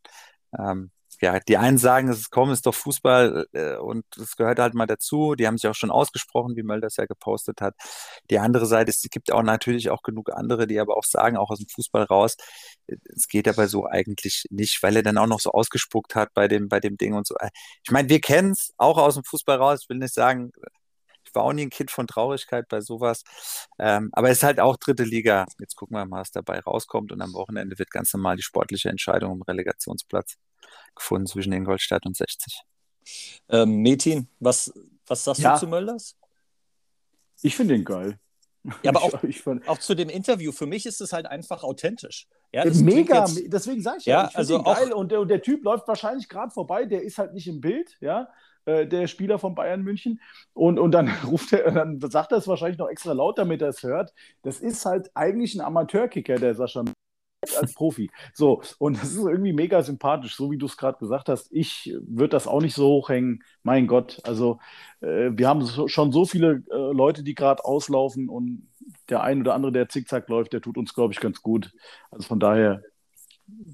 Ähm, 0.60 0.92
ja, 1.24 1.40
die 1.40 1.58
einen 1.58 1.78
sagen, 1.78 2.10
es 2.10 2.20
ist 2.20 2.32
komm, 2.32 2.52
ist 2.52 2.66
doch 2.66 2.76
Fußball 2.76 3.48
äh, 3.54 3.78
und 3.78 4.04
das 4.18 4.36
gehört 4.36 4.60
halt 4.60 4.74
mal 4.74 4.88
dazu. 4.88 5.36
Die 5.36 5.48
haben 5.48 5.58
sich 5.58 5.70
auch 5.70 5.76
schon 5.76 5.90
ausgesprochen, 5.90 6.58
wie 6.58 6.64
Möll 6.64 6.82
das 6.82 6.98
ja 6.98 7.06
gepostet 7.06 7.62
hat. 7.62 7.76
Die 8.30 8.40
andere 8.40 8.66
Seite 8.66 8.90
ist, 8.90 9.06
es 9.06 9.10
gibt 9.10 9.32
auch 9.32 9.42
natürlich 9.42 9.90
auch 9.90 10.04
genug 10.04 10.32
andere, 10.34 10.68
die 10.68 10.80
aber 10.82 10.98
auch 10.98 11.06
sagen, 11.06 11.38
auch 11.38 11.50
aus 11.50 11.60
dem 11.60 11.70
Fußball 11.70 12.04
raus, 12.04 12.36
es 12.88 13.28
geht 13.30 13.48
aber 13.48 13.70
so 13.70 13.86
eigentlich 13.88 14.46
nicht, 14.50 14.84
weil 14.84 14.98
er 14.98 15.04
dann 15.04 15.18
auch 15.18 15.28
noch 15.28 15.40
so 15.40 15.52
ausgespuckt 15.52 16.16
hat 16.16 16.34
bei 16.34 16.50
dem, 16.50 16.68
bei 16.68 16.82
dem 16.82 16.98
Ding 16.98 17.14
und 17.14 17.26
so. 17.26 17.36
Ich 17.86 17.92
meine, 17.92 18.10
wir 18.10 18.20
kennen 18.20 18.52
es 18.52 18.74
auch 18.78 18.98
aus 18.98 19.16
dem 19.16 19.24
Fußball 19.24 19.58
raus. 19.58 19.80
Ich 19.84 19.90
will 19.90 20.00
nicht 20.00 20.14
sagen, 20.14 20.52
ich 21.26 21.34
war 21.36 21.44
auch 21.44 21.54
nie 21.54 21.64
ein 21.64 21.70
Kind 21.70 21.90
von 21.92 22.08
Traurigkeit 22.08 22.68
bei 22.68 22.82
sowas. 22.82 23.24
Ähm, 23.80 24.10
aber 24.12 24.30
es 24.30 24.40
ist 24.40 24.44
halt 24.44 24.60
auch 24.60 24.78
dritte 24.78 25.04
Liga. 25.06 25.46
Jetzt 25.60 25.76
gucken 25.78 25.96
wir 25.98 26.06
mal, 26.06 26.20
was 26.22 26.32
dabei 26.32 26.60
rauskommt. 26.60 27.12
Und 27.14 27.22
am 27.22 27.34
Wochenende 27.34 27.80
wird 27.80 27.92
ganz 27.92 28.14
normal 28.14 28.36
die 28.36 28.44
sportliche 28.44 28.90
Entscheidung 28.90 29.34
im 29.34 29.42
Relegationsplatz 29.44 30.38
gefunden 30.96 31.28
zwischen 31.28 31.54
Ingolstadt 31.54 32.06
und 32.06 32.16
60. 32.16 32.62
Ähm, 33.50 33.78
Metin, 33.78 34.28
was, 34.40 34.74
was 35.08 35.24
sagst 35.24 35.42
ja. 35.42 35.54
du 35.54 35.60
zu 35.62 35.68
Mölders? 35.68 36.16
Ich 37.42 37.56
finde 37.56 37.76
ihn 37.76 37.84
geil. 37.84 38.18
Ja, 38.82 38.92
aber 38.92 39.04
auch, 39.04 39.24
ich, 39.24 39.46
ich 39.46 39.68
auch, 39.68 39.78
zu 39.78 39.96
dem 39.96 40.10
Interview, 40.10 40.52
für 40.52 40.66
mich 40.66 40.86
ist 40.86 41.02
es 41.02 41.14
halt 41.14 41.26
einfach 41.26 41.64
authentisch. 41.64 42.28
Ja, 42.52 42.66
Mega, 42.66 43.26
jetzt, 43.26 43.42
deswegen 43.48 43.82
sage 43.82 43.98
ich 44.00 44.06
ja, 44.06 44.30
ich 44.30 44.38
also 44.38 44.58
ihn 44.58 44.64
geil 44.64 44.94
und 44.94 45.12
der, 45.12 45.20
und 45.22 45.28
der 45.28 45.42
Typ 45.42 45.64
läuft 45.64 45.88
wahrscheinlich 45.88 46.30
gerade 46.30 46.52
vorbei, 46.52 46.86
der 46.86 47.02
ist 47.02 47.18
halt 47.18 47.34
nicht 47.34 47.48
im 47.48 47.62
Bild, 47.62 47.98
ja, 48.00 48.30
äh, 48.66 48.88
der 48.88 49.08
Spieler 49.08 49.40
von 49.40 49.56
Bayern 49.56 49.82
München 49.82 50.22
und, 50.54 50.80
und 50.80 50.92
dann 50.92 51.10
ruft 51.28 51.52
er, 51.52 51.72
dann 51.72 52.00
sagt 52.00 52.32
er 52.32 52.38
es 52.38 52.48
wahrscheinlich 52.48 52.78
noch 52.78 52.90
extra 52.90 53.14
laut, 53.14 53.38
damit 53.38 53.62
er 53.62 53.70
es 53.70 53.84
hört. 53.84 54.14
Das 54.44 54.60
ist 54.60 54.86
halt 54.86 55.12
eigentlich 55.16 55.56
ein 55.56 55.62
Amateurkicker, 55.62 56.36
der 56.36 56.56
Sascha 56.56 56.84
als 57.60 57.74
Profi. 57.74 58.10
So, 58.34 58.62
und 58.80 58.98
das 59.02 59.12
ist 59.12 59.18
irgendwie 59.18 59.54
mega 59.54 59.82
sympathisch, 59.82 60.36
so 60.36 60.52
wie 60.52 60.58
du 60.58 60.66
es 60.66 60.78
gerade 60.78 60.98
gesagt 60.98 61.30
hast. 61.30 61.52
Ich 61.52 61.94
würde 62.02 62.30
das 62.30 62.48
auch 62.48 62.62
nicht 62.62 62.76
so 62.76 62.88
hochhängen. 62.88 63.44
Mein 63.64 63.88
Gott, 63.88 64.20
also 64.24 64.60
äh, 65.02 65.30
wir 65.32 65.48
haben 65.48 65.62
so, 65.66 65.88
schon 65.88 66.12
so 66.12 66.26
viele 66.26 66.64
äh, 66.72 66.94
Leute, 66.94 67.24
die 67.24 67.36
gerade 67.36 67.64
auslaufen 67.66 68.30
und 68.30 68.68
der 69.10 69.24
ein 69.24 69.42
oder 69.42 69.54
andere, 69.54 69.72
der 69.72 69.90
zickzack 69.90 70.30
läuft, 70.30 70.54
der 70.54 70.62
tut 70.62 70.78
uns, 70.78 70.94
glaube 70.94 71.14
ich, 71.14 71.20
ganz 71.20 71.42
gut. 71.42 71.72
Also 72.12 72.28
von 72.28 72.40
daher, 72.40 72.82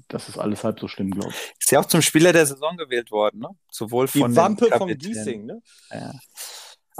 das 0.08 0.28
ist 0.28 0.38
alles 0.38 0.64
halb 0.64 0.80
so 0.80 0.88
schlimm, 0.88 1.10
glaube 1.10 1.30
ich. 1.30 1.54
Ist 1.58 1.70
ja 1.70 1.80
auch 1.80 1.86
zum 1.86 2.02
Spieler 2.02 2.32
der 2.32 2.46
Saison 2.46 2.76
gewählt 2.76 3.10
worden, 3.10 3.40
ne? 3.40 3.48
Sowohl 3.70 4.08
von 4.08 4.30
Die 4.30 4.36
Wampe 4.36 4.66
vom 4.76 4.88
Giesing, 4.88 5.46
ne? 5.46 5.62
Ja. 5.90 6.12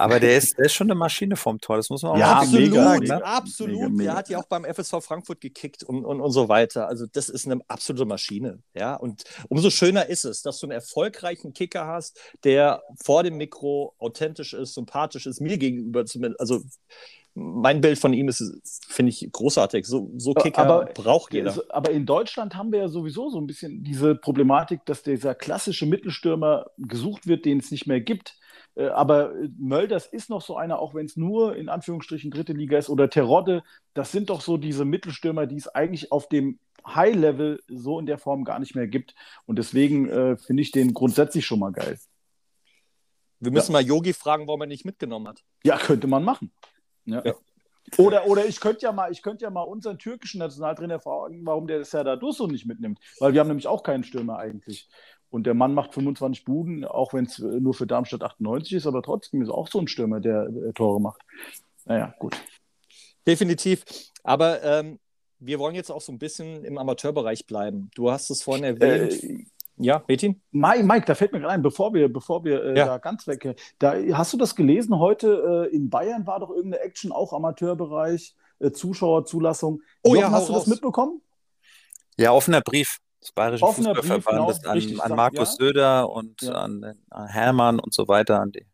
Aber 0.00 0.18
der 0.18 0.36
ist, 0.36 0.56
der 0.56 0.66
ist 0.66 0.74
schon 0.74 0.86
eine 0.86 0.94
Maschine 0.94 1.36
vom 1.36 1.60
Tor, 1.60 1.76
das 1.76 1.90
muss 1.90 2.02
man 2.02 2.12
auch 2.12 2.18
ja, 2.18 2.38
absolut, 2.38 2.74
sagen. 2.74 3.06
Ne? 3.06 3.24
Absolut, 3.24 3.76
mega, 3.76 3.88
mega. 3.88 4.04
der 4.04 4.14
hat 4.14 4.28
ja 4.30 4.38
auch 4.38 4.46
beim 4.46 4.64
FSV 4.64 5.02
Frankfurt 5.02 5.40
gekickt 5.40 5.82
und, 5.82 6.04
und, 6.04 6.20
und 6.20 6.30
so 6.30 6.48
weiter. 6.48 6.88
Also 6.88 7.06
das 7.06 7.28
ist 7.28 7.46
eine 7.46 7.60
absolute 7.68 8.06
Maschine. 8.06 8.62
Ja? 8.74 8.94
Und 8.94 9.24
umso 9.48 9.68
schöner 9.68 10.06
ist 10.06 10.24
es, 10.24 10.42
dass 10.42 10.58
du 10.58 10.66
einen 10.66 10.72
erfolgreichen 10.72 11.52
Kicker 11.52 11.86
hast, 11.86 12.18
der 12.44 12.82
vor 13.04 13.22
dem 13.22 13.36
Mikro 13.36 13.94
authentisch 13.98 14.54
ist, 14.54 14.74
sympathisch 14.74 15.26
ist, 15.26 15.40
mir 15.40 15.58
gegenüber 15.58 16.06
zumindest. 16.06 16.40
Also 16.40 16.62
mein 17.34 17.80
Bild 17.80 17.98
von 17.98 18.12
ihm 18.12 18.28
ist, 18.28 18.42
finde 18.88 19.10
ich, 19.10 19.28
großartig. 19.30 19.86
So, 19.86 20.10
so 20.16 20.34
Kicker 20.34 20.62
aber, 20.62 20.86
braucht 20.86 21.32
jeder. 21.32 21.54
Aber 21.68 21.90
in 21.90 22.06
Deutschland 22.06 22.56
haben 22.56 22.72
wir 22.72 22.80
ja 22.80 22.88
sowieso 22.88 23.30
so 23.30 23.38
ein 23.38 23.46
bisschen 23.46 23.84
diese 23.84 24.14
Problematik, 24.14 24.84
dass 24.86 25.02
dieser 25.02 25.34
klassische 25.34 25.86
Mittelstürmer 25.86 26.66
gesucht 26.78 27.26
wird, 27.26 27.44
den 27.44 27.58
es 27.58 27.70
nicht 27.70 27.86
mehr 27.86 28.00
gibt. 28.00 28.39
Äh, 28.80 28.88
aber 28.88 29.32
Mölders 29.58 30.06
ist 30.06 30.30
noch 30.30 30.40
so 30.40 30.56
einer, 30.56 30.78
auch 30.78 30.94
wenn 30.94 31.06
es 31.06 31.16
nur 31.16 31.56
in 31.56 31.68
Anführungsstrichen 31.68 32.30
dritte 32.30 32.54
Liga 32.54 32.78
ist 32.78 32.88
oder 32.88 33.10
Terodde, 33.10 33.62
das 33.94 34.10
sind 34.10 34.30
doch 34.30 34.40
so 34.40 34.56
diese 34.56 34.84
Mittelstürmer, 34.84 35.46
die 35.46 35.56
es 35.56 35.68
eigentlich 35.68 36.10
auf 36.12 36.28
dem 36.28 36.58
High-Level 36.86 37.62
so 37.68 38.00
in 38.00 38.06
der 38.06 38.16
Form 38.16 38.44
gar 38.44 38.58
nicht 38.58 38.74
mehr 38.74 38.86
gibt. 38.86 39.14
Und 39.44 39.58
deswegen 39.58 40.08
äh, 40.08 40.36
finde 40.38 40.62
ich 40.62 40.70
den 40.70 40.94
grundsätzlich 40.94 41.44
schon 41.44 41.58
mal 41.58 41.72
geil. 41.72 41.98
Wir 43.38 43.52
müssen 43.52 43.72
ja. 43.72 43.80
mal 43.80 43.86
Yogi 43.86 44.12
fragen, 44.12 44.46
warum 44.46 44.62
er 44.62 44.66
nicht 44.66 44.84
mitgenommen 44.84 45.28
hat. 45.28 45.42
Ja, 45.62 45.76
könnte 45.76 46.06
man 46.06 46.24
machen. 46.24 46.52
Ja. 47.04 47.22
ja. 47.24 47.34
Oder, 47.96 48.26
oder 48.26 48.46
ich 48.46 48.60
könnte 48.60 48.82
ja 48.82 48.92
mal, 48.92 49.10
ja 49.12 49.50
mal 49.50 49.62
unseren 49.62 49.98
türkischen 49.98 50.38
Nationaltrainer 50.38 51.00
fragen, 51.00 51.44
warum 51.44 51.66
der 51.66 51.80
das 51.80 51.92
ja 51.92 52.04
da 52.04 52.18
so 52.30 52.46
nicht 52.46 52.66
mitnimmt. 52.66 52.98
Weil 53.18 53.32
wir 53.32 53.40
haben 53.40 53.48
nämlich 53.48 53.66
auch 53.66 53.82
keinen 53.82 54.04
Stürmer 54.04 54.38
eigentlich. 54.38 54.88
Und 55.30 55.46
der 55.46 55.54
Mann 55.54 55.74
macht 55.74 55.94
25 55.94 56.44
Buden, 56.44 56.84
auch 56.84 57.14
wenn 57.14 57.24
es 57.24 57.38
nur 57.38 57.72
für 57.72 57.86
Darmstadt 57.86 58.22
98 58.22 58.72
ist, 58.72 58.86
aber 58.86 59.00
trotzdem 59.00 59.42
ist 59.42 59.48
auch 59.48 59.68
so 59.68 59.78
ein 59.78 59.86
Stürmer, 59.86 60.20
der, 60.20 60.48
der 60.48 60.74
Tore 60.74 61.00
macht. 61.00 61.20
Naja, 61.84 62.14
gut. 62.18 62.36
Definitiv. 63.26 63.84
Aber 64.24 64.62
ähm, 64.62 64.98
wir 65.38 65.58
wollen 65.60 65.76
jetzt 65.76 65.90
auch 65.90 66.00
so 66.00 66.10
ein 66.10 66.18
bisschen 66.18 66.64
im 66.64 66.78
Amateurbereich 66.78 67.46
bleiben. 67.46 67.90
Du 67.94 68.10
hast 68.10 68.30
es 68.30 68.42
vorhin 68.42 68.64
erwähnt. 68.64 69.22
Äh, 69.22 69.44
ja, 69.76 70.02
Metin? 70.08 70.42
Mike, 70.50 70.82
Mike, 70.82 71.06
da 71.06 71.14
fällt 71.14 71.32
mir 71.32 71.38
gerade 71.40 71.54
ein, 71.54 71.62
bevor 71.62 71.94
wir, 71.94 72.12
bevor 72.12 72.44
wir 72.44 72.62
äh, 72.64 72.78
ja. 72.78 72.86
da 72.86 72.98
ganz 72.98 73.26
weg. 73.26 73.56
Da, 73.78 73.94
hast 74.12 74.32
du 74.32 74.36
das 74.36 74.56
gelesen? 74.56 74.98
Heute 74.98 75.68
äh, 75.70 75.74
in 75.74 75.88
Bayern 75.88 76.26
war 76.26 76.40
doch 76.40 76.50
irgendeine 76.50 76.82
Action, 76.82 77.12
auch 77.12 77.32
Amateurbereich, 77.32 78.34
äh, 78.58 78.72
Zuschauerzulassung. 78.72 79.80
Oh 80.02 80.08
Jochen, 80.08 80.20
ja, 80.20 80.30
hast 80.32 80.48
du 80.48 80.52
raus. 80.52 80.64
das 80.64 80.70
mitbekommen? 80.70 81.22
Ja, 82.18 82.32
offener 82.32 82.60
Brief 82.60 83.00
des 83.20 83.32
Bayerischen 83.32 83.64
Offener 83.64 83.94
Fußballverbandes 83.94 84.60
genau, 84.60 84.70
an, 84.70 84.76
richtig, 84.78 85.02
an 85.02 85.16
Markus 85.16 85.58
ja. 85.58 85.66
Söder 85.66 86.10
und 86.10 86.42
Ja. 86.42 86.52
an, 86.52 86.94
an 87.10 87.26
Hermann 87.28 87.78
und 87.78 87.92
so 87.92 88.08
weiter, 88.08 88.40
an 88.40 88.52
die, 88.52 88.66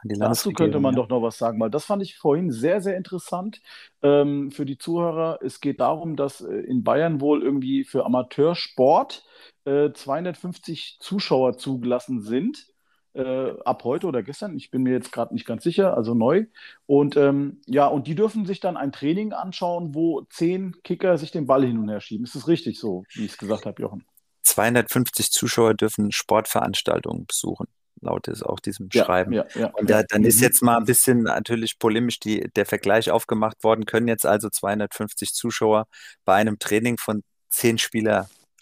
an 0.00 0.08
die 0.08 0.18
Dazu 0.18 0.52
könnte 0.52 0.80
man 0.80 0.94
ja. 0.94 1.02
doch 1.02 1.08
noch 1.08 1.22
was 1.22 1.38
sagen, 1.38 1.60
weil 1.60 1.70
das 1.70 1.84
fand 1.84 2.02
ich 2.02 2.16
vorhin 2.16 2.50
sehr, 2.50 2.80
sehr 2.80 2.96
interessant 2.96 3.60
ähm, 4.02 4.50
für 4.50 4.64
die 4.64 4.78
Zuhörer. 4.78 5.38
Es 5.42 5.60
geht 5.60 5.80
darum, 5.80 6.16
dass 6.16 6.40
äh, 6.40 6.52
in 6.52 6.82
Bayern 6.82 7.20
wohl 7.20 7.42
irgendwie 7.42 7.84
für 7.84 8.04
Amateursport 8.04 9.24
äh, 9.64 9.92
250 9.92 10.98
Zuschauer 11.00 11.56
zugelassen 11.56 12.20
sind. 12.20 12.71
Äh, 13.14 13.52
ab 13.64 13.84
heute 13.84 14.06
oder 14.06 14.22
gestern, 14.22 14.56
ich 14.56 14.70
bin 14.70 14.82
mir 14.82 14.92
jetzt 14.92 15.12
gerade 15.12 15.34
nicht 15.34 15.46
ganz 15.46 15.62
sicher, 15.64 15.96
also 15.96 16.14
neu. 16.14 16.46
Und 16.86 17.16
ähm, 17.16 17.60
ja, 17.66 17.86
und 17.86 18.06
die 18.06 18.14
dürfen 18.14 18.46
sich 18.46 18.60
dann 18.60 18.76
ein 18.78 18.92
Training 18.92 19.32
anschauen, 19.32 19.94
wo 19.94 20.22
zehn 20.30 20.74
Kicker 20.82 21.18
sich 21.18 21.30
den 21.30 21.46
Ball 21.46 21.64
hin 21.64 21.78
und 21.78 21.88
her 21.90 22.00
schieben. 22.00 22.24
Ist 22.24 22.34
das 22.36 22.48
richtig 22.48 22.78
so, 22.80 23.06
wie 23.14 23.24
ich 23.26 23.32
es 23.32 23.38
gesagt 23.38 23.66
habe, 23.66 23.82
Jochen? 23.82 24.04
250 24.44 25.30
Zuschauer 25.32 25.74
dürfen 25.74 26.12
Sportveranstaltungen 26.12 27.26
besuchen, 27.26 27.66
laut 28.00 28.28
es 28.28 28.42
auch 28.42 28.60
diesem 28.60 28.90
Ja, 28.92 29.04
Schreiben. 29.04 29.32
ja, 29.32 29.44
ja. 29.54 29.72
Und 29.72 29.88
da, 29.90 30.02
dann 30.02 30.24
ist 30.24 30.36
Mhm. 30.38 30.42
jetzt 30.42 30.62
mal 30.62 30.78
ein 30.78 30.84
bisschen 30.84 31.22
natürlich 31.22 31.78
polemisch 31.78 32.18
die, 32.20 32.50
der 32.56 32.66
Vergleich 32.66 33.10
aufgemacht 33.10 33.62
worden, 33.64 33.86
können 33.86 34.08
jetzt 34.08 34.26
also 34.26 34.50
250 34.50 35.32
Zuschauer 35.34 35.86
bei 36.24 36.34
einem 36.34 36.58
Training 36.58 36.98
von 36.98 37.22
zehn 37.48 37.78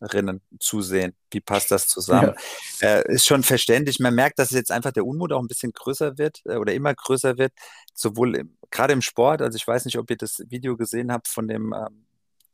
Spielerinnen 0.00 0.40
zusehen. 0.58 1.14
Wie 1.30 1.40
passt 1.40 1.70
das 1.70 1.86
zusammen? 1.86 2.34
Äh, 2.82 3.12
ist 3.12 3.26
schon 3.26 3.42
verständlich. 3.42 4.00
Man 4.00 4.14
merkt, 4.14 4.38
dass 4.38 4.50
jetzt 4.50 4.72
einfach 4.72 4.92
der 4.92 5.04
Unmut 5.04 5.32
auch 5.32 5.40
ein 5.40 5.48
bisschen 5.48 5.72
größer 5.72 6.16
wird 6.16 6.40
äh, 6.46 6.56
oder 6.56 6.72
immer 6.72 6.94
größer 6.94 7.36
wird, 7.36 7.52
sowohl 7.92 8.36
im, 8.36 8.56
gerade 8.70 8.94
im 8.94 9.02
Sport. 9.02 9.42
Also 9.42 9.56
ich 9.56 9.66
weiß 9.66 9.84
nicht, 9.84 9.98
ob 9.98 10.10
ihr 10.10 10.16
das 10.16 10.42
Video 10.48 10.76
gesehen 10.76 11.12
habt 11.12 11.28
von 11.28 11.46
dem 11.46 11.74
ähm, 11.74 12.06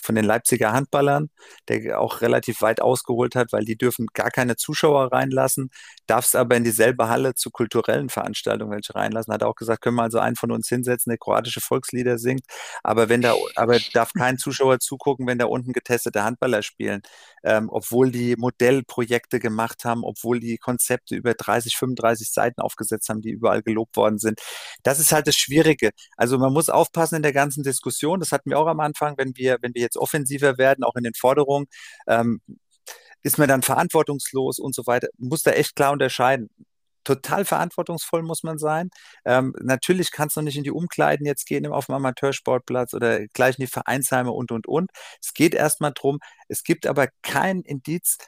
von 0.07 0.15
den 0.15 0.25
Leipziger 0.25 0.73
Handballern, 0.73 1.29
der 1.69 2.01
auch 2.01 2.21
relativ 2.21 2.63
weit 2.63 2.81
ausgeholt 2.81 3.35
hat, 3.35 3.53
weil 3.53 3.65
die 3.65 3.77
dürfen 3.77 4.07
gar 4.15 4.31
keine 4.31 4.57
Zuschauer 4.57 5.13
reinlassen, 5.13 5.71
darfst 6.07 6.37
aber 6.37 6.57
in 6.57 6.65
dieselbe 6.65 7.09
Halle 7.09 7.35
zu 7.35 7.51
kulturellen 7.51 8.09
Veranstaltungen 8.09 8.73
welche 8.73 8.95
reinlassen. 8.95 9.35
Hat 9.35 9.43
auch 9.43 9.57
gesagt, 9.57 9.83
können 9.83 9.97
wir 9.97 10.05
also 10.05 10.19
einen 10.19 10.37
von 10.37 10.53
uns 10.53 10.69
hinsetzen, 10.69 11.11
der 11.11 11.19
kroatische 11.19 11.61
Volkslieder 11.61 12.19
singt, 12.19 12.45
aber 12.83 13.09
wenn 13.09 13.21
da, 13.21 13.35
aber 13.57 13.79
darf 13.93 14.13
kein 14.13 14.39
Zuschauer 14.39 14.79
zugucken, 14.79 15.27
wenn 15.27 15.39
da 15.39 15.47
unten 15.47 15.73
getestete 15.73 16.23
Handballer 16.25 16.63
spielen, 16.63 17.03
ähm, 17.45 17.69
obwohl 17.71 18.11
die 18.11 18.37
Modellprojekte 18.37 19.41
gemacht 19.41 19.85
haben, 19.85 20.05
obwohl 20.05 20.41
die 20.41 20.59
Konzepte 20.59 21.17
über 21.17 21.35
30, 21.35 21.77
35 21.77 22.31
Seiten 22.33 22.61
aufgesetzt 22.61 23.09
haben, 23.09 23.21
die 23.23 23.31
überall 23.31 23.63
gelobt 23.63 23.97
worden 23.97 24.19
sind. 24.19 24.41
Das 24.83 25.01
ist 25.01 25.13
halt 25.13 25.27
das 25.27 25.37
Schwierige. 25.37 25.91
Also 26.17 26.39
man 26.39 26.53
muss 26.53 26.69
aufpassen 26.69 27.17
in 27.17 27.23
der 27.23 27.33
ganzen 27.33 27.63
Diskussion. 27.63 28.21
Das 28.21 28.33
hatten 28.33 28.51
wir 28.51 28.59
auch 28.59 28.67
am 28.67 28.81
Anfang, 28.81 29.17
wenn 29.19 29.37
wir, 29.37 29.59
wenn 29.61 29.75
wir 29.75 29.83
jetzt 29.83 29.96
offensiver 29.99 30.59
werden, 30.59 30.85
auch 30.85 30.97
in 30.97 31.05
den 31.05 31.15
Forderungen, 31.15 31.67
ähm, 32.07 32.41
ist 33.23 33.39
man 33.39 33.49
dann 33.49 33.63
verantwortungslos 33.63 34.59
und 34.59 34.75
so 34.75 34.87
weiter. 34.87 35.09
Muss 35.19 35.43
da 35.43 35.53
echt 35.53 35.77
klar 35.77 35.93
unterscheiden. 35.93 36.49
Total 37.05 37.45
verantwortungsvoll 37.45 38.23
muss 38.23 38.43
man 38.43 38.59
sein. 38.59 38.91
Ähm, 39.25 39.55
natürlich 39.61 40.11
kannst 40.11 40.37
du 40.37 40.43
nicht 40.43 40.57
in 40.57 40.65
die 40.65 40.73
Umkleiden 40.73 41.27
jetzt 41.27 41.47
gehen 41.47 41.67
auf 41.67 41.87
dem 41.87 41.95
Amateursportplatz 41.95 42.95
oder 42.95 43.27
gleich 43.29 43.59
in 43.59 43.65
die 43.65 43.71
Vereinsheime 43.71 44.33
und, 44.33 44.51
und, 44.53 44.67
und. 44.67 44.91
Es 45.23 45.33
geht 45.35 45.55
erstmal 45.55 45.93
drum. 45.95 46.19
Es 46.49 46.65
gibt 46.65 46.87
aber 46.87 47.09
kein 47.23 47.63
Indiz, 47.63 48.19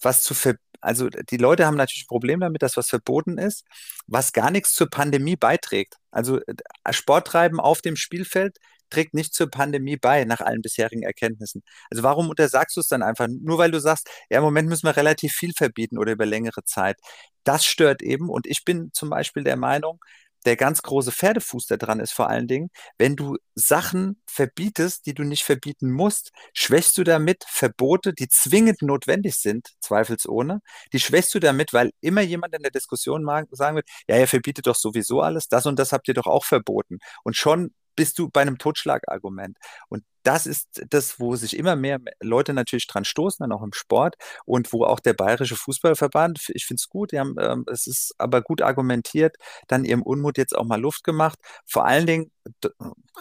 was 0.00 0.22
zu 0.22 0.34
ver 0.34 0.56
also 0.82 1.08
die 1.10 1.36
Leute 1.36 1.66
haben 1.66 1.76
natürlich 1.76 2.04
ein 2.04 2.08
Problem 2.08 2.40
damit, 2.40 2.62
dass 2.62 2.76
was 2.76 2.88
verboten 2.88 3.36
ist, 3.38 3.64
was 4.06 4.32
gar 4.32 4.50
nichts 4.50 4.72
zur 4.74 4.88
Pandemie 4.88 5.36
beiträgt. 5.36 5.96
Also 6.10 6.38
äh, 6.38 6.54
Sporttreiben 6.92 7.60
auf 7.60 7.82
dem 7.82 7.96
Spielfeld 7.96 8.56
trägt 8.90 9.14
nicht 9.14 9.34
zur 9.34 9.50
Pandemie 9.50 9.96
bei, 9.96 10.24
nach 10.24 10.40
allen 10.40 10.62
bisherigen 10.62 11.02
Erkenntnissen. 11.02 11.62
Also 11.90 12.02
warum 12.02 12.28
untersagst 12.30 12.76
du 12.76 12.80
es 12.80 12.88
dann 12.88 13.02
einfach? 13.02 13.28
Nur 13.28 13.58
weil 13.58 13.70
du 13.70 13.80
sagst, 13.80 14.08
ja, 14.30 14.38
im 14.38 14.44
Moment 14.44 14.68
müssen 14.68 14.86
wir 14.86 14.96
relativ 14.96 15.32
viel 15.32 15.52
verbieten 15.56 15.98
oder 15.98 16.12
über 16.12 16.26
längere 16.26 16.64
Zeit. 16.64 16.98
Das 17.44 17.64
stört 17.64 18.02
eben. 18.02 18.28
Und 18.28 18.46
ich 18.46 18.64
bin 18.64 18.90
zum 18.92 19.10
Beispiel 19.10 19.44
der 19.44 19.56
Meinung, 19.56 20.00
der 20.46 20.56
ganz 20.56 20.82
große 20.82 21.12
Pferdefuß 21.12 21.66
da 21.66 21.76
dran 21.76 22.00
ist 22.00 22.12
vor 22.12 22.28
allen 22.30 22.48
Dingen, 22.48 22.70
wenn 22.98 23.16
du 23.16 23.36
Sachen 23.54 24.22
verbietest, 24.26 25.06
die 25.06 25.14
du 25.14 25.22
nicht 25.24 25.44
verbieten 25.44 25.90
musst, 25.92 26.32
schwächst 26.54 26.96
du 26.98 27.04
damit 27.04 27.44
Verbote, 27.46 28.14
die 28.14 28.28
zwingend 28.28 28.82
notwendig 28.82 29.36
sind, 29.36 29.68
zweifelsohne. 29.80 30.60
Die 30.92 31.00
schwächst 31.00 31.34
du 31.34 31.40
damit, 31.40 31.72
weil 31.72 31.92
immer 32.00 32.22
jemand 32.22 32.54
in 32.54 32.62
der 32.62 32.70
Diskussion 32.72 33.26
sagen 33.50 33.76
wird, 33.76 33.88
ja, 34.08 34.16
ihr 34.18 34.28
verbietet 34.28 34.66
doch 34.66 34.76
sowieso 34.76 35.20
alles, 35.20 35.48
das 35.48 35.66
und 35.66 35.78
das 35.78 35.92
habt 35.92 36.08
ihr 36.08 36.14
doch 36.14 36.26
auch 36.26 36.44
verboten. 36.44 36.98
Und 37.22 37.36
schon 37.36 37.74
bist 38.00 38.18
du 38.18 38.30
bei 38.30 38.40
einem 38.40 38.56
Totschlagargument. 38.56 39.58
Und 39.90 40.04
das 40.22 40.46
ist 40.46 40.82
das, 40.88 41.20
wo 41.20 41.36
sich 41.36 41.54
immer 41.54 41.76
mehr 41.76 42.00
Leute 42.22 42.54
natürlich 42.54 42.86
dran 42.86 43.04
stoßen, 43.04 43.44
dann 43.44 43.52
auch 43.52 43.62
im 43.62 43.74
Sport 43.74 44.14
und 44.46 44.72
wo 44.72 44.84
auch 44.84 45.00
der 45.00 45.12
Bayerische 45.12 45.54
Fußballverband, 45.54 46.50
ich 46.54 46.64
finde 46.64 46.80
es 46.80 46.88
gut, 46.88 47.12
die 47.12 47.20
haben, 47.20 47.36
ähm, 47.38 47.66
es 47.70 47.86
ist 47.86 48.14
aber 48.16 48.40
gut 48.40 48.62
argumentiert, 48.62 49.36
dann 49.68 49.84
ihrem 49.84 50.00
Unmut 50.00 50.38
jetzt 50.38 50.56
auch 50.56 50.64
mal 50.64 50.80
Luft 50.80 51.04
gemacht. 51.04 51.38
Vor 51.66 51.84
allen 51.84 52.06
Dingen, 52.06 52.30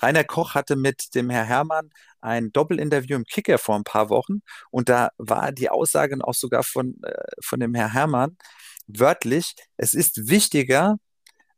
Rainer 0.02 0.24
Koch 0.24 0.56
hatte 0.56 0.78
mit 0.78 1.14
dem 1.14 1.30
Herr 1.30 1.44
Hermann 1.44 1.90
ein 2.22 2.54
Doppelinterview 2.54 3.18
im 3.18 3.26
Kicker 3.26 3.58
vor 3.58 3.76
ein 3.76 3.84
paar 3.84 4.10
Wochen 4.10 4.40
und 4.72 4.88
da 4.88 5.10
war 5.18 5.52
die 5.52 5.70
Aussage 5.70 6.16
auch 6.22 6.34
sogar 6.34 6.64
von, 6.64 6.96
äh, 7.04 7.12
von 7.44 7.60
dem 7.60 7.76
Herr 7.76 7.92
Hermann 7.92 8.38
wörtlich, 8.88 9.56
es 9.76 9.94
ist 9.94 10.30
wichtiger, 10.30 11.00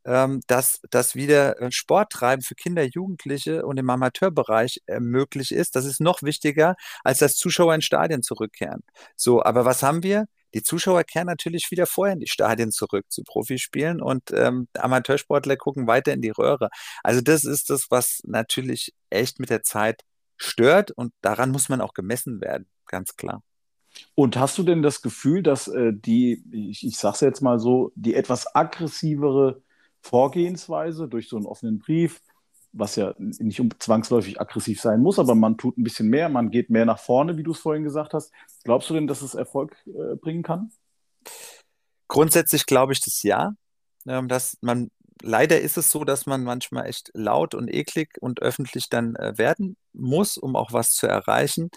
ähm, 0.06 0.41
dass, 0.47 0.82
dass 0.89 1.16
wieder 1.16 1.60
äh, 1.62 1.72
Sporttreiben 1.72 2.43
für 2.43 2.56
Kinder, 2.56 2.84
Jugendliche 2.84 3.66
und 3.66 3.78
im 3.78 3.89
Amateurbereich 3.89 4.82
äh, 4.88 4.99
möglich 4.99 5.52
ist. 5.52 5.76
Das 5.76 5.86
ist 5.86 6.02
noch 6.02 6.22
wichtiger, 6.24 6.76
als 7.04 7.20
dass 7.20 7.36
Zuschauer 7.36 7.76
in 7.76 7.82
Stadien 7.82 8.24
zurückkehren. 8.24 8.82
So, 9.16 9.43
aber 9.43 9.66
was 9.66 9.84
haben 9.84 10.04
wir? 10.04 10.26
Die 10.54 10.64
Zuschauer 10.64 11.04
kehren 11.04 11.28
natürlich 11.28 11.72
wieder 11.72 11.86
vorher 11.86 12.14
in 12.14 12.20
die 12.20 12.28
Stadien 12.28 12.72
zurück 12.72 13.06
zu 13.10 13.24
Profispielen 13.24 14.02
und 14.02 14.32
ähm, 14.32 14.68
Amateursportler 14.78 15.56
gucken 15.56 15.88
weiter 15.88 16.14
in 16.14 16.22
die 16.22 16.32
Röhre. 16.32 16.70
Also 17.04 17.22
das 17.22 17.45
ist 17.45 17.70
das, 17.70 17.88
was 17.89 18.22
natürlich 18.26 18.93
echt 19.10 19.39
mit 19.39 19.49
der 19.49 19.64
Zeit 19.64 20.02
stört 20.38 20.91
und 20.91 21.14
daran 21.22 21.52
muss 21.52 21.70
man 21.70 21.80
auch 21.82 21.93
gemessen 21.93 22.41
werden, 22.41 22.68
ganz 22.86 23.16
klar. 23.16 23.43
Und 24.16 24.38
hast 24.38 24.58
du 24.58 24.64
denn 24.64 24.82
das 24.82 25.02
Gefühl, 25.02 25.43
dass 25.43 25.68
äh, 25.68 25.91
die, 25.93 26.43
ich, 26.52 26.86
ich 26.86 26.97
sage 26.97 27.16
es 27.16 27.22
jetzt 27.22 27.41
mal 27.41 27.60
so, 27.60 27.91
die 27.95 28.16
etwas 28.16 28.56
aggressivere 28.56 29.62
Vorgehensweise 30.02 31.08
durch 31.08 31.30
so 31.30 31.38
einen 31.38 31.45
offenen 31.45 31.80
Brief, 31.80 32.22
was 32.74 32.95
ja 32.95 33.14
nicht 33.18 33.62
zwangsläufig 33.80 34.39
aggressiv 34.39 34.80
sein 34.80 35.02
muss, 35.02 35.20
aber 35.20 35.36
man 35.36 35.58
tut 35.58 35.78
ein 35.78 35.84
bisschen 35.84 36.08
mehr, 36.08 36.30
man 36.30 36.52
geht 36.52 36.70
mehr 36.70 36.86
nach 36.86 36.99
vorne, 36.99 37.38
wie 37.38 37.43
du 37.43 37.52
es 37.52 37.60
vorhin 37.60 37.84
gesagt 37.84 38.14
hast. 38.14 38.32
Glaubst 38.64 38.89
du 38.89 38.93
denn, 38.93 39.08
dass 39.08 39.22
es 39.22 39.36
Erfolg 39.36 39.76
äh, 39.88 40.16
bringen 40.16 40.43
kann? 40.43 40.72
Grundsätzlich 42.08 42.66
glaube 42.66 42.93
ich 42.93 43.02
das 43.02 43.24
ja, 43.24 43.54
ähm, 44.08 44.28
dass 44.28 44.58
man 44.62 44.89
leider 45.22 45.60
ist 45.60 45.78
es 45.78 45.91
so, 45.91 46.04
dass 46.04 46.26
man 46.26 46.43
manchmal 46.43 46.88
echt 46.88 47.12
laut 47.14 47.54
und 47.56 47.74
eklig 47.74 48.18
und 48.22 48.41
öffentlich 48.41 48.89
dann 48.89 49.16
äh, 49.16 49.38
werden 49.38 49.78
muss, 49.93 50.38
um 50.38 50.56
auch 50.56 50.74
was 50.74 50.91
zu 50.91 51.08
erreichen. 51.08 51.70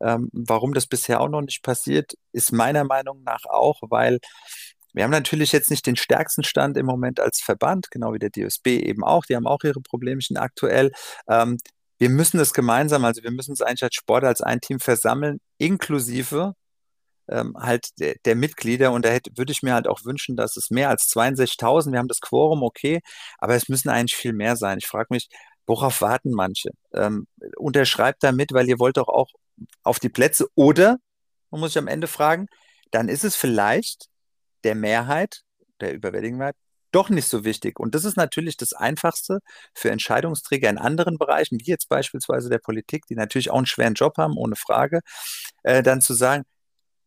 Ähm, 0.00 0.28
warum 0.32 0.74
das 0.74 0.86
bisher 0.86 1.20
auch 1.20 1.28
noch 1.28 1.40
nicht 1.40 1.62
passiert, 1.62 2.14
ist 2.32 2.52
meiner 2.52 2.84
Meinung 2.84 3.22
nach 3.22 3.44
auch, 3.46 3.80
weil 3.88 4.20
wir 4.96 5.04
haben 5.04 5.10
natürlich 5.10 5.52
jetzt 5.52 5.70
nicht 5.70 5.86
den 5.86 5.96
stärksten 5.96 6.42
Stand 6.42 6.78
im 6.78 6.86
Moment 6.86 7.20
als 7.20 7.40
Verband, 7.40 7.90
genau 7.90 8.14
wie 8.14 8.18
der 8.18 8.30
DSB 8.30 8.78
eben 8.78 9.04
auch. 9.04 9.26
Die 9.26 9.36
haben 9.36 9.46
auch 9.46 9.62
ihre 9.62 9.82
Problemchen 9.82 10.38
aktuell. 10.38 10.90
Ähm, 11.28 11.58
wir 11.98 12.08
müssen 12.08 12.40
es 12.40 12.54
gemeinsam, 12.54 13.04
also 13.04 13.22
wir 13.22 13.30
müssen 13.30 13.52
es 13.52 13.60
eigentlich 13.60 13.82
als 13.82 13.94
Sport, 13.94 14.24
als 14.24 14.40
ein 14.40 14.60
Team 14.62 14.80
versammeln, 14.80 15.38
inklusive 15.58 16.54
ähm, 17.28 17.54
halt 17.58 17.90
der, 17.98 18.14
der 18.24 18.36
Mitglieder. 18.36 18.90
Und 18.92 19.04
da 19.04 19.10
hätte, 19.10 19.32
würde 19.36 19.52
ich 19.52 19.62
mir 19.62 19.74
halt 19.74 19.86
auch 19.86 20.04
wünschen, 20.04 20.34
dass 20.34 20.56
es 20.56 20.70
mehr 20.70 20.88
als 20.88 21.10
62.000, 21.10 21.92
wir 21.92 21.98
haben 21.98 22.08
das 22.08 22.22
Quorum, 22.22 22.62
okay, 22.62 23.00
aber 23.38 23.54
es 23.54 23.68
müssen 23.68 23.90
eigentlich 23.90 24.16
viel 24.16 24.32
mehr 24.32 24.56
sein. 24.56 24.78
Ich 24.78 24.86
frage 24.86 25.08
mich, 25.10 25.28
worauf 25.66 26.00
warten 26.00 26.30
manche? 26.30 26.70
Ähm, 26.94 27.26
unterschreibt 27.58 28.22
da 28.24 28.32
mit, 28.32 28.54
weil 28.54 28.68
ihr 28.68 28.78
wollt 28.78 28.96
doch 28.96 29.08
auch 29.08 29.28
auf 29.82 29.98
die 30.00 30.08
Plätze 30.08 30.46
oder, 30.54 30.96
man 31.50 31.60
muss 31.60 31.74
sich 31.74 31.78
am 31.78 31.88
Ende 31.88 32.06
fragen, 32.06 32.46
dann 32.92 33.08
ist 33.10 33.24
es 33.24 33.36
vielleicht 33.36 34.06
der 34.66 34.74
Mehrheit, 34.74 35.42
der 35.80 35.94
überwältigenden 35.94 36.38
Mehrheit, 36.38 36.56
doch 36.92 37.08
nicht 37.10 37.28
so 37.28 37.44
wichtig. 37.44 37.78
Und 37.78 37.94
das 37.94 38.04
ist 38.04 38.16
natürlich 38.16 38.56
das 38.56 38.72
Einfachste 38.72 39.40
für 39.74 39.90
Entscheidungsträger 39.90 40.68
in 40.70 40.78
anderen 40.78 41.18
Bereichen, 41.18 41.58
wie 41.60 41.70
jetzt 41.70 41.88
beispielsweise 41.88 42.48
der 42.48 42.58
Politik, 42.58 43.06
die 43.06 43.14
natürlich 43.14 43.50
auch 43.50 43.58
einen 43.58 43.66
schweren 43.66 43.94
Job 43.94 44.18
haben, 44.18 44.36
ohne 44.36 44.56
Frage, 44.56 45.00
äh, 45.62 45.82
dann 45.82 46.00
zu 46.00 46.14
sagen, 46.14 46.44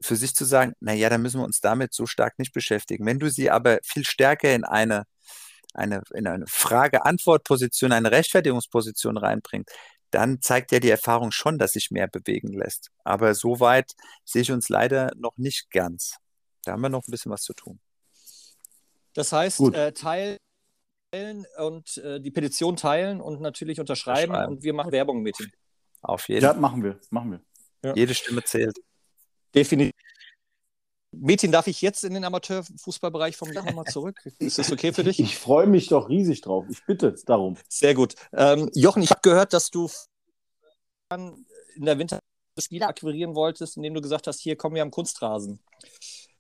für 0.02 0.16
sich 0.16 0.36
zu 0.36 0.46
sagen, 0.46 0.74
na 0.80 0.94
ja, 0.94 1.10
dann 1.10 1.22
müssen 1.22 1.42
wir 1.42 1.46
uns 1.46 1.60
damit 1.60 1.94
so 1.94 2.06
stark 2.06 2.40
nicht 2.40 2.54
beschäftigen. 2.54 3.06
Wenn 3.06 3.20
du 3.20 3.30
sie 3.30 3.50
aber 3.50 3.80
viel 3.84 4.06
stärker 4.06 4.54
in 4.54 4.64
eine, 4.64 5.04
eine, 5.74 6.04
in 6.14 6.28
eine 6.28 6.46
Frage-Antwort-Position, 6.48 7.92
eine 7.92 8.12
Rechtfertigungsposition 8.12 9.18
reinbringt, 9.18 9.70
dann 10.12 10.42
zeigt 10.42 10.72
ja 10.72 10.80
die 10.80 10.90
Erfahrung 10.90 11.32
schon, 11.32 11.58
dass 11.58 11.74
sich 11.74 11.92
mehr 11.92 12.08
bewegen 12.08 12.54
lässt. 12.54 12.90
Aber 13.04 13.36
so 13.36 13.60
weit 13.60 13.94
sehe 14.26 14.44
ich 14.44 14.52
uns 14.52 14.70
leider 14.70 15.12
noch 15.18 15.38
nicht 15.38 15.72
ganz. 15.72 16.18
Da 16.64 16.74
haben 16.74 16.82
wir 16.82 16.90
noch 16.90 17.08
ein 17.08 17.12
bisschen 17.12 17.32
was 17.32 17.42
zu 17.44 17.54
tun. 17.54 17.80
Das 19.14 19.32
heißt, 19.32 19.62
äh, 19.74 19.92
teilen 19.94 20.38
und 21.58 21.98
äh, 21.98 22.20
die 22.22 22.32
Petition 22.32 22.76
teilen 22.76 23.22
und 23.22 23.42
natürlich 23.42 23.80
unterschreiben 23.80 24.32
Unterschreiben. 24.32 24.54
und 24.56 24.64
wir 24.64 24.74
machen 24.74 24.92
Werbung 24.92 25.22
mit 25.22 25.40
ihm. 25.40 25.52
Auf 26.02 26.28
jeden 26.30 26.44
Ja, 26.44 26.52
Fall. 26.52 26.60
machen 26.62 26.84
wir, 26.84 27.00
machen 27.10 27.32
wir. 27.32 27.42
Ja. 27.84 27.96
Jede 27.96 28.14
Stimme 28.14 28.44
zählt. 28.44 28.78
Definitiv. 29.56 29.94
Metin, 31.12 31.52
darf 31.52 31.66
ich 31.66 31.82
jetzt 31.82 32.04
in 32.04 32.14
den 32.14 32.24
Amateurfußballbereich 32.24 33.36
vom 33.36 33.52
Jahr 33.52 33.66
nochmal 33.66 33.86
zurück? 33.86 34.22
Ist 34.38 34.60
das 34.60 34.72
okay 34.72 34.94
für 34.94 35.04
dich? 35.04 35.20
Ich 35.20 35.38
freue 35.40 35.66
mich 35.66 35.88
doch 35.88 36.08
riesig 36.08 36.42
drauf. 36.42 36.66
Ich 36.70 36.86
bitte 36.86 37.16
darum. 37.26 37.58
Sehr 37.68 37.96
gut. 37.96 38.14
Ähm, 38.32 38.70
Jochen, 38.76 39.02
ich 39.02 39.10
habe 39.10 39.22
gehört, 39.24 39.54
dass 39.54 39.72
du 39.72 39.90
in 41.12 41.46
der 41.86 41.98
Winter 41.98 42.20
Spieler 42.62 42.88
akquirieren 42.88 43.36
wolltest, 43.36 43.78
indem 43.78 43.94
du 43.94 44.02
gesagt 44.02 44.28
hast, 44.28 44.40
hier 44.40 44.56
kommen 44.56 44.76
wir 44.76 44.82
am 44.82 44.92
Kunstrasen. 44.92 45.60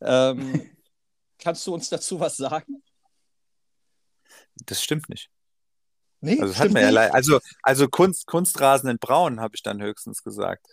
Ähm, 0.01 0.69
kannst 1.39 1.65
du 1.67 1.73
uns 1.73 1.89
dazu 1.89 2.19
was 2.19 2.37
sagen? 2.37 2.83
Das 4.65 4.83
stimmt 4.83 5.09
nicht. 5.09 5.29
Nee, 6.21 6.39
also, 6.41 6.65
mir 6.65 6.91
ja 6.91 7.01
also, 7.11 7.39
also 7.63 7.87
Kunst, 7.87 8.27
Kunstrasen 8.27 8.89
in 8.89 8.97
Braun, 8.99 9.39
habe 9.39 9.55
ich 9.55 9.63
dann 9.63 9.81
höchstens 9.81 10.21
gesagt. 10.21 10.67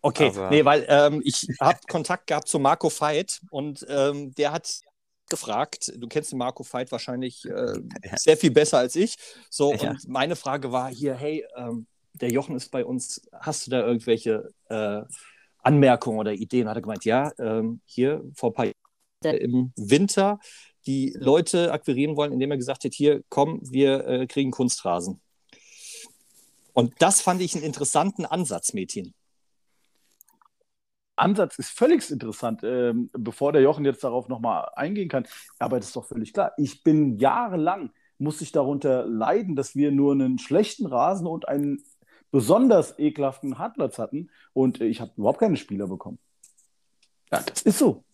Okay, 0.00 0.28
Aber... 0.28 0.50
nee, 0.50 0.64
weil 0.64 0.86
ähm, 0.88 1.20
ich 1.24 1.48
habe 1.60 1.80
Kontakt 1.88 2.26
gehabt 2.28 2.48
zu 2.48 2.58
Marco 2.58 2.88
Veit 2.88 3.40
und 3.50 3.84
ähm, 3.88 4.32
der 4.34 4.52
hat 4.52 4.80
gefragt, 5.28 5.92
du 5.96 6.06
kennst 6.08 6.32
den 6.32 6.38
Marco 6.38 6.64
Veit 6.64 6.92
wahrscheinlich 6.92 7.44
äh, 7.46 7.50
ja. 8.04 8.16
sehr 8.16 8.36
viel 8.36 8.50
besser 8.50 8.78
als 8.78 8.94
ich. 8.96 9.16
So, 9.48 9.74
ja. 9.74 9.90
und 9.90 10.08
meine 10.08 10.36
Frage 10.36 10.70
war 10.72 10.90
hier, 10.90 11.14
hey, 11.14 11.44
ähm, 11.56 11.86
der 12.14 12.30
Jochen 12.30 12.56
ist 12.56 12.70
bei 12.70 12.84
uns, 12.84 13.28
hast 13.32 13.66
du 13.66 13.70
da 13.70 13.86
irgendwelche 13.86 14.52
äh, 14.68 15.02
Anmerkungen 15.58 16.18
oder 16.18 16.32
Ideen? 16.32 16.68
Hat 16.68 16.76
er 16.76 16.82
gemeint, 16.82 17.04
ja, 17.04 17.32
ähm, 17.38 17.80
hier 17.84 18.22
vor 18.34 18.50
ein 18.50 18.54
paar 18.54 18.66
Jahren 18.66 19.36
im 19.38 19.72
Winter 19.76 20.38
die 20.86 21.14
Leute 21.18 21.72
akquirieren 21.72 22.16
wollen, 22.16 22.32
indem 22.32 22.50
er 22.50 22.56
gesagt 22.56 22.84
hat, 22.84 22.94
hier, 22.94 23.22
komm, 23.28 23.60
wir 23.62 24.06
äh, 24.06 24.26
kriegen 24.26 24.50
Kunstrasen. 24.50 25.20
Und 26.72 26.94
das 27.00 27.20
fand 27.20 27.42
ich 27.42 27.54
einen 27.54 27.64
interessanten 27.64 28.24
Ansatz, 28.24 28.72
Mädchen. 28.72 29.14
Ansatz 31.16 31.58
ist 31.58 31.70
völlig 31.70 32.10
interessant, 32.10 32.62
ähm, 32.64 33.10
bevor 33.12 33.52
der 33.52 33.60
Jochen 33.60 33.84
jetzt 33.84 34.02
darauf 34.02 34.28
nochmal 34.28 34.70
eingehen 34.74 35.08
kann. 35.08 35.26
Aber 35.58 35.78
das 35.78 35.88
ist 35.88 35.96
doch 35.96 36.06
völlig 36.06 36.32
klar. 36.32 36.52
Ich 36.56 36.82
bin 36.82 37.18
jahrelang, 37.18 37.92
muss 38.18 38.40
ich 38.40 38.52
darunter 38.52 39.06
leiden, 39.06 39.54
dass 39.54 39.74
wir 39.76 39.90
nur 39.90 40.12
einen 40.12 40.38
schlechten 40.38 40.86
Rasen 40.86 41.26
und 41.26 41.46
einen 41.46 41.84
besonders 42.30 42.98
ekelhaften 42.98 43.58
Hartplatz 43.58 43.98
hatten 43.98 44.30
und 44.52 44.80
ich 44.80 45.00
habe 45.00 45.12
überhaupt 45.16 45.40
keine 45.40 45.56
Spieler 45.56 45.86
bekommen. 45.86 46.18
Ja, 47.32 47.40
das 47.42 47.62
ist 47.62 47.78
so. 47.78 48.04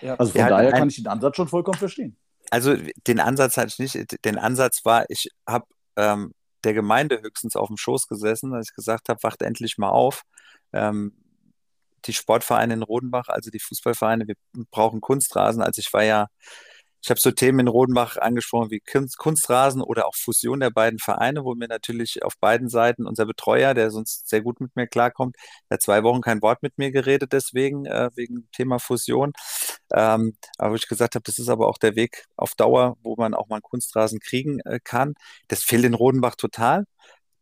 Ja. 0.00 0.16
Also 0.16 0.32
von 0.32 0.40
ja, 0.40 0.48
daher 0.48 0.72
kann 0.72 0.88
ich 0.88 0.96
den 0.96 1.06
Ansatz 1.06 1.36
schon 1.36 1.48
vollkommen 1.48 1.78
verstehen. 1.78 2.16
Also 2.50 2.74
den 3.06 3.20
Ansatz 3.20 3.56
hatte 3.56 3.68
ich 3.68 3.78
nicht. 3.78 4.24
Den 4.24 4.38
Ansatz 4.38 4.84
war, 4.84 5.04
ich 5.08 5.30
habe 5.46 5.66
ähm, 5.96 6.32
der 6.64 6.74
Gemeinde 6.74 7.20
höchstens 7.20 7.56
auf 7.56 7.68
dem 7.68 7.76
Schoß 7.76 8.06
gesessen, 8.08 8.54
als 8.54 8.70
ich 8.70 8.74
gesagt 8.74 9.08
habe, 9.08 9.22
wacht 9.22 9.42
endlich 9.42 9.78
mal 9.78 9.90
auf. 9.90 10.22
Ähm, 10.72 11.16
die 12.06 12.12
Sportvereine 12.12 12.74
in 12.74 12.82
Rodenbach, 12.82 13.28
also 13.28 13.50
die 13.50 13.60
Fußballvereine, 13.60 14.26
wir 14.26 14.36
brauchen 14.70 15.00
Kunstrasen. 15.00 15.62
Also 15.62 15.80
ich 15.80 15.92
war 15.92 16.02
ja 16.02 16.28
ich 17.02 17.10
habe 17.10 17.20
so 17.20 17.30
Themen 17.30 17.60
in 17.60 17.68
Rodenbach 17.68 18.16
angesprochen 18.16 18.70
wie 18.70 18.80
Kunstrasen 18.80 19.82
oder 19.82 20.06
auch 20.06 20.14
Fusion 20.14 20.60
der 20.60 20.70
beiden 20.70 20.98
Vereine, 20.98 21.44
wo 21.44 21.54
mir 21.54 21.68
natürlich 21.68 22.22
auf 22.22 22.36
beiden 22.38 22.68
Seiten 22.68 23.06
unser 23.06 23.26
Betreuer, 23.26 23.74
der 23.74 23.90
sonst 23.90 24.28
sehr 24.28 24.42
gut 24.42 24.60
mit 24.60 24.76
mir 24.76 24.86
klarkommt, 24.86 25.36
hat 25.70 25.82
zwei 25.82 26.02
Wochen 26.02 26.20
kein 26.20 26.42
Wort 26.42 26.62
mit 26.62 26.78
mir 26.78 26.90
geredet, 26.90 27.32
deswegen, 27.32 27.86
äh, 27.86 28.10
wegen 28.14 28.48
Thema 28.52 28.78
Fusion. 28.78 29.32
Ähm, 29.92 30.36
aber 30.58 30.72
wo 30.72 30.74
ich 30.76 30.88
gesagt 30.88 31.14
habe, 31.14 31.22
das 31.24 31.38
ist 31.38 31.48
aber 31.48 31.68
auch 31.68 31.78
der 31.78 31.96
Weg 31.96 32.26
auf 32.36 32.54
Dauer, 32.54 32.96
wo 33.02 33.16
man 33.16 33.34
auch 33.34 33.48
mal 33.48 33.56
einen 33.56 33.62
Kunstrasen 33.62 34.20
kriegen 34.20 34.60
äh, 34.60 34.78
kann. 34.82 35.14
Das 35.48 35.62
fehlt 35.62 35.84
in 35.84 35.94
Rodenbach 35.94 36.36
total. 36.36 36.84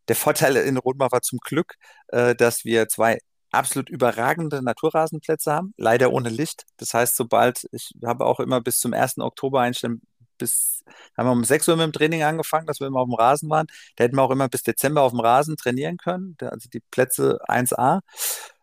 Der 0.08 0.16
Vorteil 0.16 0.56
in 0.56 0.78
Rodenbach 0.78 1.12
war 1.12 1.22
zum 1.22 1.38
Glück, 1.40 1.74
äh, 2.08 2.34
dass 2.34 2.64
wir 2.64 2.88
zwei 2.88 3.18
absolut 3.50 3.88
überragende 3.88 4.62
Naturrasenplätze 4.62 5.52
haben, 5.52 5.74
leider 5.76 6.12
ohne 6.12 6.28
Licht. 6.28 6.64
Das 6.76 6.94
heißt, 6.94 7.16
sobald, 7.16 7.68
ich 7.72 7.92
habe 8.04 8.26
auch 8.26 8.40
immer 8.40 8.60
bis 8.60 8.78
zum 8.78 8.92
1. 8.92 9.18
Oktober 9.18 9.60
einstellen, 9.60 10.02
bis, 10.38 10.84
haben 11.16 11.26
wir 11.28 11.32
um 11.32 11.44
6 11.44 11.68
Uhr 11.68 11.76
mit 11.76 11.84
dem 11.84 11.92
Training 11.92 12.22
angefangen, 12.22 12.66
dass 12.66 12.80
wir 12.80 12.86
immer 12.86 13.00
auf 13.00 13.08
dem 13.08 13.14
Rasen 13.14 13.50
waren. 13.50 13.66
Da 13.96 14.04
hätten 14.04 14.16
wir 14.16 14.22
auch 14.22 14.30
immer 14.30 14.48
bis 14.48 14.62
Dezember 14.62 15.02
auf 15.02 15.12
dem 15.12 15.20
Rasen 15.20 15.56
trainieren 15.56 15.96
können, 15.96 16.36
also 16.40 16.68
die 16.72 16.80
Plätze 16.90 17.38
1a. 17.48 18.00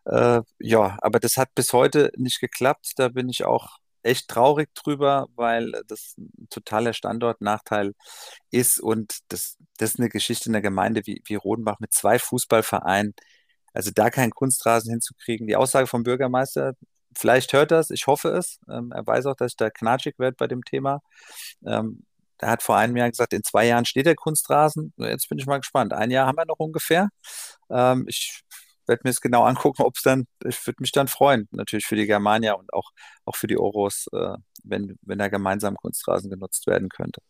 Äh, 0.06 0.42
ja, 0.58 0.96
aber 1.00 1.20
das 1.20 1.36
hat 1.36 1.54
bis 1.54 1.72
heute 1.72 2.12
nicht 2.16 2.40
geklappt. 2.40 2.92
Da 2.96 3.08
bin 3.08 3.28
ich 3.28 3.44
auch 3.44 3.78
echt 4.02 4.28
traurig 4.28 4.72
drüber, 4.74 5.26
weil 5.34 5.72
das 5.88 6.14
ein 6.18 6.48
totaler 6.48 6.92
Standortnachteil 6.92 7.92
ist 8.50 8.80
und 8.80 9.18
das, 9.28 9.58
das 9.78 9.94
ist 9.94 10.00
eine 10.00 10.08
Geschichte 10.08 10.48
in 10.48 10.52
der 10.52 10.62
Gemeinde 10.62 11.02
wie, 11.06 11.22
wie 11.26 11.34
Rodenbach 11.34 11.80
mit 11.80 11.92
zwei 11.92 12.18
Fußballvereinen, 12.18 13.14
also 13.76 13.90
da 13.94 14.08
keinen 14.10 14.30
Kunstrasen 14.32 14.90
hinzukriegen. 14.90 15.46
Die 15.46 15.56
Aussage 15.56 15.86
vom 15.86 16.02
Bürgermeister, 16.02 16.72
vielleicht 17.14 17.52
hört 17.52 17.70
das, 17.70 17.90
ich 17.90 18.06
hoffe 18.06 18.30
es. 18.30 18.58
Ähm, 18.70 18.90
er 18.90 19.06
weiß 19.06 19.26
auch, 19.26 19.36
dass 19.36 19.52
ich 19.52 19.56
da 19.56 19.68
knatschig 19.68 20.18
werde 20.18 20.36
bei 20.38 20.46
dem 20.46 20.64
Thema. 20.64 21.02
Ähm, 21.66 22.04
er 22.38 22.50
hat 22.50 22.62
vor 22.62 22.76
einem 22.78 22.96
Jahr 22.96 23.10
gesagt, 23.10 23.34
in 23.34 23.42
zwei 23.42 23.66
Jahren 23.66 23.84
steht 23.84 24.06
der 24.06 24.14
Kunstrasen. 24.14 24.94
Jetzt 24.96 25.28
bin 25.28 25.38
ich 25.38 25.46
mal 25.46 25.58
gespannt. 25.58 25.92
Ein 25.92 26.10
Jahr 26.10 26.26
haben 26.26 26.36
wir 26.36 26.46
noch 26.46 26.58
ungefähr. 26.58 27.10
Ähm, 27.70 28.06
ich 28.08 28.40
werde 28.86 29.02
mir 29.04 29.10
es 29.10 29.20
genau 29.20 29.44
angucken, 29.44 29.82
ob 29.82 29.96
es 29.96 30.02
dann, 30.02 30.26
ich 30.46 30.66
würde 30.66 30.80
mich 30.80 30.92
dann 30.92 31.08
freuen, 31.08 31.46
natürlich 31.50 31.86
für 31.86 31.96
die 31.96 32.06
Germania 32.06 32.54
und 32.54 32.72
auch, 32.72 32.90
auch 33.26 33.36
für 33.36 33.46
die 33.46 33.58
Oros, 33.58 34.06
äh, 34.12 34.36
wenn, 34.64 34.96
wenn 35.02 35.18
da 35.18 35.28
gemeinsam 35.28 35.76
Kunstrasen 35.76 36.30
genutzt 36.30 36.66
werden 36.66 36.88
könnte. 36.88 37.20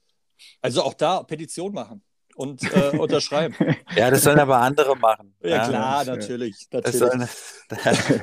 Also 0.63 0.83
auch 0.83 0.95
da 0.95 1.25
Petition 1.25 1.73
machen 1.73 2.05
und 2.37 2.63
äh, 2.75 2.97
unterschreiben. 2.97 3.55
ja, 3.97 4.11
das 4.11 4.23
sollen 4.23 4.39
aber 4.39 4.59
andere 4.59 4.97
machen. 4.97 5.35
Ja, 5.43 5.49
ja 5.49 5.69
klar, 5.69 6.05
natürlich. 6.05 6.69
natürlich. 6.71 6.99
Sollen, 6.99 7.29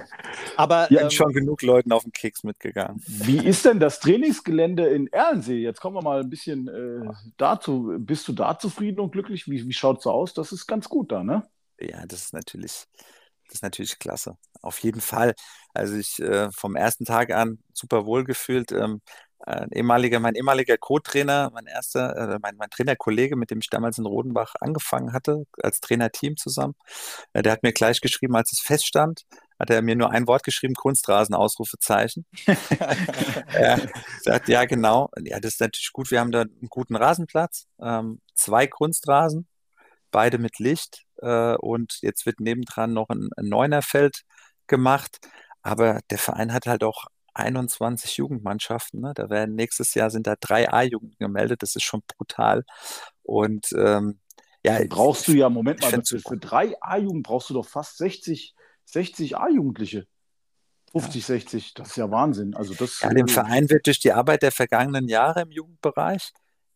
aber 0.58 0.88
die 0.90 0.96
ähm, 0.96 1.10
schon 1.10 1.34
genug 1.34 1.62
Leuten 1.64 1.92
auf 1.92 2.04
den 2.04 2.12
Keks 2.12 2.44
mitgegangen. 2.44 3.02
Wie 3.08 3.46
ist 3.46 3.66
denn 3.66 3.80
das 3.80 4.00
Trainingsgelände 4.00 4.88
in 4.88 5.08
Erlensee? 5.08 5.58
Jetzt 5.58 5.82
kommen 5.82 5.96
wir 5.98 6.04
mal 6.04 6.22
ein 6.22 6.30
bisschen 6.30 6.68
äh, 6.68 7.12
dazu. 7.38 7.96
Bist 7.98 8.28
du 8.28 8.34
da 8.34 8.58
zufrieden 8.58 9.00
und 9.00 9.12
glücklich? 9.12 9.48
Wie, 9.48 9.68
wie 9.68 9.74
schaut 9.74 9.98
es 9.98 10.04
so 10.04 10.12
aus? 10.12 10.34
Das 10.34 10.52
ist 10.52 10.68
ganz 10.68 10.88
gut 10.88 11.12
da, 11.12 11.24
ne? 11.24 11.44
Ja, 11.80 12.06
das 12.06 12.26
ist 12.26 12.34
natürlich, 12.34 12.86
das 13.48 13.56
ist 13.56 13.64
natürlich 13.64 13.98
klasse. 13.98 14.38
Auf 14.62 14.80
jeden 14.80 15.02
Fall. 15.02 15.34
Also 15.74 15.96
ich 15.96 16.20
äh, 16.20 16.50
vom 16.52 16.76
ersten 16.76 17.06
Tag 17.06 17.32
an 17.32 17.58
super 17.74 18.06
wohl 18.06 18.24
gefühlt. 18.24 18.72
Ähm, 18.72 19.02
ein 19.46 19.72
ehemaliger, 19.72 20.20
mein 20.20 20.36
ehemaliger 20.36 20.78
Co-Trainer, 20.78 21.52
mein 21.54 21.66
erster, 21.66 22.36
äh, 22.36 22.40
mein, 22.42 22.56
mein 22.58 22.70
Trainerkollege, 22.70 23.36
mit 23.36 23.52
dem 23.52 23.60
ich 23.60 23.70
damals 23.70 23.98
in 23.98 24.06
Rodenbach 24.06 24.56
angefangen 24.60 25.14
hatte, 25.14 25.46
als 25.62 25.82
Trainerteam 25.82 26.38
zusammen, 26.38 26.76
äh, 27.34 27.42
der 27.42 27.52
hat 27.52 27.64
mir 27.64 27.74
gleich 27.74 28.02
geschrieben, 28.02 28.36
als 28.36 28.52
es 28.54 28.60
feststand, 28.60 29.24
hat 29.60 29.70
er 29.70 29.82
mir 29.82 29.96
nur 29.96 30.12
ein 30.12 30.28
Wort 30.28 30.44
geschrieben, 30.44 30.74
Kunstrasen, 30.76 31.36
Ausrufezeichen. 31.36 32.26
er 33.54 33.80
sagt, 34.22 34.50
ja, 34.50 34.66
genau. 34.66 35.10
Ja, 35.22 35.40
das 35.40 35.54
ist 35.54 35.62
natürlich 35.62 35.92
gut. 35.94 36.12
Wir 36.12 36.20
haben 36.20 36.32
da 36.32 36.42
einen 36.42 36.68
guten 36.70 36.96
Rasenplatz, 36.96 37.68
ähm, 37.82 38.20
zwei 38.36 38.68
Kunstrasen, 38.68 39.48
beide 40.12 40.38
mit 40.38 40.60
Licht 40.60 41.04
äh, 41.22 41.56
und 41.56 42.00
jetzt 42.02 42.26
wird 42.26 42.40
nebendran 42.40 42.94
noch 42.94 43.10
ein, 43.10 43.30
ein 43.38 43.46
Neunerfeld 43.50 44.24
gemacht. 44.68 45.20
Aber 45.62 46.02
der 46.10 46.18
Verein 46.18 46.54
hat 46.54 46.66
halt 46.68 46.84
auch 46.84 47.06
21 47.34 48.18
Jugendmannschaften. 48.18 49.02
Ne? 49.02 49.14
Da 49.16 49.30
werden 49.30 49.56
nächstes 49.56 49.94
Jahr 49.94 50.10
sind 50.10 50.28
da 50.28 50.36
drei 50.40 50.72
A-Jugend 50.72 51.18
gemeldet. 51.20 51.64
Das 51.64 51.76
ist 51.76 51.84
schon 51.84 52.02
brutal. 52.18 52.64
Und 53.24 53.68
ähm, 53.78 54.20
ja, 54.66 54.80
brauchst 54.88 55.28
du 55.28 55.34
ja, 55.34 55.50
Moment 55.50 55.82
mal, 55.82 55.92
für, 55.92 56.20
für 56.20 56.38
drei 56.38 56.76
A-Jugend 56.82 57.24
brauchst 57.24 57.50
du 57.50 57.54
doch 57.54 57.68
fast 57.68 57.98
60, 57.98 58.56
60 58.86 59.38
A-Jugendliche. 59.38 60.08
50, 60.92 61.22
ja. 61.22 61.28
60, 61.28 61.74
das 61.74 61.88
ist 61.90 61.98
ja 61.98 62.12
Wahnsinn. 62.12 62.56
Also 62.56 62.74
das, 62.76 63.02
ja, 63.02 63.10
dem 63.10 63.28
Verein 63.28 63.70
wird 63.70 63.88
durch 63.88 64.00
die 64.00 64.12
Arbeit 64.12 64.44
der 64.44 64.52
vergangenen 64.52 65.08
Jahre 65.08 65.42
im 65.42 65.52
Jugendbereich 65.52 66.32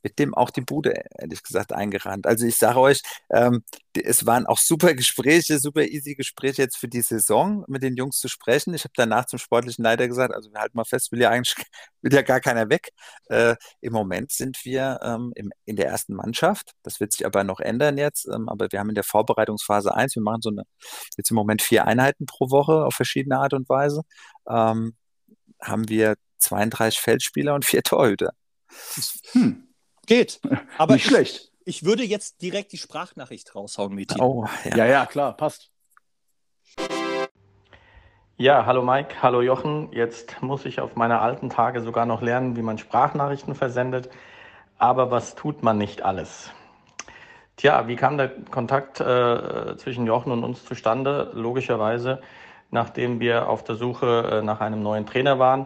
mit 0.08 0.20
dem 0.20 0.34
auch 0.34 0.51
die 0.51 0.62
Bude, 0.62 0.93
ehrlich 1.20 1.43
gesagt, 1.43 1.74
eingerannt. 1.74 2.28
Also 2.28 2.45
ich 2.45 2.55
sage 2.55 2.80
euch, 2.80 3.01
ähm, 3.30 3.64
es 3.93 4.26
waren 4.26 4.45
auch 4.45 4.58
super 4.58 4.93
Gespräche, 4.93 5.60
super 5.60 5.84
easy 5.84 6.16
Gespräche 6.16 6.62
jetzt 6.62 6.78
für 6.78 6.88
die 6.88 7.01
Saison 7.01 7.66
mit 7.68 7.84
den 7.84 7.97
Jungs 7.97 8.20
zu 8.20 8.30
sprechen. 8.30 8.74
Ich 8.74 8.86
habe 8.86 8.93
danach 8.95 9.26
zum 9.26 9.38
sportlichen 9.38 9.84
Leiter 9.84 10.08
gesagt, 10.08 10.34
also 10.34 10.49
wir 10.49 10.62
halten 10.62 10.78
mal 10.78 10.86
fest, 10.86 11.12
will 11.12 11.20
ja 11.20 11.30
eigentlich 11.30 11.55
will 12.01 12.14
ja 12.14 12.22
gar 12.22 12.39
keiner 12.39 12.70
weg. 12.70 12.91
Äh, 13.26 13.58
Im 13.82 13.91
Moment 13.91 14.32
sind 14.32 14.64
wir 14.64 14.99
ähm, 15.03 15.34
im, 15.36 15.51
in 15.66 15.76
der 15.76 15.88
ersten 15.88 16.14
Mannschaft. 16.14 16.72
Das 16.84 17.01
wird 17.01 17.12
sich 17.12 17.26
aber 17.26 17.43
noch 17.43 17.60
ändern 17.60 17.97
jetzt. 17.97 18.30
Ähm, 18.34 18.47
aber 18.47 18.68
wir 18.72 18.80
haben 18.80 18.89
in 18.89 18.95
der 18.95 19.03
Vorbereitungsphase 19.03 19.93
1, 19.93 20.16
wir 20.16 20.24
machen 20.24 20.41
so 20.41 20.51
eine, 20.51 20.64
jetzt 21.18 21.32
im 21.32 21.36
Moment 21.36 21.62
vier 21.62 21.86
Einheiten 21.86 22.26
pro 22.28 22.49
Woche 22.49 22.86
auf 22.86 22.93
verschiedene 22.93 23.39
Art 23.39 23.53
und 23.53 23.68
Weise, 23.68 24.03
ähm, 24.47 24.95
haben 25.62 25.89
wir 25.89 26.16
32 26.39 26.97
Feldspieler 26.97 27.55
und 27.55 27.66
vier 27.66 27.84
Torhüter. 27.84 28.32
Hm. 29.34 29.66
Geht. 30.08 30.39
Aber 30.78 30.93
Nicht 30.93 31.05
ich, 31.05 31.12
schlecht. 31.12 31.51
Ich 31.66 31.84
würde 31.84 32.03
jetzt 32.03 32.41
direkt 32.41 32.72
die 32.72 32.78
Sprachnachricht 32.78 33.53
raushauen, 33.53 33.93
Meti. 33.93 34.20
Oh, 34.20 34.45
ja. 34.64 34.78
ja, 34.78 34.86
ja, 34.86 35.05
klar, 35.05 35.36
passt. 35.36 35.70
Ja, 38.38 38.66
hallo 38.66 38.84
Mike, 38.84 39.22
hallo 39.22 39.41
Jochen. 39.41 39.91
Jetzt 39.91 40.41
muss 40.41 40.66
ich 40.66 40.80
auf 40.80 40.95
meine 40.95 41.20
alten 41.20 41.49
Tage 41.49 41.82
sogar 41.82 42.05
noch 42.05 42.22
lernen, 42.22 42.55
wie 42.55 42.62
man 42.62 42.78
Sprachnachrichten 42.78 43.53
versendet. 43.53 44.10
Aber 44.78 45.12
was 45.12 45.36
tut 45.36 45.64
man 45.64 45.78
nicht 45.78 46.03
alles? 46.03 46.51
Tja, 47.58 47.88
wie 47.88 47.95
kam 47.95 48.18
der 48.18 48.30
Kontakt 48.30 49.01
äh, 49.01 49.76
zwischen 49.78 50.05
Jochen 50.05 50.32
und 50.32 50.43
uns 50.43 50.64
zustande? 50.64 51.32
Logischerweise, 51.34 52.22
nachdem 52.70 53.20
wir 53.20 53.49
auf 53.49 53.64
der 53.64 53.76
Suche 53.76 54.30
äh, 54.32 54.41
nach 54.43 54.62
einem 54.62 54.84
neuen 54.84 55.08
Trainer 55.08 55.39
waren 55.39 55.66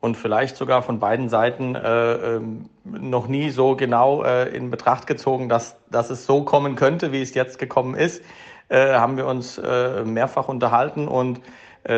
und 0.00 0.16
vielleicht 0.16 0.56
sogar 0.56 0.82
von 0.82 1.00
beiden 1.00 1.28
Seiten 1.28 1.74
äh, 1.74 2.14
ähm, 2.14 2.68
noch 2.84 3.28
nie 3.28 3.50
so 3.50 3.76
genau 3.76 4.22
äh, 4.22 4.48
in 4.48 4.70
Betracht 4.70 5.06
gezogen, 5.06 5.48
dass, 5.48 5.76
dass 5.90 6.10
es 6.10 6.26
so 6.26 6.42
kommen 6.44 6.76
könnte, 6.76 7.12
wie 7.12 7.22
es 7.22 7.34
jetzt 7.34 7.58
gekommen 7.58 7.94
ist, 7.94 8.22
äh, 8.68 8.94
haben 8.94 9.16
wir 9.16 9.26
uns 9.26 9.58
äh, 9.58 10.04
mehrfach 10.04 10.48
unterhalten 10.48 11.08
und 11.08 11.40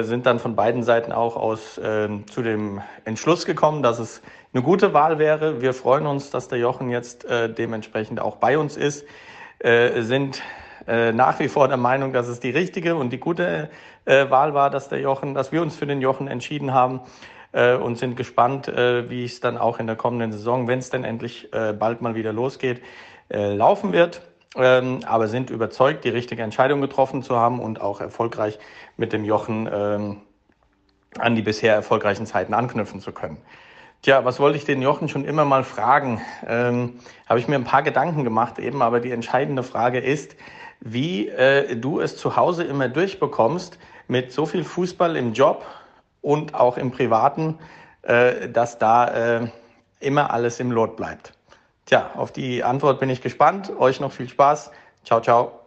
sind 0.03 0.26
dann 0.26 0.38
von 0.38 0.55
beiden 0.55 0.82
Seiten 0.82 1.12
auch 1.12 1.34
aus, 1.34 1.80
ähm, 1.82 2.26
zu 2.26 2.42
dem 2.42 2.82
Entschluss 3.07 3.46
gekommen, 3.46 3.82
dass 3.82 3.99
es 3.99 4.20
eine 4.53 4.62
gute 4.62 4.92
Wahl 4.92 5.18
wäre. 5.18 5.62
Wir 5.62 5.72
freuen 5.72 6.07
uns, 6.07 6.28
dass 6.28 6.49
der 6.49 6.59
Jochen 6.59 6.90
jetzt 6.90 7.26
dementsprechend 7.57 8.20
auch 8.20 8.36
bei 8.36 8.59
uns 8.59 8.76
ist 8.76 9.07
äh, 9.61 10.03
sind 10.03 10.40
äh, 10.86 11.12
nach 11.12 11.40
wie 11.40 11.49
vor 11.49 11.66
der 11.66 11.76
Meinung, 11.76 12.12
dass 12.12 12.28
es 12.28 12.38
die 12.38 12.51
richtige 12.51 12.94
und 12.94 13.11
die 13.11 13.18
gute 13.18 13.70
äh, 14.05 14.30
Wahl 14.30 14.55
war, 14.55 14.70
dass 14.70 14.88
der 14.88 15.01
Jochen, 15.01 15.34
dass 15.34 15.51
wir 15.51 15.62
uns 15.62 15.76
für 15.76 15.86
den 15.86 16.01
Jochen 16.01 16.28
entschieden 16.28 16.72
haben 16.72 17.01
äh, 17.59 17.74
und 17.74 17.98
sind 17.98 18.16
gespannt, 18.16 18.68
äh, 18.68 19.11
wie 19.11 19.24
es 19.24 19.40
dann 19.40 19.59
auch 19.59 19.80
in 19.80 19.86
der 19.86 19.96
kommenden 19.96 20.32
Saison, 20.32 20.68
wenn 20.68 20.78
es 20.78 20.90
denn 20.90 21.02
endlich 21.04 21.52
äh, 21.52 21.72
bald 21.72 22.00
mal 22.00 22.14
wieder 22.14 22.32
losgeht, 22.32 22.80
äh, 23.30 23.54
laufen 23.54 23.92
wird. 23.92 24.22
Ähm, 24.56 25.00
aber 25.04 25.28
sind 25.28 25.50
überzeugt, 25.50 26.04
die 26.04 26.09
richtige 26.09 26.42
Entscheidung 26.42 26.80
getroffen 26.80 27.22
zu 27.22 27.36
haben 27.36 27.61
und 27.61 27.80
auch 27.80 28.00
erfolgreich 28.00 28.59
mit 28.96 29.12
dem 29.12 29.24
Jochen 29.24 29.68
ähm, 29.70 30.22
an 31.18 31.34
die 31.34 31.42
bisher 31.42 31.74
erfolgreichen 31.74 32.26
Zeiten 32.26 32.54
anknüpfen 32.54 33.00
zu 33.00 33.12
können. 33.12 33.38
Tja, 34.02 34.24
was 34.24 34.38
wollte 34.38 34.56
ich 34.56 34.64
den 34.64 34.80
Jochen 34.80 35.09
schon 35.09 35.24
immer 35.24 35.44
mal 35.44 35.64
fragen? 35.64 36.20
Ähm, 36.46 37.00
Habe 37.28 37.40
ich 37.40 37.48
mir 37.48 37.56
ein 37.56 37.64
paar 37.64 37.82
Gedanken 37.82 38.24
gemacht 38.24 38.59
eben, 38.59 38.80
aber 38.80 39.00
die 39.00 39.11
entscheidende 39.11 39.64
Frage 39.64 39.98
ist, 39.98 40.36
wie 40.80 41.28
äh, 41.28 41.76
du 41.76 42.00
es 42.00 42.16
zu 42.16 42.36
Hause 42.36 42.64
immer 42.64 42.88
durchbekommst 42.88 43.78
mit 44.06 44.32
so 44.32 44.46
viel 44.46 44.64
Fußball 44.64 45.16
im 45.16 45.32
Job 45.32 45.66
und 46.29 46.53
auch 46.53 46.76
im 46.76 46.91
Privaten, 46.91 47.59
äh, 48.03 48.51
dass 48.51 48.79
da 48.79 49.39
äh, 49.39 49.51
immer 49.99 50.31
alles 50.31 50.61
im 50.61 50.70
Lot 50.70 50.95
bleibt. 50.95 51.33
Tja, 51.87 52.11
auf 52.16 52.33
die 52.33 52.62
Antwort 52.62 53.01
bin 53.01 53.09
ich 53.09 53.22
gespannt. 53.22 53.70
Euch 53.79 53.99
noch 53.99 54.12
viel 54.12 54.29
Spaß. 54.29 54.70
Ciao, 55.05 55.22
ciao. 55.22 55.59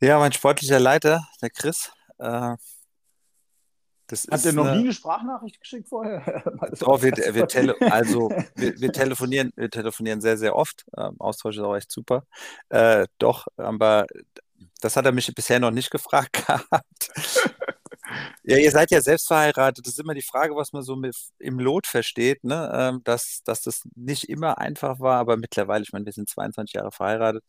Ja, 0.00 0.18
mein 0.18 0.32
sportlicher 0.32 0.80
Leiter, 0.80 1.22
der 1.40 1.50
Chris, 1.50 1.92
äh, 2.18 2.56
das 4.08 4.26
Hat 4.28 4.44
er 4.44 4.54
noch 4.54 4.64
eine... 4.64 4.78
nie 4.78 4.84
eine 4.84 4.92
Sprachnachricht 4.92 5.60
geschickt 5.60 5.88
vorher? 5.88 6.42
Doch, 6.80 7.00
wir, 7.02 7.12
wir, 7.12 7.46
tele 7.46 7.76
also, 7.92 8.30
wir, 8.56 8.80
wir, 8.80 8.90
telefonieren, 8.90 9.52
wir 9.54 9.70
telefonieren 9.70 10.20
sehr, 10.20 10.38
sehr 10.38 10.56
oft. 10.56 10.84
Ähm, 10.96 11.14
Austausch 11.20 11.56
ist 11.56 11.62
auch 11.62 11.76
echt 11.76 11.92
super. 11.92 12.24
Äh, 12.70 13.06
doch, 13.18 13.46
aber 13.58 14.06
das 14.80 14.96
hat 14.96 15.04
er 15.04 15.12
mich 15.12 15.32
bisher 15.34 15.60
noch 15.60 15.70
nicht 15.70 15.90
gefragt 15.90 16.32
gehabt. 16.46 17.10
Ja, 18.44 18.56
ihr 18.56 18.70
seid 18.70 18.90
ja 18.90 19.00
selbst 19.00 19.26
verheiratet. 19.26 19.86
Das 19.86 19.94
ist 19.94 20.00
immer 20.00 20.14
die 20.14 20.22
Frage, 20.22 20.56
was 20.56 20.72
man 20.72 20.82
so 20.82 20.96
mit, 20.96 21.16
im 21.38 21.58
Lot 21.58 21.86
versteht, 21.86 22.44
ne? 22.44 22.70
Ähm, 22.74 23.00
dass, 23.04 23.42
dass 23.44 23.62
das 23.62 23.82
nicht 23.94 24.28
immer 24.28 24.58
einfach 24.58 25.00
war, 25.00 25.18
aber 25.18 25.36
mittlerweile, 25.36 25.82
ich 25.82 25.92
meine, 25.92 26.06
wir 26.06 26.12
sind 26.12 26.28
22 26.28 26.74
Jahre 26.74 26.92
verheiratet, 26.92 27.44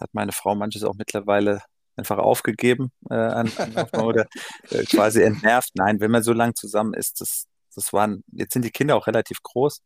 hat 0.00 0.10
meine 0.12 0.32
Frau 0.32 0.54
manches 0.54 0.84
auch 0.84 0.94
mittlerweile 0.94 1.62
einfach 1.96 2.18
aufgegeben 2.18 2.90
äh, 3.10 3.14
an, 3.14 3.52
an 3.56 4.00
oder 4.00 4.26
äh, 4.70 4.84
quasi 4.84 5.22
entnervt. 5.22 5.70
Nein, 5.74 6.00
wenn 6.00 6.10
man 6.10 6.22
so 6.22 6.32
lange 6.32 6.54
zusammen 6.54 6.94
ist, 6.94 7.20
das, 7.20 7.46
das 7.74 7.92
waren, 7.92 8.24
jetzt 8.32 8.52
sind 8.52 8.64
die 8.64 8.70
Kinder 8.70 8.96
auch 8.96 9.06
relativ 9.06 9.42
groß. 9.42 9.82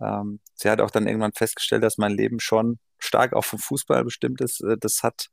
Ähm, 0.00 0.40
sie 0.54 0.68
hat 0.70 0.80
auch 0.80 0.90
dann 0.90 1.06
irgendwann 1.06 1.32
festgestellt, 1.32 1.84
dass 1.84 1.98
mein 1.98 2.12
Leben 2.12 2.40
schon 2.40 2.78
stark 2.98 3.32
auch 3.34 3.44
vom 3.44 3.58
Fußball 3.58 4.04
bestimmt 4.04 4.40
ist. 4.40 4.60
Äh, 4.62 4.76
das 4.78 5.02
hat, 5.02 5.28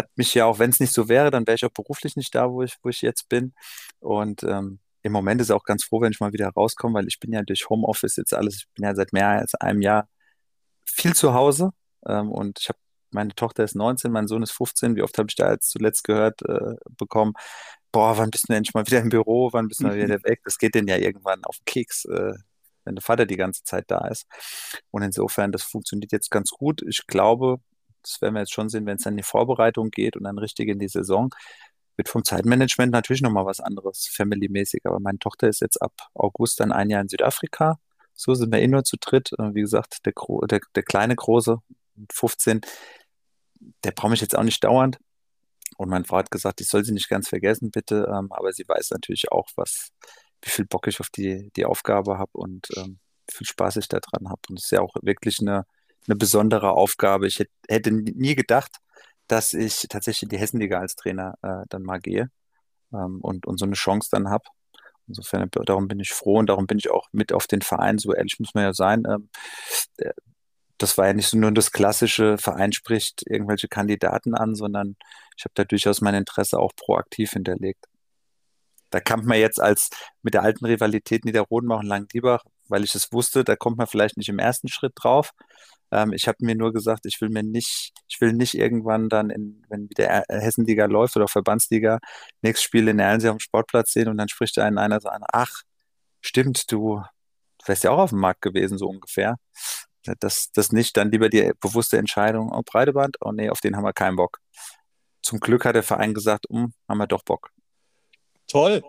hat 0.00 0.10
mich 0.16 0.34
ja 0.34 0.46
auch, 0.46 0.58
wenn 0.58 0.70
es 0.70 0.80
nicht 0.80 0.92
so 0.92 1.08
wäre, 1.08 1.30
dann 1.30 1.46
wäre 1.46 1.54
ich 1.56 1.64
auch 1.64 1.70
beruflich 1.70 2.16
nicht 2.16 2.34
da, 2.34 2.50
wo 2.50 2.62
ich, 2.62 2.76
wo 2.82 2.88
ich 2.88 3.02
jetzt 3.02 3.28
bin. 3.28 3.54
Und 4.00 4.42
ähm, 4.42 4.80
im 5.02 5.12
Moment 5.12 5.40
ist 5.40 5.50
er 5.50 5.56
auch 5.56 5.64
ganz 5.64 5.84
froh, 5.84 6.00
wenn 6.00 6.12
ich 6.12 6.20
mal 6.20 6.32
wieder 6.32 6.48
rauskomme, 6.48 6.94
weil 6.94 7.08
ich 7.08 7.20
bin 7.20 7.32
ja 7.32 7.42
durch 7.42 7.68
Homeoffice 7.70 8.16
jetzt 8.16 8.34
alles, 8.34 8.56
ich 8.56 8.68
bin 8.74 8.84
ja 8.84 8.94
seit 8.94 9.12
mehr 9.12 9.28
als 9.28 9.54
einem 9.54 9.82
Jahr 9.82 10.08
viel 10.84 11.14
zu 11.14 11.34
Hause 11.34 11.70
ähm, 12.06 12.30
und 12.30 12.58
ich 12.60 12.68
habe 12.68 12.78
meine 13.12 13.34
Tochter 13.34 13.64
ist 13.64 13.74
19, 13.74 14.12
mein 14.12 14.28
Sohn 14.28 14.42
ist 14.42 14.52
15. 14.52 14.96
Wie 14.96 15.02
oft 15.02 15.18
habe 15.18 15.26
ich 15.28 15.34
da 15.34 15.50
jetzt 15.50 15.70
zuletzt 15.70 16.04
gehört 16.04 16.42
äh, 16.42 16.76
bekommen, 16.96 17.32
boah, 17.92 18.16
wann 18.16 18.30
bist 18.30 18.48
du 18.48 18.54
endlich 18.54 18.74
mal 18.74 18.86
wieder 18.86 19.00
im 19.00 19.08
Büro, 19.08 19.50
wann 19.52 19.68
bist 19.68 19.80
du 19.80 19.86
mal 19.86 19.96
wieder 19.96 20.22
weg? 20.22 20.40
Das 20.44 20.58
geht 20.58 20.74
denn 20.74 20.86
ja 20.86 20.96
irgendwann 20.96 21.44
auf 21.44 21.56
den 21.56 21.64
Keks, 21.64 22.04
äh, 22.04 22.34
wenn 22.84 22.94
der 22.94 23.02
Vater 23.02 23.26
die 23.26 23.36
ganze 23.36 23.64
Zeit 23.64 23.84
da 23.88 24.06
ist. 24.08 24.26
Und 24.90 25.02
insofern, 25.02 25.52
das 25.52 25.62
funktioniert 25.62 26.12
jetzt 26.12 26.30
ganz 26.30 26.50
gut. 26.50 26.82
Ich 26.82 27.06
glaube, 27.06 27.60
das 28.02 28.20
werden 28.20 28.34
wir 28.34 28.40
jetzt 28.40 28.52
schon 28.52 28.68
sehen, 28.68 28.86
wenn 28.86 28.96
es 28.96 29.02
dann 29.02 29.14
in 29.14 29.18
die 29.18 29.22
Vorbereitung 29.22 29.90
geht 29.90 30.16
und 30.16 30.24
dann 30.24 30.38
richtig 30.38 30.68
in 30.68 30.78
die 30.78 30.88
Saison, 30.88 31.34
wird 31.96 32.08
vom 32.08 32.24
Zeitmanagement 32.24 32.92
natürlich 32.92 33.22
nochmal 33.22 33.46
was 33.46 33.60
anderes, 33.60 34.08
family-mäßig. 34.10 34.82
Aber 34.84 35.00
meine 35.00 35.18
Tochter 35.18 35.48
ist 35.48 35.60
jetzt 35.60 35.80
ab 35.82 35.92
August 36.14 36.60
dann 36.60 36.72
ein 36.72 36.90
Jahr 36.90 37.02
in 37.02 37.08
Südafrika. 37.08 37.78
So 38.14 38.34
sind 38.34 38.52
wir 38.52 38.60
eh 38.60 38.68
nur 38.68 38.84
zu 38.84 38.96
dritt. 38.98 39.32
Wie 39.38 39.60
gesagt, 39.60 40.06
der, 40.06 40.14
der, 40.48 40.60
der 40.74 40.82
kleine 40.82 41.16
Große, 41.16 41.58
15, 42.12 42.62
der 43.84 43.90
braucht 43.92 44.10
mich 44.10 44.20
jetzt 44.20 44.36
auch 44.36 44.42
nicht 44.42 44.64
dauernd. 44.64 44.98
Und 45.76 45.88
meine 45.88 46.04
Frau 46.04 46.18
hat 46.18 46.30
gesagt, 46.30 46.60
ich 46.60 46.68
soll 46.68 46.84
sie 46.84 46.92
nicht 46.92 47.08
ganz 47.08 47.28
vergessen, 47.28 47.70
bitte. 47.70 48.06
Ähm, 48.10 48.32
aber 48.32 48.52
sie 48.52 48.66
weiß 48.66 48.90
natürlich 48.90 49.30
auch, 49.32 49.48
was, 49.56 49.90
wie 50.42 50.50
viel 50.50 50.66
Bock 50.66 50.86
ich 50.86 51.00
auf 51.00 51.10
die, 51.10 51.50
die 51.56 51.64
Aufgabe 51.64 52.18
habe 52.18 52.32
und 52.32 52.68
ähm, 52.76 52.98
wie 53.26 53.36
viel 53.36 53.46
Spaß 53.46 53.76
ich 53.76 53.88
daran 53.88 54.28
habe. 54.28 54.40
Und 54.48 54.58
es 54.58 54.64
ist 54.64 54.72
ja 54.72 54.80
auch 54.80 54.94
wirklich 55.02 55.40
eine, 55.40 55.66
eine 56.10 56.16
besondere 56.16 56.72
Aufgabe. 56.72 57.26
Ich 57.26 57.42
hätte, 57.68 57.92
nie 57.92 58.34
gedacht, 58.34 58.76
dass 59.28 59.54
ich 59.54 59.86
tatsächlich 59.88 60.24
in 60.24 60.28
die 60.30 60.38
Hessenliga 60.38 60.78
als 60.80 60.96
Trainer 60.96 61.34
äh, 61.42 61.64
dann 61.68 61.82
mal 61.82 62.00
gehe 62.00 62.30
ähm, 62.92 63.20
und, 63.20 63.46
und 63.46 63.58
so 63.58 63.64
eine 63.64 63.74
Chance 63.74 64.08
dann 64.10 64.28
habe. 64.28 64.44
Insofern, 65.06 65.48
darum 65.50 65.88
bin 65.88 66.00
ich 66.00 66.12
froh 66.12 66.38
und 66.38 66.48
darum 66.48 66.66
bin 66.66 66.78
ich 66.78 66.90
auch 66.90 67.08
mit 67.12 67.32
auf 67.32 67.46
den 67.46 67.62
Verein, 67.62 67.98
so 67.98 68.14
ehrlich 68.14 68.38
muss 68.38 68.54
man 68.54 68.64
ja 68.64 68.74
sein. 68.74 69.04
Ähm, 69.08 69.28
das 70.78 70.96
war 70.98 71.06
ja 71.06 71.12
nicht 71.12 71.28
so 71.28 71.36
nur 71.36 71.52
das 71.52 71.72
klassische 71.72 72.38
Verein 72.38 72.72
spricht 72.72 73.22
irgendwelche 73.26 73.68
Kandidaten 73.68 74.34
an, 74.34 74.54
sondern 74.54 74.96
ich 75.36 75.44
habe 75.44 75.52
da 75.54 75.64
durchaus 75.64 76.00
mein 76.00 76.14
Interesse 76.14 76.58
auch 76.58 76.72
proaktiv 76.76 77.32
hinterlegt. 77.32 77.86
Da 78.90 79.00
kam 79.00 79.24
man 79.24 79.38
jetzt 79.38 79.60
als 79.60 79.90
mit 80.22 80.34
der 80.34 80.42
alten 80.42 80.64
Rivalität 80.66 81.24
Niederrodenbach 81.24 81.80
und 81.80 81.86
Langendiebach, 81.86 82.44
weil 82.70 82.84
ich 82.84 82.94
es 82.94 83.12
wusste, 83.12 83.44
da 83.44 83.56
kommt 83.56 83.78
man 83.78 83.86
vielleicht 83.86 84.16
nicht 84.16 84.28
im 84.28 84.38
ersten 84.38 84.68
Schritt 84.68 84.92
drauf. 84.96 85.32
Ähm, 85.90 86.12
ich 86.12 86.28
habe 86.28 86.38
mir 86.40 86.54
nur 86.54 86.72
gesagt, 86.72 87.06
ich 87.06 87.20
will 87.20 87.28
mir 87.28 87.42
nicht, 87.42 87.92
ich 88.08 88.20
will 88.20 88.32
nicht 88.32 88.54
irgendwann 88.54 89.08
dann, 89.08 89.30
in, 89.30 89.64
wenn 89.68 89.90
wieder 89.90 90.24
Hessenliga 90.28 90.86
läuft 90.86 91.16
oder 91.16 91.28
Verbandsliga, 91.28 91.98
nächstes 92.42 92.64
Spiel 92.64 92.88
in 92.88 92.98
Erlensee 92.98 93.28
am 93.28 93.40
Sportplatz 93.40 93.92
sehen 93.92 94.08
und 94.08 94.18
dann 94.18 94.28
spricht 94.28 94.56
da 94.56 94.64
einer 94.64 95.00
so 95.00 95.08
an, 95.08 95.22
ach, 95.32 95.62
stimmt, 96.20 96.70
du 96.70 97.02
wärst 97.66 97.84
ja 97.84 97.90
auch 97.90 97.98
auf 97.98 98.10
dem 98.10 98.20
Markt 98.20 98.42
gewesen, 98.42 98.78
so 98.78 98.86
ungefähr. 98.86 99.36
Das, 100.20 100.50
das 100.52 100.72
nicht, 100.72 100.96
dann 100.96 101.10
lieber 101.10 101.28
die 101.28 101.52
bewusste 101.60 101.98
Entscheidung, 101.98 102.50
oh, 102.52 102.62
Breiteband, 102.64 103.18
oh 103.20 103.32
nee, 103.32 103.50
auf 103.50 103.60
den 103.60 103.76
haben 103.76 103.84
wir 103.84 103.92
keinen 103.92 104.16
Bock. 104.16 104.38
Zum 105.22 105.40
Glück 105.40 105.66
hat 105.66 105.74
der 105.74 105.82
Verein 105.82 106.14
gesagt, 106.14 106.46
um, 106.48 106.72
haben 106.88 106.98
wir 106.98 107.06
doch 107.06 107.22
Bock. 107.22 107.50
Toll, 108.46 108.82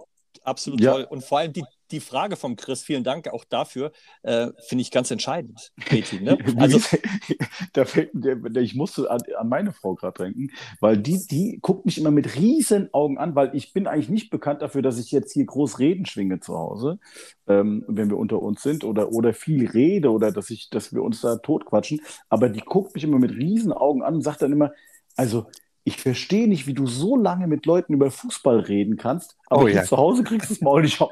absolut 0.43 0.79
ja. 0.79 0.93
toll. 0.93 1.07
Und 1.09 1.23
vor 1.25 1.39
allem 1.39 1.51
die, 1.51 1.65
die 1.91 1.99
Frage 1.99 2.35
vom 2.35 2.55
Chris, 2.55 2.83
vielen 2.83 3.03
Dank 3.03 3.27
auch 3.29 3.45
dafür, 3.45 3.91
äh, 4.23 4.47
finde 4.67 4.81
ich 4.81 4.91
ganz 4.91 5.11
entscheidend, 5.11 5.71
Betty. 5.89 6.21
Ne? 6.21 6.37
Also, 6.57 6.79
da 7.73 7.85
fällt, 7.85 8.11
ich 8.57 8.75
musste 8.75 9.09
an, 9.09 9.21
an 9.37 9.49
meine 9.49 9.71
Frau 9.71 9.95
gerade 9.95 10.23
denken, 10.23 10.49
weil 10.79 10.97
die, 10.97 11.25
die 11.29 11.59
guckt 11.61 11.85
mich 11.85 11.97
immer 11.97 12.11
mit 12.11 12.35
riesen 12.35 12.93
Augen 12.93 13.17
an, 13.17 13.35
weil 13.35 13.55
ich 13.55 13.73
bin 13.73 13.87
eigentlich 13.87 14.09
nicht 14.09 14.29
bekannt 14.29 14.61
dafür, 14.61 14.81
dass 14.81 14.99
ich 14.99 15.11
jetzt 15.11 15.33
hier 15.33 15.45
groß 15.45 15.79
Reden 15.79 16.05
schwinge 16.05 16.39
zu 16.39 16.57
Hause, 16.57 16.99
ähm, 17.47 17.83
wenn 17.87 18.09
wir 18.09 18.17
unter 18.17 18.41
uns 18.41 18.61
sind 18.61 18.83
oder, 18.83 19.11
oder 19.11 19.33
viel 19.33 19.69
rede 19.69 20.11
oder 20.11 20.31
dass, 20.31 20.49
ich, 20.49 20.69
dass 20.69 20.93
wir 20.93 21.01
uns 21.03 21.21
da 21.21 21.37
totquatschen. 21.37 22.01
Aber 22.29 22.49
die 22.49 22.61
guckt 22.61 22.93
mich 22.93 23.03
immer 23.03 23.19
mit 23.19 23.31
riesen 23.31 23.71
Augen 23.71 24.03
an 24.03 24.15
und 24.15 24.21
sagt 24.21 24.41
dann 24.41 24.51
immer, 24.51 24.71
also 25.15 25.47
ich 25.83 25.97
verstehe 25.97 26.47
nicht, 26.47 26.67
wie 26.67 26.73
du 26.73 26.85
so 26.85 27.17
lange 27.17 27.47
mit 27.47 27.65
Leuten 27.65 27.93
über 27.93 28.11
Fußball 28.11 28.59
reden 28.59 28.97
kannst, 28.97 29.35
aber 29.47 29.63
oh, 29.63 29.67
ja. 29.67 29.83
zu 29.83 29.97
Hause 29.97 30.23
kriegst 30.23 30.49
du 30.49 30.53
es 30.53 30.61
Maul 30.61 30.83
nicht 30.83 31.01
auf. 31.01 31.11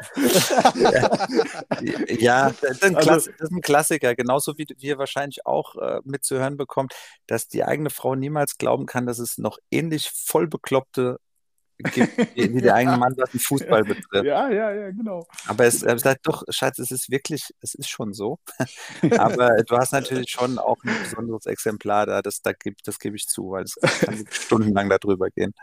ja, 0.75 1.27
ja 2.07 2.51
das, 2.61 2.77
ist 2.77 2.95
also, 2.95 3.09
das, 3.09 3.27
ist 3.27 3.51
ein 3.51 3.61
Klassiker, 3.61 4.15
genauso 4.15 4.57
wie 4.57 4.67
ihr 4.79 4.97
wahrscheinlich 4.99 5.45
auch 5.45 5.75
äh, 5.75 6.01
mitzuhören 6.03 6.55
bekommt, 6.55 6.93
dass 7.25 7.47
die 7.47 7.63
eigene 7.63 7.89
Frau 7.89 8.15
niemals 8.15 8.57
glauben 8.57 8.85
kann, 8.85 9.07
dass 9.07 9.17
es 9.17 9.39
noch 9.39 9.57
ähnlich 9.71 10.11
voll 10.11 10.47
bekloppte 10.47 11.19
wie 11.79 12.61
der 12.61 12.75
eigene 12.75 12.97
Mann, 12.97 13.13
was 13.17 13.31
den 13.31 13.39
Fußball 13.39 13.83
betrifft. 13.83 14.25
Ja, 14.25 14.49
ja, 14.49 14.73
ja, 14.73 14.91
genau. 14.91 15.25
Aber 15.47 15.65
es 15.65 15.81
er 15.81 15.97
sagt 15.97 16.27
doch, 16.27 16.43
Schatz, 16.49 16.79
es 16.79 16.91
ist 16.91 17.09
wirklich, 17.09 17.53
es 17.61 17.73
ist 17.73 17.89
schon 17.89 18.13
so. 18.13 18.39
Aber 19.17 19.63
du 19.63 19.77
hast 19.77 19.93
natürlich 19.93 20.29
schon 20.29 20.57
auch 20.57 20.77
ein 20.83 20.93
besonderes 21.03 21.45
Exemplar 21.45 22.05
da, 22.05 22.21
das, 22.21 22.41
da 22.41 22.51
gibt, 22.51 22.87
das 22.87 22.99
gebe 22.99 23.15
ich 23.15 23.27
zu, 23.27 23.51
weil 23.51 23.63
es 23.63 23.75
kann 23.75 24.25
stundenlang 24.29 24.89
darüber 24.89 25.29
gehen. 25.29 25.53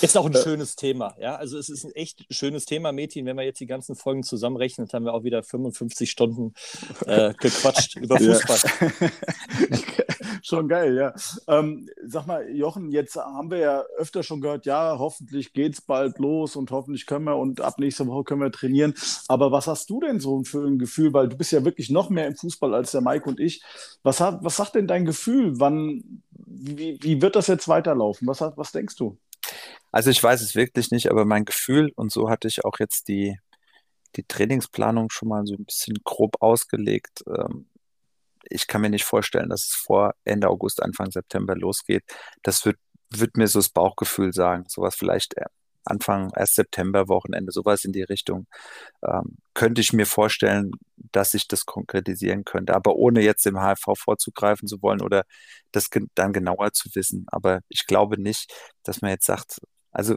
Ist 0.00 0.16
auch 0.16 0.26
ein 0.26 0.34
schönes 0.34 0.74
Thema, 0.74 1.14
ja. 1.20 1.36
Also 1.36 1.58
es 1.58 1.68
ist 1.68 1.84
ein 1.84 1.92
echt 1.92 2.26
schönes 2.30 2.64
Thema, 2.66 2.92
Mädchen. 2.92 3.24
Wenn 3.26 3.36
wir 3.36 3.44
jetzt 3.44 3.60
die 3.60 3.66
ganzen 3.66 3.94
Folgen 3.94 4.24
zusammenrechnen, 4.24 4.88
haben 4.92 5.04
wir 5.04 5.14
auch 5.14 5.22
wieder 5.22 5.42
55 5.42 6.10
Stunden 6.10 6.54
äh, 7.06 7.34
gequatscht 7.34 7.96
über 8.00 8.18
Fußball. 8.18 9.10
Schon 10.42 10.68
geil, 10.68 10.96
ja. 10.96 11.14
Ähm, 11.46 11.88
sag 12.04 12.26
mal, 12.26 12.48
Jochen, 12.50 12.90
jetzt 12.90 13.16
haben 13.16 13.50
wir 13.50 13.58
ja 13.58 13.80
öfter 13.96 14.22
schon 14.22 14.40
gehört, 14.40 14.66
ja, 14.66 14.96
hoffentlich 14.98 15.52
geht's 15.52 15.80
bald 15.80 16.18
los 16.18 16.56
und 16.56 16.70
hoffentlich 16.70 17.06
können 17.06 17.24
wir 17.24 17.36
und 17.36 17.60
ab 17.60 17.78
nächster 17.78 18.06
Woche 18.06 18.24
können 18.24 18.40
wir 18.40 18.52
trainieren. 18.52 18.94
Aber 19.28 19.52
was 19.52 19.66
hast 19.66 19.90
du 19.90 20.00
denn 20.00 20.20
so 20.20 20.42
für 20.44 20.66
ein 20.66 20.78
Gefühl? 20.78 21.12
Weil 21.12 21.28
du 21.28 21.36
bist 21.36 21.52
ja 21.52 21.64
wirklich 21.64 21.90
noch 21.90 22.10
mehr 22.10 22.26
im 22.26 22.36
Fußball 22.36 22.74
als 22.74 22.92
der 22.92 23.00
Mike 23.00 23.28
und 23.28 23.40
ich. 23.40 23.62
Was, 24.02 24.20
hat, 24.20 24.42
was 24.42 24.56
sagt 24.56 24.74
denn 24.74 24.86
dein 24.86 25.04
Gefühl? 25.04 25.58
Wann, 25.58 26.22
wie, 26.30 26.98
wie 27.00 27.22
wird 27.22 27.36
das 27.36 27.46
jetzt 27.46 27.68
weiterlaufen? 27.68 28.26
Was, 28.26 28.40
was 28.40 28.72
denkst 28.72 28.96
du? 28.96 29.18
Also 29.90 30.10
ich 30.10 30.22
weiß 30.22 30.42
es 30.42 30.54
wirklich 30.54 30.90
nicht, 30.90 31.10
aber 31.10 31.24
mein 31.24 31.44
Gefühl, 31.44 31.92
und 31.96 32.12
so 32.12 32.28
hatte 32.28 32.48
ich 32.48 32.64
auch 32.64 32.78
jetzt 32.78 33.08
die, 33.08 33.38
die 34.16 34.24
Trainingsplanung 34.24 35.10
schon 35.10 35.28
mal 35.28 35.46
so 35.46 35.54
ein 35.54 35.64
bisschen 35.64 35.96
grob 36.04 36.36
ausgelegt. 36.40 37.24
Ähm, 37.26 37.66
ich 38.50 38.66
kann 38.66 38.80
mir 38.80 38.90
nicht 38.90 39.04
vorstellen, 39.04 39.50
dass 39.50 39.66
es 39.68 39.74
vor 39.74 40.14
Ende 40.24 40.48
August, 40.48 40.82
Anfang 40.82 41.10
September 41.10 41.56
losgeht. 41.56 42.04
Das 42.42 42.64
wird, 42.64 42.78
wird 43.10 43.36
mir 43.36 43.46
so 43.48 43.58
das 43.58 43.70
Bauchgefühl 43.70 44.32
sagen. 44.32 44.64
Sowas 44.68 44.94
vielleicht 44.96 45.36
äh, 45.36 45.46
Anfang 45.84 46.30
erst 46.36 46.54
September, 46.56 47.08
Wochenende, 47.08 47.52
sowas 47.52 47.84
in 47.84 47.92
die 47.92 48.02
Richtung. 48.02 48.46
Ähm, 49.02 49.38
könnte 49.54 49.80
ich 49.80 49.92
mir 49.92 50.06
vorstellen, 50.06 50.72
dass 50.96 51.32
sich 51.32 51.48
das 51.48 51.66
konkretisieren 51.66 52.44
könnte, 52.44 52.74
aber 52.74 52.96
ohne 52.96 53.22
jetzt 53.22 53.46
dem 53.46 53.56
HFV 53.56 53.94
vorzugreifen 53.96 54.68
zu 54.68 54.82
wollen 54.82 55.00
oder 55.00 55.24
das 55.72 55.88
dann 56.14 56.32
genauer 56.32 56.72
zu 56.72 56.90
wissen. 56.94 57.26
Aber 57.28 57.60
ich 57.68 57.86
glaube 57.86 58.20
nicht, 58.20 58.52
dass 58.82 59.00
man 59.00 59.10
jetzt 59.10 59.26
sagt, 59.26 59.60
also 59.90 60.16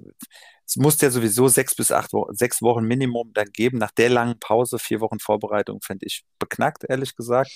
es 0.71 0.77
muss 0.77 1.01
ja 1.01 1.09
sowieso 1.09 1.49
sechs 1.49 1.75
bis 1.75 1.91
acht 1.91 2.13
Wochen, 2.13 2.33
sechs 2.33 2.61
Wochen 2.61 2.85
Minimum 2.85 3.33
dann 3.33 3.51
geben. 3.51 3.77
Nach 3.77 3.91
der 3.91 4.09
langen 4.09 4.39
Pause, 4.39 4.79
vier 4.79 5.01
Wochen 5.01 5.19
Vorbereitung, 5.19 5.81
fände 5.81 6.05
ich 6.05 6.23
beknackt, 6.39 6.85
ehrlich 6.87 7.17
gesagt. 7.17 7.51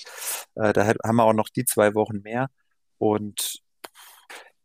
Äh, 0.55 0.73
da 0.73 0.85
haben 0.85 1.15
wir 1.15 1.23
auch 1.23 1.33
noch 1.33 1.47
die 1.47 1.63
zwei 1.63 1.95
Wochen 1.95 2.21
mehr. 2.23 2.49
Und 2.97 3.61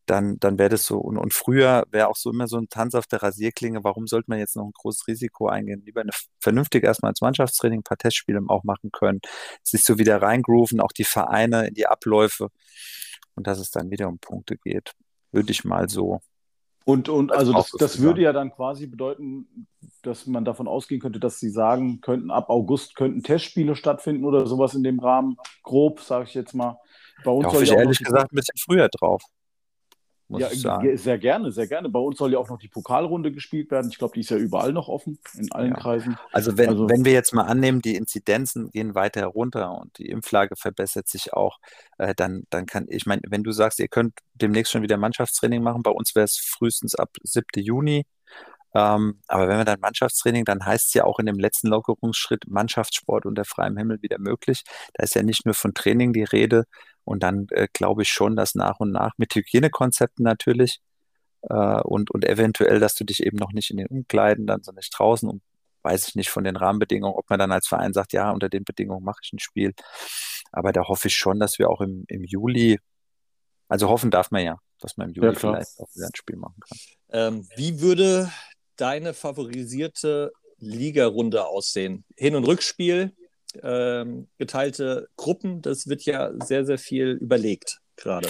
dann, 0.06 0.40
dann 0.40 0.58
wäre 0.58 0.70
das 0.70 0.84
so. 0.84 0.98
Und, 0.98 1.16
und 1.16 1.32
früher 1.32 1.84
wäre 1.92 2.08
auch 2.08 2.16
so 2.16 2.30
immer 2.32 2.48
so 2.48 2.58
ein 2.58 2.68
Tanz 2.68 2.96
auf 2.96 3.06
der 3.06 3.22
Rasierklinge. 3.22 3.84
Warum 3.84 4.08
sollte 4.08 4.28
man 4.30 4.40
jetzt 4.40 4.56
noch 4.56 4.64
ein 4.64 4.72
großes 4.72 5.06
Risiko 5.06 5.46
eingehen? 5.48 5.82
Lieber 5.84 6.00
eine 6.00 6.10
vernünftig 6.40 6.82
erstmal 6.82 7.10
als 7.10 7.20
Mannschaftstraining, 7.20 7.80
ein 7.80 7.84
paar 7.84 7.98
Testspiele 7.98 8.40
auch 8.48 8.64
machen 8.64 8.90
können, 8.90 9.20
sich 9.62 9.84
so 9.84 9.96
wieder 9.98 10.22
reingrooven, 10.22 10.80
auch 10.80 10.92
die 10.92 11.04
Vereine 11.04 11.68
in 11.68 11.74
die 11.74 11.86
Abläufe 11.86 12.48
und 13.36 13.46
dass 13.46 13.60
es 13.60 13.70
dann 13.70 13.92
wieder 13.92 14.08
um 14.08 14.18
Punkte 14.18 14.56
geht. 14.56 14.92
Würde 15.30 15.52
ich 15.52 15.64
mal 15.64 15.88
so 15.88 16.20
und, 16.90 17.08
und 17.08 17.32
also 17.32 17.52
das, 17.52 17.70
das 17.72 18.00
würde 18.00 18.22
ja 18.22 18.32
dann 18.32 18.50
quasi 18.52 18.86
bedeuten, 18.86 19.66
dass 20.02 20.26
man 20.26 20.44
davon 20.44 20.68
ausgehen 20.68 21.00
könnte, 21.00 21.20
dass 21.20 21.38
Sie 21.38 21.50
sagen 21.50 22.00
könnten, 22.00 22.30
ab 22.30 22.50
August 22.50 22.96
könnten 22.96 23.22
Testspiele 23.22 23.76
stattfinden 23.76 24.24
oder 24.24 24.46
sowas 24.46 24.74
in 24.74 24.82
dem 24.82 24.98
Rahmen, 24.98 25.36
grob, 25.62 26.00
sage 26.00 26.24
ich 26.24 26.34
jetzt 26.34 26.54
mal. 26.54 26.78
Bei 27.24 27.30
uns 27.30 27.44
da 27.44 27.52
hoffe 27.52 27.64
ich 27.64 27.72
ehrlich 27.72 27.98
gesagt 27.98 28.32
ein 28.32 28.36
bisschen 28.36 28.56
früher 28.58 28.88
drauf 28.88 29.22
muss 30.30 30.42
ja, 30.42 30.48
ich 30.50 30.60
sagen. 30.60 30.96
Sehr 30.96 31.18
gerne, 31.18 31.50
sehr 31.50 31.66
gerne. 31.66 31.88
Bei 31.88 31.98
uns 31.98 32.18
soll 32.18 32.32
ja 32.32 32.38
auch 32.38 32.48
noch 32.48 32.58
die 32.58 32.68
Pokalrunde 32.68 33.32
gespielt 33.32 33.70
werden. 33.70 33.90
Ich 33.90 33.98
glaube, 33.98 34.14
die 34.14 34.20
ist 34.20 34.30
ja 34.30 34.36
überall 34.36 34.72
noch 34.72 34.88
offen, 34.88 35.18
in 35.36 35.50
allen 35.52 35.72
ja. 35.72 35.76
Kreisen. 35.76 36.16
Also 36.32 36.56
wenn, 36.56 36.68
also 36.68 36.88
wenn 36.88 37.04
wir 37.04 37.12
jetzt 37.12 37.34
mal 37.34 37.42
annehmen, 37.42 37.82
die 37.82 37.96
Inzidenzen 37.96 38.70
gehen 38.70 38.94
weiter 38.94 39.26
runter 39.26 39.76
und 39.78 39.98
die 39.98 40.08
Impflage 40.08 40.54
verbessert 40.56 41.08
sich 41.08 41.32
auch, 41.32 41.58
äh, 41.98 42.14
dann, 42.14 42.44
dann 42.50 42.66
kann, 42.66 42.86
ich 42.88 43.06
meine, 43.06 43.22
wenn 43.28 43.42
du 43.42 43.50
sagst, 43.50 43.80
ihr 43.80 43.88
könnt 43.88 44.14
demnächst 44.34 44.72
schon 44.72 44.82
wieder 44.82 44.96
Mannschaftstraining 44.96 45.62
machen, 45.62 45.82
bei 45.82 45.90
uns 45.90 46.14
wäre 46.14 46.24
es 46.24 46.36
frühestens 46.36 46.94
ab 46.94 47.10
7. 47.22 47.44
Juni. 47.56 48.06
Ähm, 48.72 49.20
aber 49.26 49.48
wenn 49.48 49.58
wir 49.58 49.64
dann 49.64 49.80
Mannschaftstraining, 49.80 50.44
dann 50.44 50.64
heißt 50.64 50.88
es 50.88 50.94
ja 50.94 51.04
auch 51.04 51.18
in 51.18 51.26
dem 51.26 51.40
letzten 51.40 51.68
Lockerungsschritt 51.68 52.44
Mannschaftssport 52.46 53.26
unter 53.26 53.44
freiem 53.44 53.76
Himmel 53.76 54.00
wieder 54.02 54.18
möglich. 54.20 54.62
Da 54.94 55.02
ist 55.02 55.14
ja 55.14 55.24
nicht 55.24 55.44
nur 55.44 55.54
von 55.54 55.74
Training 55.74 56.12
die 56.12 56.22
Rede, 56.22 56.64
und 57.04 57.22
dann 57.22 57.46
äh, 57.50 57.68
glaube 57.72 58.02
ich 58.02 58.08
schon, 58.10 58.36
dass 58.36 58.54
nach 58.54 58.80
und 58.80 58.92
nach 58.92 59.12
mit 59.16 59.34
Hygienekonzepten 59.34 60.24
natürlich 60.24 60.80
äh, 61.42 61.80
und, 61.82 62.10
und 62.10 62.24
eventuell, 62.24 62.80
dass 62.80 62.94
du 62.94 63.04
dich 63.04 63.22
eben 63.22 63.36
noch 63.36 63.52
nicht 63.52 63.70
in 63.70 63.78
den 63.78 63.86
Umkleiden, 63.86 64.46
dann 64.46 64.62
so 64.62 64.72
nicht 64.72 64.92
draußen 64.96 65.28
und 65.28 65.42
weiß 65.82 66.08
ich 66.08 66.14
nicht 66.14 66.30
von 66.30 66.44
den 66.44 66.56
Rahmenbedingungen, 66.56 67.14
ob 67.14 67.30
man 67.30 67.38
dann 67.38 67.52
als 67.52 67.66
Verein 67.66 67.92
sagt, 67.92 68.12
ja, 68.12 68.30
unter 68.30 68.48
den 68.48 68.64
Bedingungen 68.64 69.04
mache 69.04 69.20
ich 69.22 69.32
ein 69.32 69.38
Spiel. 69.38 69.72
Aber 70.52 70.72
da 70.72 70.86
hoffe 70.88 71.08
ich 71.08 71.16
schon, 71.16 71.40
dass 71.40 71.58
wir 71.58 71.70
auch 71.70 71.80
im, 71.80 72.04
im 72.08 72.24
Juli, 72.24 72.78
also 73.68 73.88
hoffen 73.88 74.10
darf 74.10 74.30
man 74.30 74.44
ja, 74.44 74.58
dass 74.78 74.96
man 74.96 75.08
im 75.08 75.14
Juli 75.14 75.28
ja, 75.28 75.34
vielleicht 75.34 75.78
auch 75.78 75.88
wieder 75.94 76.06
ein 76.06 76.14
Spiel 76.14 76.36
machen 76.36 76.60
kann. 76.60 76.78
Ähm, 77.10 77.48
wie 77.56 77.80
würde 77.80 78.30
deine 78.76 79.14
favorisierte 79.14 80.32
Ligarunde 80.58 81.46
aussehen? 81.46 82.04
Hin- 82.16 82.34
und 82.34 82.44
Rückspiel, 82.44 83.14
ähm, 83.62 84.28
geteilte 84.38 85.08
Gruppen. 85.16 85.62
Das 85.62 85.86
wird 85.86 86.02
ja 86.02 86.32
sehr, 86.44 86.64
sehr 86.64 86.78
viel 86.78 87.18
überlegt 87.20 87.80
gerade. 87.96 88.28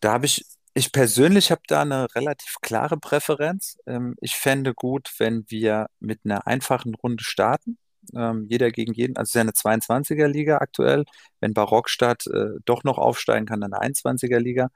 Da 0.00 0.12
habe 0.12 0.26
ich, 0.26 0.44
ich 0.74 0.92
persönlich 0.92 1.50
habe 1.50 1.62
da 1.68 1.82
eine 1.82 2.14
relativ 2.14 2.56
klare 2.60 2.96
Präferenz. 2.96 3.78
Ähm, 3.86 4.16
ich 4.20 4.34
fände 4.36 4.74
gut, 4.74 5.10
wenn 5.18 5.44
wir 5.48 5.86
mit 6.00 6.20
einer 6.24 6.46
einfachen 6.46 6.94
Runde 6.94 7.24
starten. 7.24 7.78
Ähm, 8.14 8.46
jeder 8.48 8.70
gegen 8.70 8.92
jeden, 8.92 9.16
also 9.16 9.24
es 9.24 9.30
ist 9.30 9.34
ja 9.34 9.40
eine 9.40 9.80
22er-Liga 9.80 10.58
aktuell. 10.58 11.04
Wenn 11.40 11.54
Barockstadt 11.54 12.26
äh, 12.28 12.58
doch 12.64 12.84
noch 12.84 12.98
aufsteigen 12.98 13.46
kann, 13.46 13.60
dann 13.60 13.72
eine 13.72 13.94
21er-Liga. 13.94 14.68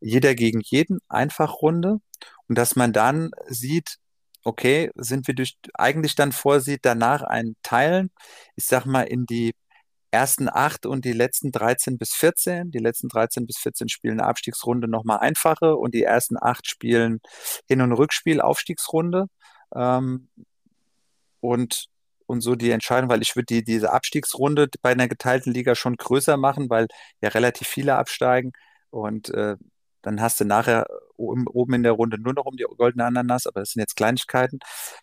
Jeder 0.00 0.34
gegen 0.34 0.60
jeden, 0.60 1.00
einfach 1.08 1.54
Runde. 1.62 1.98
Und 2.46 2.58
dass 2.58 2.76
man 2.76 2.92
dann 2.92 3.30
sieht, 3.48 3.98
okay, 4.44 4.90
sind 4.96 5.26
wir 5.26 5.34
durch, 5.34 5.56
eigentlich 5.74 6.14
dann 6.14 6.32
vorsieht, 6.32 6.80
danach 6.82 7.22
ein 7.22 7.56
Teilen, 7.62 8.10
ich 8.56 8.66
sag 8.66 8.86
mal, 8.86 9.02
in 9.02 9.26
die 9.26 9.54
ersten 10.10 10.48
acht 10.48 10.86
und 10.86 11.04
die 11.04 11.12
letzten 11.12 11.52
13 11.52 11.98
bis 11.98 12.14
14. 12.14 12.70
Die 12.70 12.78
letzten 12.78 13.08
13 13.08 13.46
bis 13.46 13.58
14 13.58 13.88
spielen 13.88 14.20
eine 14.20 14.28
Abstiegsrunde 14.28 14.88
nochmal 14.88 15.18
einfache 15.20 15.76
und 15.76 15.94
die 15.94 16.02
ersten 16.02 16.36
acht 16.40 16.66
spielen 16.66 17.20
Hin- 17.68 17.82
und 17.82 17.92
Rückspiel, 17.92 18.40
Aufstiegsrunde. 18.40 19.26
Ähm, 19.74 20.28
und, 21.40 21.86
und 22.26 22.40
so 22.40 22.54
die 22.54 22.70
Entscheidung, 22.70 23.10
weil 23.10 23.22
ich 23.22 23.36
würde 23.36 23.46
die, 23.46 23.64
diese 23.64 23.92
Abstiegsrunde 23.92 24.68
bei 24.82 24.92
einer 24.92 25.08
geteilten 25.08 25.52
Liga 25.52 25.74
schon 25.74 25.96
größer 25.96 26.36
machen, 26.36 26.70
weil 26.70 26.86
ja 27.20 27.28
relativ 27.30 27.68
viele 27.68 27.96
absteigen. 27.96 28.52
Und 28.90 29.30
äh, 29.30 29.56
dann 30.02 30.20
hast 30.20 30.40
du 30.40 30.44
nachher 30.44 30.86
oben 31.16 31.74
in 31.74 31.82
der 31.82 31.92
Runde 31.92 32.18
nur 32.18 32.34
noch 32.34 32.46
um 32.46 32.56
die 32.56 32.64
goldene 32.76 33.04
Ananas, 33.04 33.46
aber 33.46 33.60
das 33.60 33.70
sind 33.70 33.80
jetzt 33.80 33.96
Kleinigkeiten. 33.96 34.60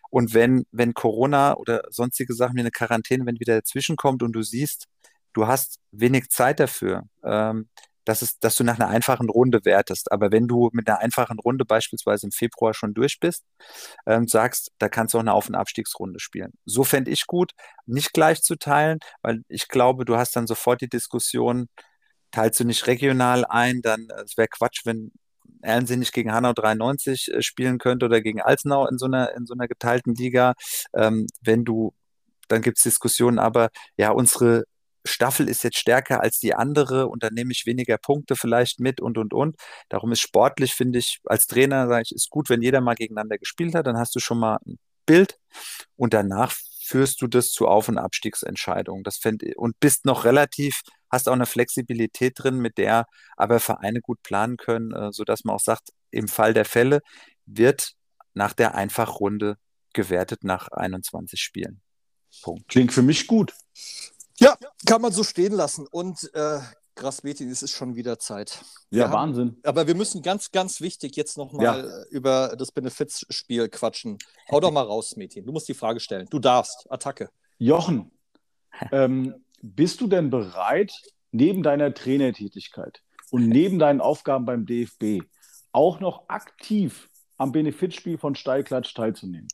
Und 0.10 0.34
wenn, 0.34 0.66
wenn 0.72 0.94
Corona 0.94 1.56
oder 1.56 1.84
sonstige 1.90 2.34
Sachen 2.34 2.56
wie 2.56 2.62
eine 2.62 2.72
Quarantäne, 2.72 3.26
wenn 3.26 3.40
wieder 3.40 3.56
dazwischen 3.56 3.98
kommt 3.98 4.24
und 4.24 4.34
du 4.34 4.42
siehst, 4.42 4.88
du 5.34 5.48
hast 5.48 5.80
wenig 5.92 6.30
Zeit 6.30 6.60
dafür, 6.60 7.04
ähm, 7.24 7.70
dass, 8.06 8.22
es, 8.22 8.40
dass 8.40 8.56
du 8.56 8.64
nach 8.64 8.80
einer 8.80 8.88
einfachen 8.88 9.30
Runde 9.30 9.66
wertest. 9.66 10.12
Aber 10.12 10.32
wenn 10.32 10.48
du 10.48 10.70
mit 10.74 10.88
einer 10.88 11.00
einfachen 11.00 11.40
Runde 11.40 11.66
beispielsweise 11.66 12.28
im 12.28 12.32
Februar 12.32 12.74
schon 12.74 12.94
durch 12.94 13.20
bist, 13.20 13.44
ähm, 14.06 14.28
sagst, 14.28 14.72
da 14.78 14.90
kannst 14.90 15.14
du 15.14 15.18
auch 15.18 15.22
eine 15.22 15.34
Auf- 15.34 15.50
und 15.50 15.56
Abstiegsrunde 15.56 16.20
spielen. 16.20 16.54
So 16.66 16.84
fände 16.84 17.12
ich 17.12 17.26
gut, 17.28 17.52
nicht 17.86 18.14
gleich 18.14 18.42
zu 18.42 18.56
teilen, 18.56 19.00
weil 19.22 19.42
ich 19.50 19.68
glaube, 19.68 20.06
du 20.06 20.16
hast 20.18 20.36
dann 20.36 20.48
sofort 20.48 20.82
die 20.82 20.90
Diskussion, 20.90 21.68
teilst 22.36 22.60
du 22.60 22.66
nicht 22.66 22.86
regional 22.88 23.46
ein, 23.46 23.82
dann 23.82 24.08
äh, 24.10 24.24
es 24.24 24.38
wäre 24.38 24.50
Quatsch, 24.50 24.82
wenn 24.86 25.12
Erlensee 25.62 25.96
nicht 25.96 26.14
gegen 26.14 26.34
Hanau 26.34 26.54
93 26.54 27.34
äh, 27.34 27.42
spielen 27.42 27.78
könnte 27.80 28.06
oder 28.06 28.22
gegen 28.22 28.42
Alzenau 28.42 28.88
in 28.88 28.98
so 28.98 29.06
einer, 29.06 29.34
in 29.36 29.46
so 29.46 29.54
einer 29.54 29.68
geteilten 29.68 30.16
Liga. 30.16 30.54
Ähm, 30.94 31.28
wenn 31.42 31.64
du, 31.66 31.94
dann 32.50 32.62
gibt 32.62 32.78
es 32.78 32.84
Diskussionen, 32.84 33.40
aber 33.40 33.70
ja, 33.98 34.12
unsere 34.12 34.66
Staffel 35.06 35.48
ist 35.48 35.64
jetzt 35.64 35.78
stärker 35.78 36.22
als 36.22 36.40
die 36.40 36.56
andere 36.56 37.08
und 37.08 37.24
dann 37.24 37.34
nehme 37.34 37.52
ich 37.52 37.66
weniger 37.66 37.98
Punkte 37.98 38.36
vielleicht 38.36 38.80
mit 38.80 39.00
und 39.02 39.18
und 39.18 39.34
und. 39.34 39.56
Darum 39.90 40.12
ist 40.12 40.22
sportlich, 40.22 40.74
finde 40.74 41.00
ich, 41.00 41.20
als 41.26 41.48
Trainer, 41.48 41.88
sage 41.88 42.04
ich, 42.08 42.12
ist 42.16 42.30
gut, 42.30 42.50
wenn 42.50 42.62
jeder 42.62 42.82
mal 42.82 42.96
gegeneinander 42.96 43.38
gespielt 43.38 43.76
hat, 43.76 43.88
dann 43.88 43.98
hast 43.98 44.16
du 44.16 44.20
schon 44.20 44.40
mal 44.40 44.58
ein 44.66 44.78
Bild 45.06 45.40
und 45.96 46.14
danach 46.14 46.54
führst 46.86 47.22
du 47.22 47.28
das 47.28 47.52
zu 47.52 47.68
Auf- 47.68 47.88
und 47.88 47.98
Abstiegsentscheidungen. 47.98 49.04
Das 49.04 49.18
fände 49.18 49.54
und 49.56 49.80
bist 49.80 50.06
noch 50.06 50.26
relativ 50.26 50.82
hast 51.10 51.28
auch 51.30 51.34
eine 51.34 51.46
Flexibilität 51.46 52.34
drin, 52.38 52.58
mit 52.58 52.78
der 52.78 53.06
aber 53.38 53.60
Vereine 53.60 54.02
gut 54.02 54.22
planen 54.24 54.58
können, 54.58 54.92
äh, 54.92 55.12
sodass 55.12 55.44
man 55.44 55.56
auch 55.56 55.62
sagt, 55.62 55.90
im 56.12 56.28
Fall 56.28 56.54
der 56.54 56.66
Fälle 56.66 57.02
wird 57.46 57.94
nach 58.34 58.54
der 58.54 58.76
Einfachrunde 58.76 59.58
gewertet 59.94 60.44
nach 60.44 60.68
21 60.70 61.40
Spielen. 61.40 61.82
Punkt. 62.42 62.68
Klingt 62.68 62.92
für 62.92 63.02
mich 63.02 63.28
gut. 63.28 63.54
Ja, 64.40 64.58
kann 64.86 65.02
man 65.02 65.12
so 65.12 65.24
stehen 65.24 65.54
lassen. 65.54 65.88
Und 65.88 66.30
äh, 66.34 66.60
Grasmetin, 66.96 67.50
es 67.50 67.62
ist 67.62 67.72
schon 67.72 67.96
wieder 67.96 68.20
Zeit. 68.20 68.60
Ja, 68.90 69.08
wir 69.08 69.14
Wahnsinn. 69.14 69.50
Haben, 69.50 69.62
aber 69.64 69.88
wir 69.88 69.96
müssen 69.96 70.22
ganz, 70.22 70.52
ganz 70.52 70.82
wichtig 70.82 71.16
jetzt 71.16 71.38
nochmal 71.38 71.64
ja. 71.64 72.04
über 72.10 72.56
das 72.58 72.72
Benefizspiel 72.72 73.70
quatschen. 73.70 74.18
Hau 74.50 74.60
doch 74.60 74.72
mal 74.72 74.84
raus, 74.84 75.16
Metin. 75.16 75.46
Du 75.46 75.52
musst 75.52 75.68
die 75.68 75.74
Frage 75.74 76.00
stellen. 76.00 76.28
Du 76.30 76.40
darfst. 76.40 76.88
Attacke. 76.90 77.30
Jochen, 77.58 78.12
ähm, 78.92 79.45
bist 79.66 80.02
du 80.02 80.08
denn 80.08 80.30
bereit, 80.30 80.94
neben 81.32 81.64
deiner 81.64 81.94
Trainertätigkeit 81.94 83.02
und 83.32 83.48
neben 83.48 83.80
deinen 83.80 84.02
Aufgaben 84.02 84.46
beim 84.46 84.66
DFB 84.66 85.24
auch 85.72 86.00
noch 86.00 86.30
aktiv 86.30 87.10
am 87.38 87.52
Benefitspiel 87.52 88.18
von 88.18 88.36
Steilklatsch 88.36 88.94
teilzunehmen? 88.94 89.48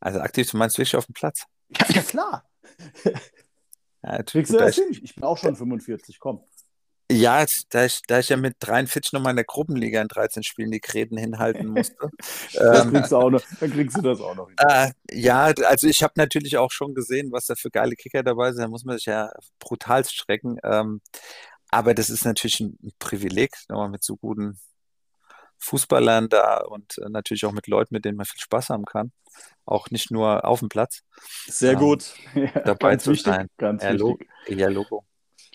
Also 0.00 0.20
aktiv, 0.20 0.50
du 0.50 0.56
meinst 0.56 0.78
wirklich 0.78 0.96
auf 0.96 1.06
dem 1.06 1.14
Platz? 1.14 1.44
Ja, 1.68 1.86
ja 1.90 2.02
klar. 2.02 2.50
Ja, 4.02 4.12
natürlich. 4.12 5.02
Ich 5.02 5.14
bin 5.14 5.24
auch 5.24 5.36
schon 5.36 5.54
45, 5.54 6.18
komm. 6.18 6.42
Ja, 7.12 7.44
da 7.70 7.84
ich, 7.84 8.02
da 8.06 8.20
ich 8.20 8.28
ja 8.28 8.36
mit 8.36 8.54
43 8.60 9.12
nochmal 9.12 9.30
in 9.30 9.36
der 9.36 9.44
Gruppenliga 9.44 10.00
in 10.00 10.06
13 10.06 10.44
Spielen 10.44 10.70
die 10.70 10.80
Gräten 10.80 11.16
hinhalten 11.16 11.66
musste. 11.66 12.10
ähm, 12.54 12.92
kriegst 12.92 13.10
noch, 13.10 13.42
dann 13.58 13.72
kriegst 13.72 13.96
du 13.96 14.02
das 14.02 14.20
auch 14.20 14.36
noch. 14.36 14.48
Äh, 14.58 14.92
ja, 15.10 15.52
also 15.66 15.88
ich 15.88 16.04
habe 16.04 16.12
natürlich 16.16 16.56
auch 16.56 16.70
schon 16.70 16.94
gesehen, 16.94 17.32
was 17.32 17.46
da 17.46 17.56
für 17.56 17.70
geile 17.70 17.96
Kicker 17.96 18.22
dabei 18.22 18.52
sind. 18.52 18.62
Da 18.62 18.68
muss 18.68 18.84
man 18.84 18.96
sich 18.96 19.06
ja 19.06 19.32
brutal 19.58 20.04
strecken. 20.04 20.58
Ähm, 20.62 21.00
aber 21.68 21.94
das 21.94 22.10
ist 22.10 22.24
natürlich 22.24 22.60
ein 22.60 22.92
Privileg, 23.00 23.56
nochmal 23.68 23.88
mit 23.88 24.04
so 24.04 24.16
guten 24.16 24.60
Fußballern 25.58 26.28
da 26.28 26.58
und 26.58 26.98
äh, 26.98 27.08
natürlich 27.08 27.44
auch 27.44 27.52
mit 27.52 27.66
Leuten, 27.66 27.92
mit 27.92 28.04
denen 28.04 28.16
man 28.16 28.26
viel 28.26 28.40
Spaß 28.40 28.70
haben 28.70 28.84
kann. 28.84 29.10
Auch 29.64 29.90
nicht 29.90 30.12
nur 30.12 30.44
auf 30.44 30.60
dem 30.60 30.68
Platz. 30.68 31.02
Sehr 31.46 31.72
ähm, 31.72 31.78
gut. 31.78 32.14
dabei 32.64 32.96
zu 32.96 33.10
wichtig, 33.10 33.32
sein. 33.32 33.48
Ganz 33.58 33.82
ja, 33.82 33.94
wichtig. 33.94 34.28
ja, 34.48 34.68
Logo. 34.68 35.04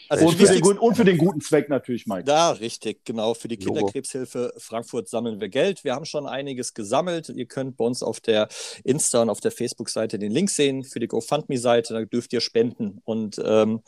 Also 0.10 0.28
und, 0.28 0.38
für 0.38 0.46
den, 0.46 0.62
guten, 0.62 0.80
und 0.80 0.96
für 0.96 1.06
den 1.06 1.18
guten 1.18 1.42
Zweck 1.42 1.70
natürlich, 1.70 2.06
Mike. 2.06 2.30
Ja, 2.30 2.52
richtig, 2.52 3.04
genau. 3.06 3.34
Für 3.34 3.48
die. 3.48 3.58
Kinderkrebshilfe 3.58 4.54
Frankfurt 4.58 5.10
sammeln 5.10 5.40
wir 5.40 5.50
Geld. 5.50 5.84
Wir 5.84 5.94
haben 5.94 6.06
schon 6.06 6.28
einiges 6.28 6.74
gesammelt. 6.74 7.30
Ihr 7.30 7.46
könnt 7.46 7.78
bei 7.78 7.86
uns 7.86 8.04
auf 8.04 8.20
der 8.20 8.48
Insta 8.84 9.22
und 9.22 9.30
auf 9.30 9.40
der 9.40 9.52
Facebook-Seite 9.52 10.20
den 10.20 10.32
Link 10.32 10.50
sehen 10.50 10.84
für 10.84 11.00
die 11.00 11.08
GoFundMe-Seite. 11.08 11.94
Da 11.94 12.06
dürft 12.06 12.34
ihr 12.34 12.42
spenden. 12.42 13.02
Und 13.04 13.42
ähm, 13.44 13.82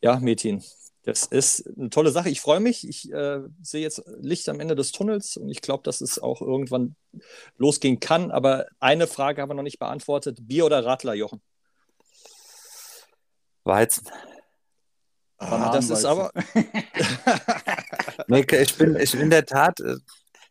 ja, 0.00 0.18
Metin, 0.20 0.62
das 1.04 1.24
ist 1.24 1.68
eine 1.76 1.90
tolle 1.90 2.10
Sache. 2.10 2.28
Ich 2.28 2.40
freue 2.40 2.60
mich. 2.60 2.88
Ich 2.88 3.10
äh, 3.12 3.40
sehe 3.62 3.82
jetzt 3.82 4.02
Licht 4.20 4.48
am 4.48 4.60
Ende 4.60 4.74
des 4.74 4.92
Tunnels 4.92 5.36
und 5.36 5.48
ich 5.48 5.60
glaube, 5.60 5.82
dass 5.82 6.00
es 6.00 6.18
auch 6.18 6.40
irgendwann 6.40 6.94
losgehen 7.56 7.98
kann. 7.98 8.30
Aber 8.30 8.66
eine 8.78 9.06
Frage 9.06 9.42
haben 9.42 9.50
wir 9.50 9.54
noch 9.54 9.62
nicht 9.62 9.80
beantwortet. 9.80 10.38
Bier 10.42 10.66
oder 10.66 10.84
Radler, 10.84 11.14
Jochen? 11.14 11.40
Weizen. 13.64 14.08
Ah, 15.50 15.72
das 15.72 15.90
ist 15.90 16.04
aber. 16.04 16.30
nee, 18.28 18.44
ich 18.50 18.76
bin 18.76 18.96
ich 18.96 19.14
in 19.14 19.30
der 19.30 19.44
Tat, 19.44 19.80
äh, 19.80 19.96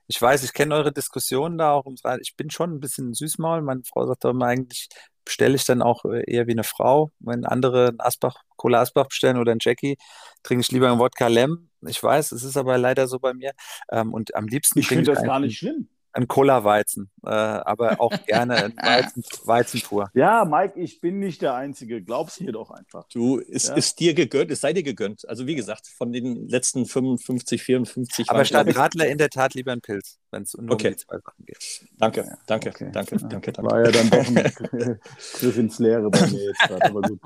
ich 0.07 0.21
weiß, 0.21 0.43
ich 0.43 0.53
kenne 0.53 0.75
eure 0.75 0.91
Diskussionen 0.91 1.57
da 1.57 1.71
auch 1.71 1.85
ums. 1.85 2.01
Ich 2.21 2.35
bin 2.35 2.49
schon 2.49 2.75
ein 2.75 2.79
bisschen 2.79 3.13
Süßmaul. 3.13 3.61
Meine 3.61 3.83
Frau 3.85 4.05
sagt 4.05 4.25
doch 4.25 4.31
immer, 4.31 4.47
eigentlich 4.47 4.89
bestelle 5.23 5.55
ich 5.55 5.65
dann 5.65 5.81
auch 5.81 6.03
äh, 6.05 6.23
eher 6.29 6.47
wie 6.47 6.51
eine 6.51 6.63
Frau. 6.63 7.11
Wenn 7.19 7.45
andere 7.45 7.89
einen 7.89 7.99
Asbach, 8.01 8.35
Cola 8.57 8.81
Asbach 8.81 9.07
bestellen 9.07 9.37
oder 9.37 9.51
einen 9.51 9.61
Jackie, 9.61 9.97
trinke 10.43 10.61
ich 10.61 10.71
lieber 10.71 10.89
einen 10.89 10.99
Wodka 10.99 11.27
Lem. 11.27 11.69
Ich 11.87 12.01
weiß, 12.01 12.33
es 12.33 12.43
ist 12.43 12.57
aber 12.57 12.77
leider 12.77 13.07
so 13.07 13.19
bei 13.19 13.33
mir. 13.33 13.53
Ähm, 13.91 14.13
und 14.13 14.35
am 14.35 14.47
liebsten. 14.47 14.79
Ich 14.79 14.87
finde 14.87 15.13
das 15.13 15.23
gar 15.23 15.39
nicht 15.39 15.57
schlimm 15.57 15.87
ein 16.13 16.27
Cola-Weizen, 16.27 17.09
äh, 17.23 17.29
aber 17.29 17.99
auch 18.01 18.11
gerne 18.25 18.55
ein 18.55 18.73
Weizen, 18.81 19.23
Weizen 19.45 19.81
pur. 19.81 20.09
Ja, 20.13 20.45
Mike, 20.45 20.79
ich 20.79 20.99
bin 21.01 21.19
nicht 21.19 21.41
der 21.41 21.55
Einzige. 21.55 22.01
Glaub's 22.01 22.39
mir 22.39 22.51
doch 22.51 22.71
einfach. 22.71 23.07
Du, 23.13 23.39
es 23.39 23.67
ja? 23.67 23.75
ist 23.75 23.99
dir 23.99 24.13
gegönnt, 24.13 24.51
es 24.51 24.61
sei 24.61 24.73
dir 24.73 24.83
gegönnt. 24.83 25.27
Also 25.27 25.47
wie 25.47 25.55
gesagt, 25.55 25.87
von 25.87 26.11
den 26.11 26.47
letzten 26.47 26.85
55, 26.85 27.61
54. 27.61 28.29
Aber 28.29 28.45
statt 28.45 28.75
Radler 28.75 29.07
in 29.07 29.17
der 29.17 29.29
Tat 29.29 29.53
lieber 29.53 29.71
ein 29.71 29.81
Pilz, 29.81 30.19
wenn 30.31 30.43
es 30.43 30.53
nur 30.53 30.73
okay. 30.73 30.89
um 30.89 30.93
die 30.93 30.99
zwei 30.99 31.17
Sachen 31.17 31.45
geht. 31.45 31.87
Danke, 31.97 32.37
danke, 32.45 32.69
okay. 32.69 32.89
danke, 32.91 33.17
danke, 33.17 33.51
danke. 33.51 33.71
War 33.71 33.85
ja 33.85 33.91
dann 33.91 34.09
doch 34.09 34.27
ein 34.27 34.99
Griff 35.33 35.57
ins 35.57 35.79
Leere 35.79 36.09
bei 36.09 36.27
mir 36.27 36.43
jetzt 36.43 36.59
gerade, 36.59 36.85
aber 36.85 37.01
gut. 37.01 37.19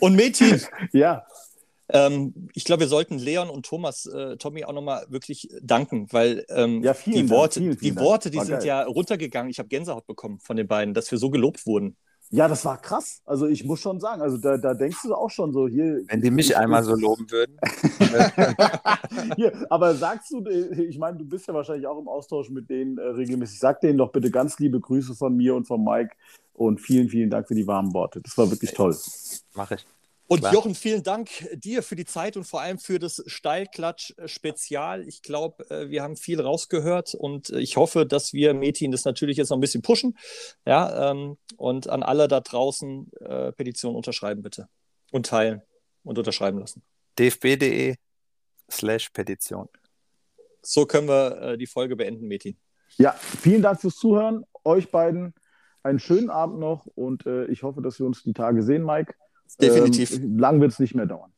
Und 0.00 0.16
Metin. 0.16 0.60
ja. 0.92 1.24
Ähm, 1.92 2.48
ich 2.54 2.64
glaube, 2.64 2.80
wir 2.80 2.88
sollten 2.88 3.18
Leon 3.18 3.50
und 3.50 3.66
Thomas, 3.66 4.06
äh, 4.06 4.36
Tommy 4.36 4.64
auch 4.64 4.72
nochmal 4.72 5.06
wirklich 5.08 5.48
danken, 5.62 6.06
weil 6.10 6.44
ähm, 6.48 6.82
ja, 6.82 6.94
die 7.04 7.28
Worte, 7.30 7.60
vielen, 7.60 7.78
vielen 7.78 7.96
die, 7.96 8.00
Worte, 8.00 8.30
die 8.30 8.38
sind 8.38 8.58
geil. 8.58 8.66
ja 8.66 8.82
runtergegangen. 8.82 9.50
Ich 9.50 9.58
habe 9.58 9.68
Gänsehaut 9.68 10.06
bekommen 10.06 10.40
von 10.40 10.56
den 10.56 10.68
beiden, 10.68 10.94
dass 10.94 11.10
wir 11.10 11.18
so 11.18 11.30
gelobt 11.30 11.66
wurden. 11.66 11.96
Ja, 12.32 12.46
das 12.46 12.64
war 12.64 12.80
krass. 12.80 13.22
Also 13.24 13.48
ich 13.48 13.64
muss 13.64 13.80
schon 13.80 13.98
sagen, 13.98 14.22
also 14.22 14.36
da, 14.36 14.56
da 14.56 14.72
denkst 14.72 14.98
du 15.02 15.14
auch 15.14 15.30
schon 15.30 15.52
so 15.52 15.66
hier. 15.66 16.02
Wenn 16.06 16.22
die 16.22 16.30
mich 16.30 16.50
ich, 16.50 16.56
einmal 16.56 16.84
so 16.84 16.94
loben 16.94 17.28
würden. 17.28 17.58
hier, 19.36 19.66
aber 19.68 19.96
sagst 19.96 20.30
du, 20.30 20.44
ich 20.46 20.96
meine, 20.96 21.18
du 21.18 21.24
bist 21.24 21.48
ja 21.48 21.54
wahrscheinlich 21.54 21.88
auch 21.88 21.98
im 21.98 22.06
Austausch 22.06 22.48
mit 22.48 22.70
denen 22.70 22.98
äh, 22.98 23.02
regelmäßig. 23.02 23.58
Sag 23.58 23.80
denen 23.80 23.98
doch 23.98 24.12
bitte 24.12 24.30
ganz 24.30 24.60
liebe 24.60 24.78
Grüße 24.78 25.16
von 25.16 25.36
mir 25.36 25.56
und 25.56 25.66
von 25.66 25.82
Mike 25.82 26.14
und 26.52 26.80
vielen, 26.80 27.08
vielen 27.08 27.30
Dank 27.30 27.48
für 27.48 27.56
die 27.56 27.66
warmen 27.66 27.92
Worte. 27.94 28.20
Das 28.20 28.38
war 28.38 28.48
wirklich 28.48 28.72
toll. 28.74 28.96
Mache 29.54 29.74
ich. 29.74 29.86
Und 30.30 30.42
Klar. 30.42 30.54
Jochen, 30.54 30.76
vielen 30.76 31.02
Dank 31.02 31.28
dir 31.54 31.82
für 31.82 31.96
die 31.96 32.04
Zeit 32.04 32.36
und 32.36 32.44
vor 32.44 32.60
allem 32.60 32.78
für 32.78 33.00
das 33.00 33.20
Steilklatsch-Spezial. 33.26 35.08
Ich 35.08 35.22
glaube, 35.22 35.88
wir 35.88 36.04
haben 36.04 36.16
viel 36.16 36.40
rausgehört 36.40 37.16
und 37.16 37.50
ich 37.50 37.76
hoffe, 37.76 38.06
dass 38.06 38.32
wir 38.32 38.54
Metin 38.54 38.92
das 38.92 39.04
natürlich 39.04 39.38
jetzt 39.38 39.48
noch 39.48 39.56
ein 39.56 39.60
bisschen 39.60 39.82
pushen. 39.82 40.16
Ja, 40.64 41.10
ähm, 41.10 41.36
und 41.56 41.88
an 41.88 42.04
alle 42.04 42.28
da 42.28 42.38
draußen 42.38 43.10
äh, 43.22 43.50
Petition 43.50 43.96
unterschreiben 43.96 44.40
bitte. 44.40 44.68
Und 45.10 45.26
teilen 45.26 45.62
und 46.04 46.16
unterschreiben 46.16 46.60
lassen. 46.60 46.84
dfb.de 47.18 47.96
slash 48.70 49.10
Petition. 49.10 49.68
So 50.62 50.86
können 50.86 51.08
wir 51.08 51.42
äh, 51.42 51.58
die 51.58 51.66
Folge 51.66 51.96
beenden, 51.96 52.28
Metin. 52.28 52.56
Ja, 52.98 53.14
vielen 53.14 53.62
Dank 53.62 53.80
fürs 53.80 53.96
Zuhören. 53.96 54.44
Euch 54.62 54.92
beiden 54.92 55.34
einen 55.82 55.98
schönen 55.98 56.30
Abend 56.30 56.60
noch 56.60 56.86
und 56.86 57.26
äh, 57.26 57.46
ich 57.46 57.64
hoffe, 57.64 57.82
dass 57.82 57.98
wir 57.98 58.06
uns 58.06 58.22
die 58.22 58.32
Tage 58.32 58.62
sehen, 58.62 58.84
Mike. 58.84 59.14
Definitiv. 59.56 60.12
Ähm, 60.14 60.38
lang 60.38 60.60
wird 60.60 60.72
es 60.72 60.78
nicht 60.78 60.94
mehr 60.94 61.06
dauern. 61.06 61.32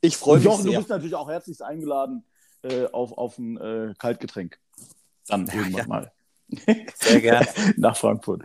Ich 0.00 0.16
freue 0.16 0.36
mich 0.36 0.44
Jochen, 0.44 0.62
sehr. 0.62 0.72
du 0.72 0.78
bist 0.78 0.88
natürlich 0.88 1.14
auch 1.14 1.28
herzlichst 1.28 1.62
eingeladen 1.62 2.24
äh, 2.62 2.86
auf, 2.86 3.12
auf 3.16 3.38
ein 3.38 3.56
äh, 3.58 3.94
Kaltgetränk. 3.98 4.58
Dann 5.26 5.46
Ja, 5.46 5.54
irgendwann 5.54 5.80
ja. 5.80 5.86
mal. 5.86 6.12
Sehr 6.96 7.20
gerne. 7.20 7.46
Nach 7.76 7.96
Frankfurt. 7.96 8.42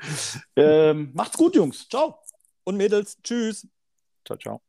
Ähm, 0.55 1.11
macht's 1.13 1.37
gut, 1.37 1.55
Jungs. 1.55 1.87
Ciao. 1.89 2.19
Und 2.63 2.77
Mädels, 2.77 3.17
tschüss. 3.23 3.67
Ciao, 4.25 4.37
ciao. 4.37 4.61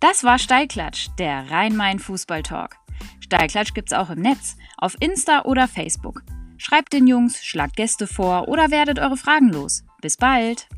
Das 0.00 0.24
war 0.24 0.40
Steilklatsch, 0.40 1.10
der 1.16 1.48
Rhein-Main-Fußball-Talk. 1.48 2.81
Steilklatsch 3.32 3.72
gibt's 3.72 3.94
auch 3.94 4.10
im 4.10 4.20
Netz, 4.20 4.58
auf 4.76 4.94
Insta 5.00 5.46
oder 5.46 5.66
Facebook. 5.66 6.22
Schreibt 6.58 6.92
den 6.92 7.06
Jungs, 7.06 7.42
schlagt 7.42 7.76
Gäste 7.76 8.06
vor 8.06 8.46
oder 8.48 8.70
werdet 8.70 8.98
eure 8.98 9.16
Fragen 9.16 9.48
los. 9.48 9.84
Bis 10.02 10.18
bald! 10.18 10.68